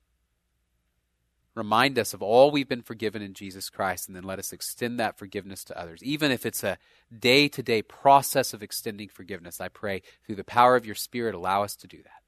Remind 1.55 1.98
us 2.00 2.14
of 2.14 2.22
all 2.22 2.50
we've 2.50 2.68
been 2.68 2.82
forgiven 2.82 3.22
in 3.22 3.32
Jesus 3.32 3.70
Christ, 3.70 4.09
and 4.09 4.16
then 4.16 4.24
let 4.24 4.40
us 4.40 4.52
extend 4.52 4.98
that 4.98 5.18
forgiveness 5.18 5.62
to 5.64 5.78
others. 5.78 6.02
Even 6.02 6.32
if 6.32 6.44
it's 6.44 6.64
a 6.64 6.78
day 7.16 7.46
to 7.48 7.62
day 7.62 7.80
process 7.80 8.52
of 8.52 8.62
extending 8.62 9.09
forgiveness, 9.09 9.61
I 9.61 9.68
pray 9.68 10.02
through 10.26 10.34
the 10.34 10.44
power 10.44 10.74
of 10.74 10.84
your 10.84 10.96
Spirit, 10.96 11.34
allow 11.34 11.62
us 11.62 11.76
to 11.76 11.86
do 11.86 11.98
that. 12.02 12.22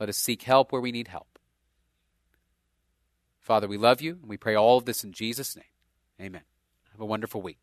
Let 0.00 0.08
us 0.08 0.16
seek 0.16 0.42
help 0.42 0.72
where 0.72 0.80
we 0.80 0.90
need 0.90 1.08
help. 1.08 1.38
Father, 3.38 3.68
we 3.68 3.76
love 3.76 4.00
you, 4.00 4.18
and 4.20 4.28
we 4.28 4.36
pray 4.36 4.56
all 4.56 4.78
of 4.78 4.86
this 4.86 5.04
in 5.04 5.12
Jesus' 5.12 5.54
name. 5.54 5.64
Amen. 6.20 6.42
Have 6.92 7.00
a 7.00 7.06
wonderful 7.06 7.42
week. 7.42 7.58